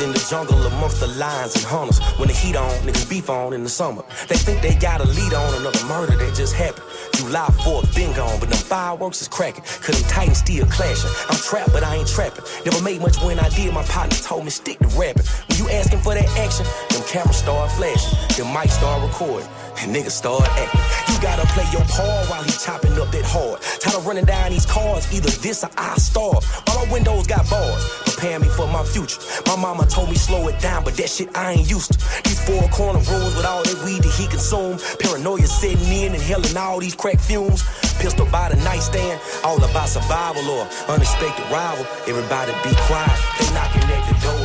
In 0.01 0.13
the 0.13 0.27
jungle 0.31 0.57
amongst 0.65 0.99
the 0.99 1.05
lions 1.05 1.53
and 1.53 1.63
hunters. 1.63 1.99
When 2.17 2.27
the 2.27 2.33
heat 2.33 2.55
on, 2.55 2.71
niggas 2.81 3.07
beef 3.07 3.29
on 3.29 3.53
in 3.53 3.61
the 3.61 3.69
summer. 3.69 4.01
They 4.27 4.35
think 4.35 4.63
they 4.63 4.73
got 4.73 4.99
a 4.99 5.05
lead 5.05 5.31
on 5.31 5.53
another 5.61 5.85
murder 5.85 6.15
that 6.17 6.33
just 6.33 6.55
happened. 6.55 6.85
July 7.13 7.45
4th, 7.61 7.93
been 7.93 8.11
gone, 8.15 8.39
but 8.39 8.49
them 8.49 8.57
fireworks 8.57 9.21
is 9.21 9.27
cracking. 9.27 9.63
Cause 9.63 10.01
them 10.01 10.09
titans 10.09 10.39
still 10.39 10.65
clashing. 10.65 11.11
I'm 11.29 11.37
trapped, 11.37 11.71
but 11.71 11.83
I 11.83 11.97
ain't 11.97 12.07
trapping. 12.07 12.43
Never 12.65 12.81
made 12.81 12.99
much 12.99 13.21
when 13.21 13.39
I 13.39 13.49
did. 13.49 13.71
My 13.75 13.83
partner 13.83 14.17
told 14.17 14.43
me 14.43 14.49
stick 14.49 14.79
to 14.79 14.87
rapping. 14.97 15.25
When 15.47 15.59
you 15.59 15.69
asking 15.69 15.99
for 15.99 16.15
that 16.15 16.25
action, 16.33 16.65
them 17.11 17.23
cameras 17.23 17.37
start 17.37 17.71
flashing. 17.71 18.17
the 18.37 18.45
mic 18.53 18.71
start 18.71 19.01
recording. 19.03 19.47
And 19.79 19.95
niggas 19.95 20.11
start 20.11 20.43
acting. 20.47 20.81
You 21.09 21.19
gotta 21.21 21.47
play 21.53 21.65
your 21.71 21.81
part 21.87 22.29
while 22.29 22.43
he 22.43 22.51
chopping 22.51 22.93
up 22.99 23.09
that 23.11 23.25
hard. 23.25 23.61
Tired 23.79 23.97
of 23.97 24.05
running 24.05 24.25
down 24.25 24.51
these 24.51 24.65
cars, 24.65 25.11
either 25.13 25.29
this 25.41 25.63
or 25.63 25.71
I 25.77 25.95
starve. 25.95 26.45
All 26.67 26.85
my 26.85 26.93
windows 26.93 27.25
got 27.25 27.49
bars, 27.49 27.83
prepare 28.05 28.39
me 28.39 28.47
for 28.49 28.67
my 28.67 28.83
future. 28.83 29.19
My 29.47 29.55
mama 29.55 29.85
told 29.87 30.09
me 30.09 30.15
slow 30.15 30.47
it 30.49 30.59
down, 30.59 30.83
but 30.83 30.93
that 30.97 31.09
shit 31.09 31.35
I 31.35 31.53
ain't 31.53 31.69
used 31.69 31.93
to. 31.93 31.97
These 32.23 32.43
four 32.45 32.61
corner 32.69 32.99
rooms 32.99 33.35
with 33.35 33.45
all 33.45 33.63
that 33.63 33.77
weed 33.83 34.03
that 34.03 34.13
he 34.13 34.27
consume. 34.27 34.77
Paranoia 34.99 35.47
setting 35.47 35.91
in, 35.91 36.13
inhaling 36.13 36.57
all 36.57 36.79
these 36.79 36.95
crack 36.95 37.19
fumes. 37.19 37.63
Pistol 37.97 38.27
by 38.27 38.49
the 38.49 38.57
nightstand, 38.57 39.19
all 39.43 39.57
about 39.63 39.89
survival 39.89 40.45
or 40.49 40.67
unexpected 40.89 41.45
rival. 41.49 41.85
Everybody 42.07 42.51
be 42.63 42.75
quiet, 42.85 43.17
they 43.39 43.49
knocking 43.53 43.89
at 43.89 44.03
the 44.09 44.15
door. 44.21 44.40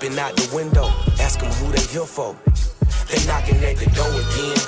Peeping 0.00 0.18
out 0.18 0.36
the 0.36 0.54
window, 0.54 0.86
ask 1.18 1.40
them 1.40 1.50
who 1.58 1.72
they 1.72 1.82
here 1.90 2.06
for. 2.06 2.36
They 3.10 3.18
knocking 3.26 3.58
at 3.66 3.82
the 3.82 3.90
door 3.98 4.06
again. 4.06 4.58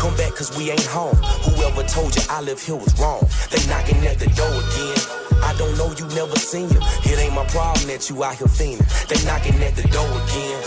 Come 0.00 0.16
back 0.16 0.32
cause 0.32 0.56
we 0.56 0.70
ain't 0.70 0.88
home. 0.88 1.16
Whoever 1.44 1.84
told 1.84 2.16
you 2.16 2.22
I 2.30 2.40
live 2.40 2.60
here 2.60 2.76
was 2.76 2.88
wrong. 2.96 3.20
They 3.52 3.60
knocking 3.68 4.00
at 4.08 4.16
the 4.16 4.32
door 4.32 4.48
again. 4.48 5.00
I 5.44 5.52
don't 5.60 5.76
know 5.76 5.92
you 6.00 6.08
never 6.16 6.36
seen 6.36 6.70
you. 6.72 6.80
It 7.04 7.20
ain't 7.20 7.34
my 7.34 7.44
problem 7.52 7.92
that 7.92 8.08
you 8.08 8.24
out 8.24 8.40
here 8.40 8.48
fiending. 8.48 8.88
They 9.04 9.20
knocking 9.28 9.60
at 9.60 9.76
the 9.76 9.84
door 9.92 10.08
again. 10.08 10.60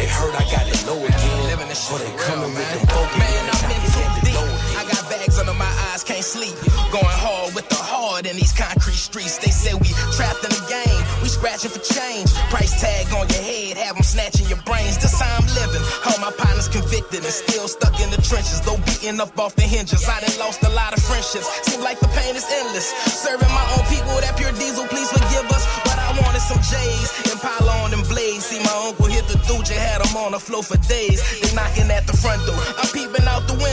They 0.00 0.08
heard 0.08 0.32
I 0.32 0.44
got 0.48 0.64
it 0.64 0.80
low 0.88 0.96
again. 0.96 1.60
Or 1.92 2.00
they 2.00 2.12
coming 2.16 2.56
with 2.56 2.64
them. 2.64 2.88
Man, 3.20 3.44
I'm 3.44 3.76
in 3.76 3.80
too 3.92 4.08
deep. 4.24 4.40
I 4.72 4.88
got 4.88 5.04
bags 5.12 5.36
under 5.36 5.52
my 5.52 5.68
eyes, 6.00 6.04
can't 6.04 6.24
sleep. 6.24 6.54
Going 6.92 7.04
hard 7.04 7.54
with 7.54 7.68
the 7.68 7.76
hard 7.76 8.26
in 8.26 8.36
these 8.36 8.52
concrete 8.52 8.98
streets. 8.98 9.38
They 9.38 9.50
say 9.50 9.74
we 9.74 9.88
trapped 10.16 10.42
in 10.44 10.50
the 10.50 10.64
game. 10.68 11.02
We 11.22 11.28
scratching 11.28 11.70
for 11.70 11.80
change. 11.80 12.32
Price 12.50 12.80
tag 12.80 13.12
on 13.12 13.28
your 13.28 13.42
head, 13.42 13.76
have 13.76 13.94
them 13.94 14.02
snatching 14.02 14.48
your 14.48 14.60
brains. 14.64 14.98
This 14.98 15.18
how 15.20 15.38
I'm 15.38 15.46
living. 15.54 15.82
All 16.06 16.18
my 16.20 16.32
partners 16.36 16.68
convicted 16.68 17.24
and 17.24 17.34
still 17.34 17.68
stuck 17.68 17.98
in 18.00 18.10
the 18.10 18.20
trenches. 18.22 18.60
Though 18.60 18.80
beating 18.84 19.20
up 19.20 19.36
off 19.38 19.56
the 19.56 19.62
hinges. 19.62 20.04
I 20.08 20.20
done 20.20 20.38
lost 20.38 20.62
a 20.64 20.70
lot 20.70 20.92
of 20.92 21.02
friendships. 21.02 21.48
Seem 21.66 21.80
like 21.80 22.00
the 22.00 22.08
pain 22.16 22.34
is 22.36 22.46
endless. 22.48 22.90
Serving 23.08 23.50
my 23.52 23.66
own 23.76 23.84
people 23.88 24.14
that 24.20 24.36
pure 24.36 24.52
diesel, 24.52 24.86
please 24.88 25.10
forgive 25.10 25.46
us. 25.50 25.64
But 25.84 25.98
I 25.98 26.16
wanted 26.20 26.42
some 26.42 26.60
J's 26.60 27.08
and 27.30 27.40
pile 27.40 27.68
on 27.82 27.90
them 27.90 28.02
blades. 28.08 28.46
See 28.46 28.60
my 28.60 28.76
uncle 28.88 29.06
hit 29.06 29.26
the 29.28 29.38
and 29.50 29.68
had 29.68 30.00
him 30.00 30.16
on 30.16 30.32
the 30.32 30.40
floor 30.40 30.62
for 30.62 30.78
days. 30.88 31.20
They 31.40 31.52
knocking 31.54 31.90
at 31.90 32.06
the 32.06 32.16
front 32.16 32.40
door. 32.46 32.56
I'm 32.78 32.88
peeping 32.88 33.26
out 33.28 33.46
the 33.46 33.54
window. 33.54 33.69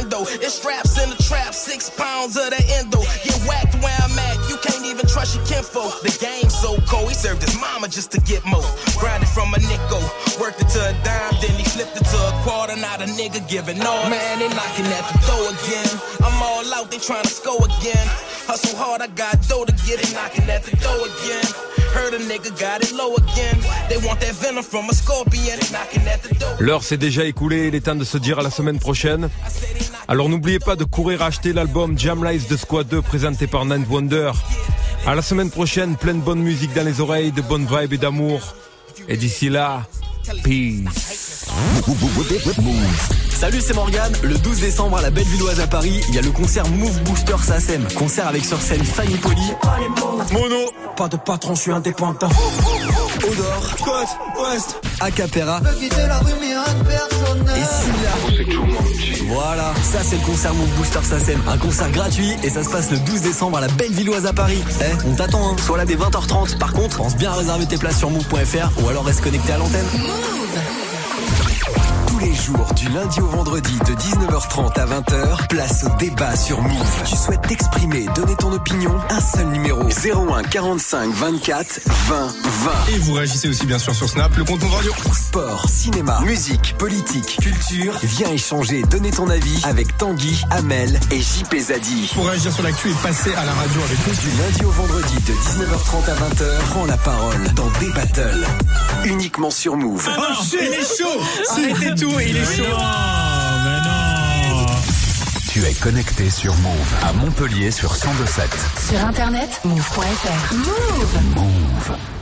Pounds 2.28 2.38
of 2.38 2.50
the 2.50 2.64
endo. 2.76 3.00
Get 3.24 3.40
whacked 3.48 3.76
where 3.84 3.96
I'm 4.04 4.20
at. 4.20 4.38
You 4.50 4.58
can't 4.58 4.86
even 4.86 5.06
trust 5.08 5.36
your 5.36 5.46
kinfolk. 5.46 6.02
The 6.02 6.16
game's 6.20 6.54
so 6.54 6.78
cold. 6.88 7.10
He 7.10 7.16
served 7.16 7.42
his 7.42 7.60
mama 7.60 7.88
just 7.88 8.12
to 8.12 8.20
get 8.22 8.46
more. 8.46 8.64
Grinded 9.00 9.30
from 9.30 9.54
a 9.54 9.60
nickel, 9.60 10.04
worked 10.40 10.62
it 10.62 10.70
to 10.70 10.80
a 10.80 10.94
dime, 11.04 11.36
then 11.42 11.56
he 11.56 11.64
flipped 11.64 11.96
it 11.96 12.06
to 12.06 12.18
a 12.18 12.32
quarter. 12.44 12.76
Now 12.76 12.98
the 12.98 13.06
nigga 13.06 13.48
giving 13.48 13.82
all. 13.82 14.10
Man, 14.10 14.40
they 14.40 14.50
knocking 14.50 14.88
at 14.88 15.06
the 15.12 15.18
door 15.28 15.48
again. 15.56 15.92
I'm 16.24 16.42
all 16.42 16.74
out, 16.74 16.92
they 16.92 17.00
trying 17.00 17.24
to 17.24 17.30
score 17.30 17.64
again. 17.64 18.08
Hustle 18.48 18.78
hard, 18.78 19.02
I 19.02 19.08
got 19.08 19.42
dough 19.48 19.66
to 19.66 19.74
get 19.86 20.00
it. 20.02 20.14
Knocking 20.14 20.50
at 20.50 20.64
the 20.64 20.76
door 20.78 21.08
again. 21.08 21.87
L'heure 26.60 26.84
s'est 26.84 26.98
déjà 26.98 27.26
écoulée, 27.26 27.68
il 27.68 27.76
est 27.76 27.82
temps 27.82 27.96
de 27.96 28.04
se 28.04 28.18
dire 28.18 28.40
à 28.40 28.44
la 28.44 28.50
semaine 28.50 28.80
prochaine. 28.80 29.30
Alors 30.08 30.30
n'oubliez 30.30 30.60
pas 30.60 30.76
de 30.76 30.84
courir 30.84 31.22
acheter 31.22 31.54
l'album 31.54 31.98
Jam 31.98 32.24
Lies 32.24 32.48
de 32.50 32.56
Squad 32.56 32.88
2 32.88 33.02
présenté 33.02 33.48
par 33.48 33.66
Nine 33.66 33.86
Wonder. 33.90 34.32
À 35.06 35.16
la 35.16 35.22
semaine 35.22 35.50
prochaine, 35.50 35.96
plein 35.96 36.14
de 36.14 36.22
bonne 36.22 36.42
musique 36.42 36.74
dans 36.74 36.86
les 36.86 37.02
oreilles, 37.02 37.32
de 37.32 37.42
bonnes 37.42 37.66
vibes 37.66 37.94
et 37.94 37.98
d'amour. 37.98 38.56
Et 39.08 39.18
d'ici 39.18 39.50
là, 39.50 39.86
peace. 40.44 41.48
Salut, 43.38 43.62
c'est 43.62 43.76
Morgane. 43.76 44.14
Le 44.24 44.36
12 44.36 44.62
décembre 44.62 44.98
à 44.98 45.02
la 45.04 45.12
Bellevilloise 45.12 45.60
à 45.60 45.68
Paris, 45.68 46.02
il 46.10 46.16
y 46.16 46.18
a 46.18 46.24
le 46.24 46.32
concert 46.32 46.68
Move 46.70 47.04
Booster 47.04 47.36
SACEM. 47.40 47.88
Concert 47.96 48.28
avec 48.28 48.44
sur 48.44 48.60
scène 48.60 48.84
Fanny 48.84 49.16
Poli. 49.18 49.54
Mono. 50.32 50.72
Pas 50.96 51.08
de 51.08 51.18
patron, 51.18 51.54
je 51.54 51.62
suis 51.62 51.72
indépendant. 51.72 52.30
Odor. 53.18 53.74
Squat. 53.78 54.08
West. 54.42 54.82
Acapera. 55.00 55.62
Et 57.56 57.64
Silla. 57.64 58.56
Voilà, 59.28 59.72
ça 59.84 60.00
c'est 60.02 60.16
le 60.16 60.26
concert 60.26 60.56
Move 60.56 60.70
Booster 60.70 61.04
SACEM. 61.04 61.40
Un 61.48 61.58
concert 61.60 61.92
gratuit 61.92 62.34
et 62.44 62.50
ça 62.50 62.64
se 62.64 62.70
passe 62.70 62.90
le 62.90 62.98
12 62.98 63.22
décembre 63.22 63.60
à 63.60 63.62
la 63.62 63.68
Bellevilloise 63.68 64.26
à 64.26 64.34
Paris. 64.34 64.64
Eh, 64.82 65.08
on 65.08 65.14
t'attend, 65.14 65.52
hein. 65.52 65.56
Sois 65.64 65.78
là 65.78 65.86
dès 65.86 65.96
20h30. 65.96 66.58
Par 66.58 66.74
contre, 66.74 66.98
pense 66.98 67.16
bien 67.16 67.32
à 67.32 67.36
réserver 67.36 67.68
tes 67.68 67.78
places 67.78 68.00
sur 68.00 68.10
move.fr 68.10 68.84
ou 68.84 68.90
alors 68.90 69.06
reste 69.06 69.22
connecté 69.22 69.54
à 69.54 69.60
l'antenne. 69.60 69.86
Move. 69.94 70.87
Du 72.76 72.88
lundi 72.90 73.20
au 73.20 73.26
vendredi 73.26 73.74
de 73.80 73.94
19h30 73.94 74.80
à 74.80 74.86
20h, 74.86 75.48
place 75.48 75.84
au 75.84 75.98
débat 75.98 76.36
sur 76.36 76.62
Move. 76.62 77.04
Tu 77.04 77.16
souhaites 77.16 77.42
t'exprimer, 77.42 78.06
donner 78.16 78.36
ton 78.36 78.54
opinion 78.54 78.94
Un 79.10 79.20
seul 79.20 79.48
numéro 79.48 79.82
01 79.84 80.44
45 80.44 81.14
24 81.14 81.80
20 81.88 82.28
20. 82.28 82.72
Et 82.94 83.00
vous 83.00 83.14
réagissez 83.14 83.50
aussi 83.50 83.66
bien 83.66 83.80
sûr 83.80 83.96
sur 83.96 84.08
Snap, 84.08 84.36
le 84.38 84.44
compte 84.44 84.62
radio. 84.64 84.94
Sport, 85.14 85.68
cinéma, 85.68 86.22
musique, 86.26 86.76
politique, 86.78 87.38
culture. 87.42 87.98
Viens 88.04 88.30
échanger, 88.30 88.84
donner 88.84 89.10
ton 89.10 89.30
avis 89.30 89.60
avec 89.64 89.98
Tanguy, 89.98 90.40
Amel 90.52 91.00
et 91.12 91.20
JP 91.20 91.56
Zadi. 91.58 92.12
Pour 92.14 92.28
réagir 92.28 92.54
sur 92.54 92.64
l'actu 92.64 92.92
et 92.92 92.96
passer 93.02 93.34
à 93.34 93.46
la 93.46 93.54
radio 93.54 93.82
avec 93.82 94.08
nous. 94.08 94.14
Du 94.14 94.38
lundi 94.38 94.64
au 94.64 94.72
vendredi 94.72 95.16
de 95.16 95.34
19h30 95.34 96.12
à 96.12 96.16
20h, 96.16 96.60
prends 96.70 96.86
la 96.86 96.98
parole 96.98 97.54
dans 97.56 97.70
des 97.80 97.90
battles. 97.90 98.46
Uniquement 99.06 99.50
sur 99.50 99.76
Move. 99.76 100.08
Oh, 100.18 100.22
il 100.54 100.60
est 100.60 100.98
chaud 100.98 101.22
Arrêtez 101.52 101.96
tout, 101.96 102.20
il 102.28 102.38
est 102.38 102.46
chaud 102.46 102.78
Tu 105.50 105.64
es 105.66 105.74
connecté 105.74 106.30
sur 106.30 106.54
Move 106.58 106.94
à 107.04 107.14
Montpellier 107.14 107.72
sur 107.72 107.94
102.7. 107.94 108.90
Sur 108.90 109.06
internet, 109.06 109.62
move.fr. 109.64 110.54
Move. 110.54 111.36
Move. 111.36 112.17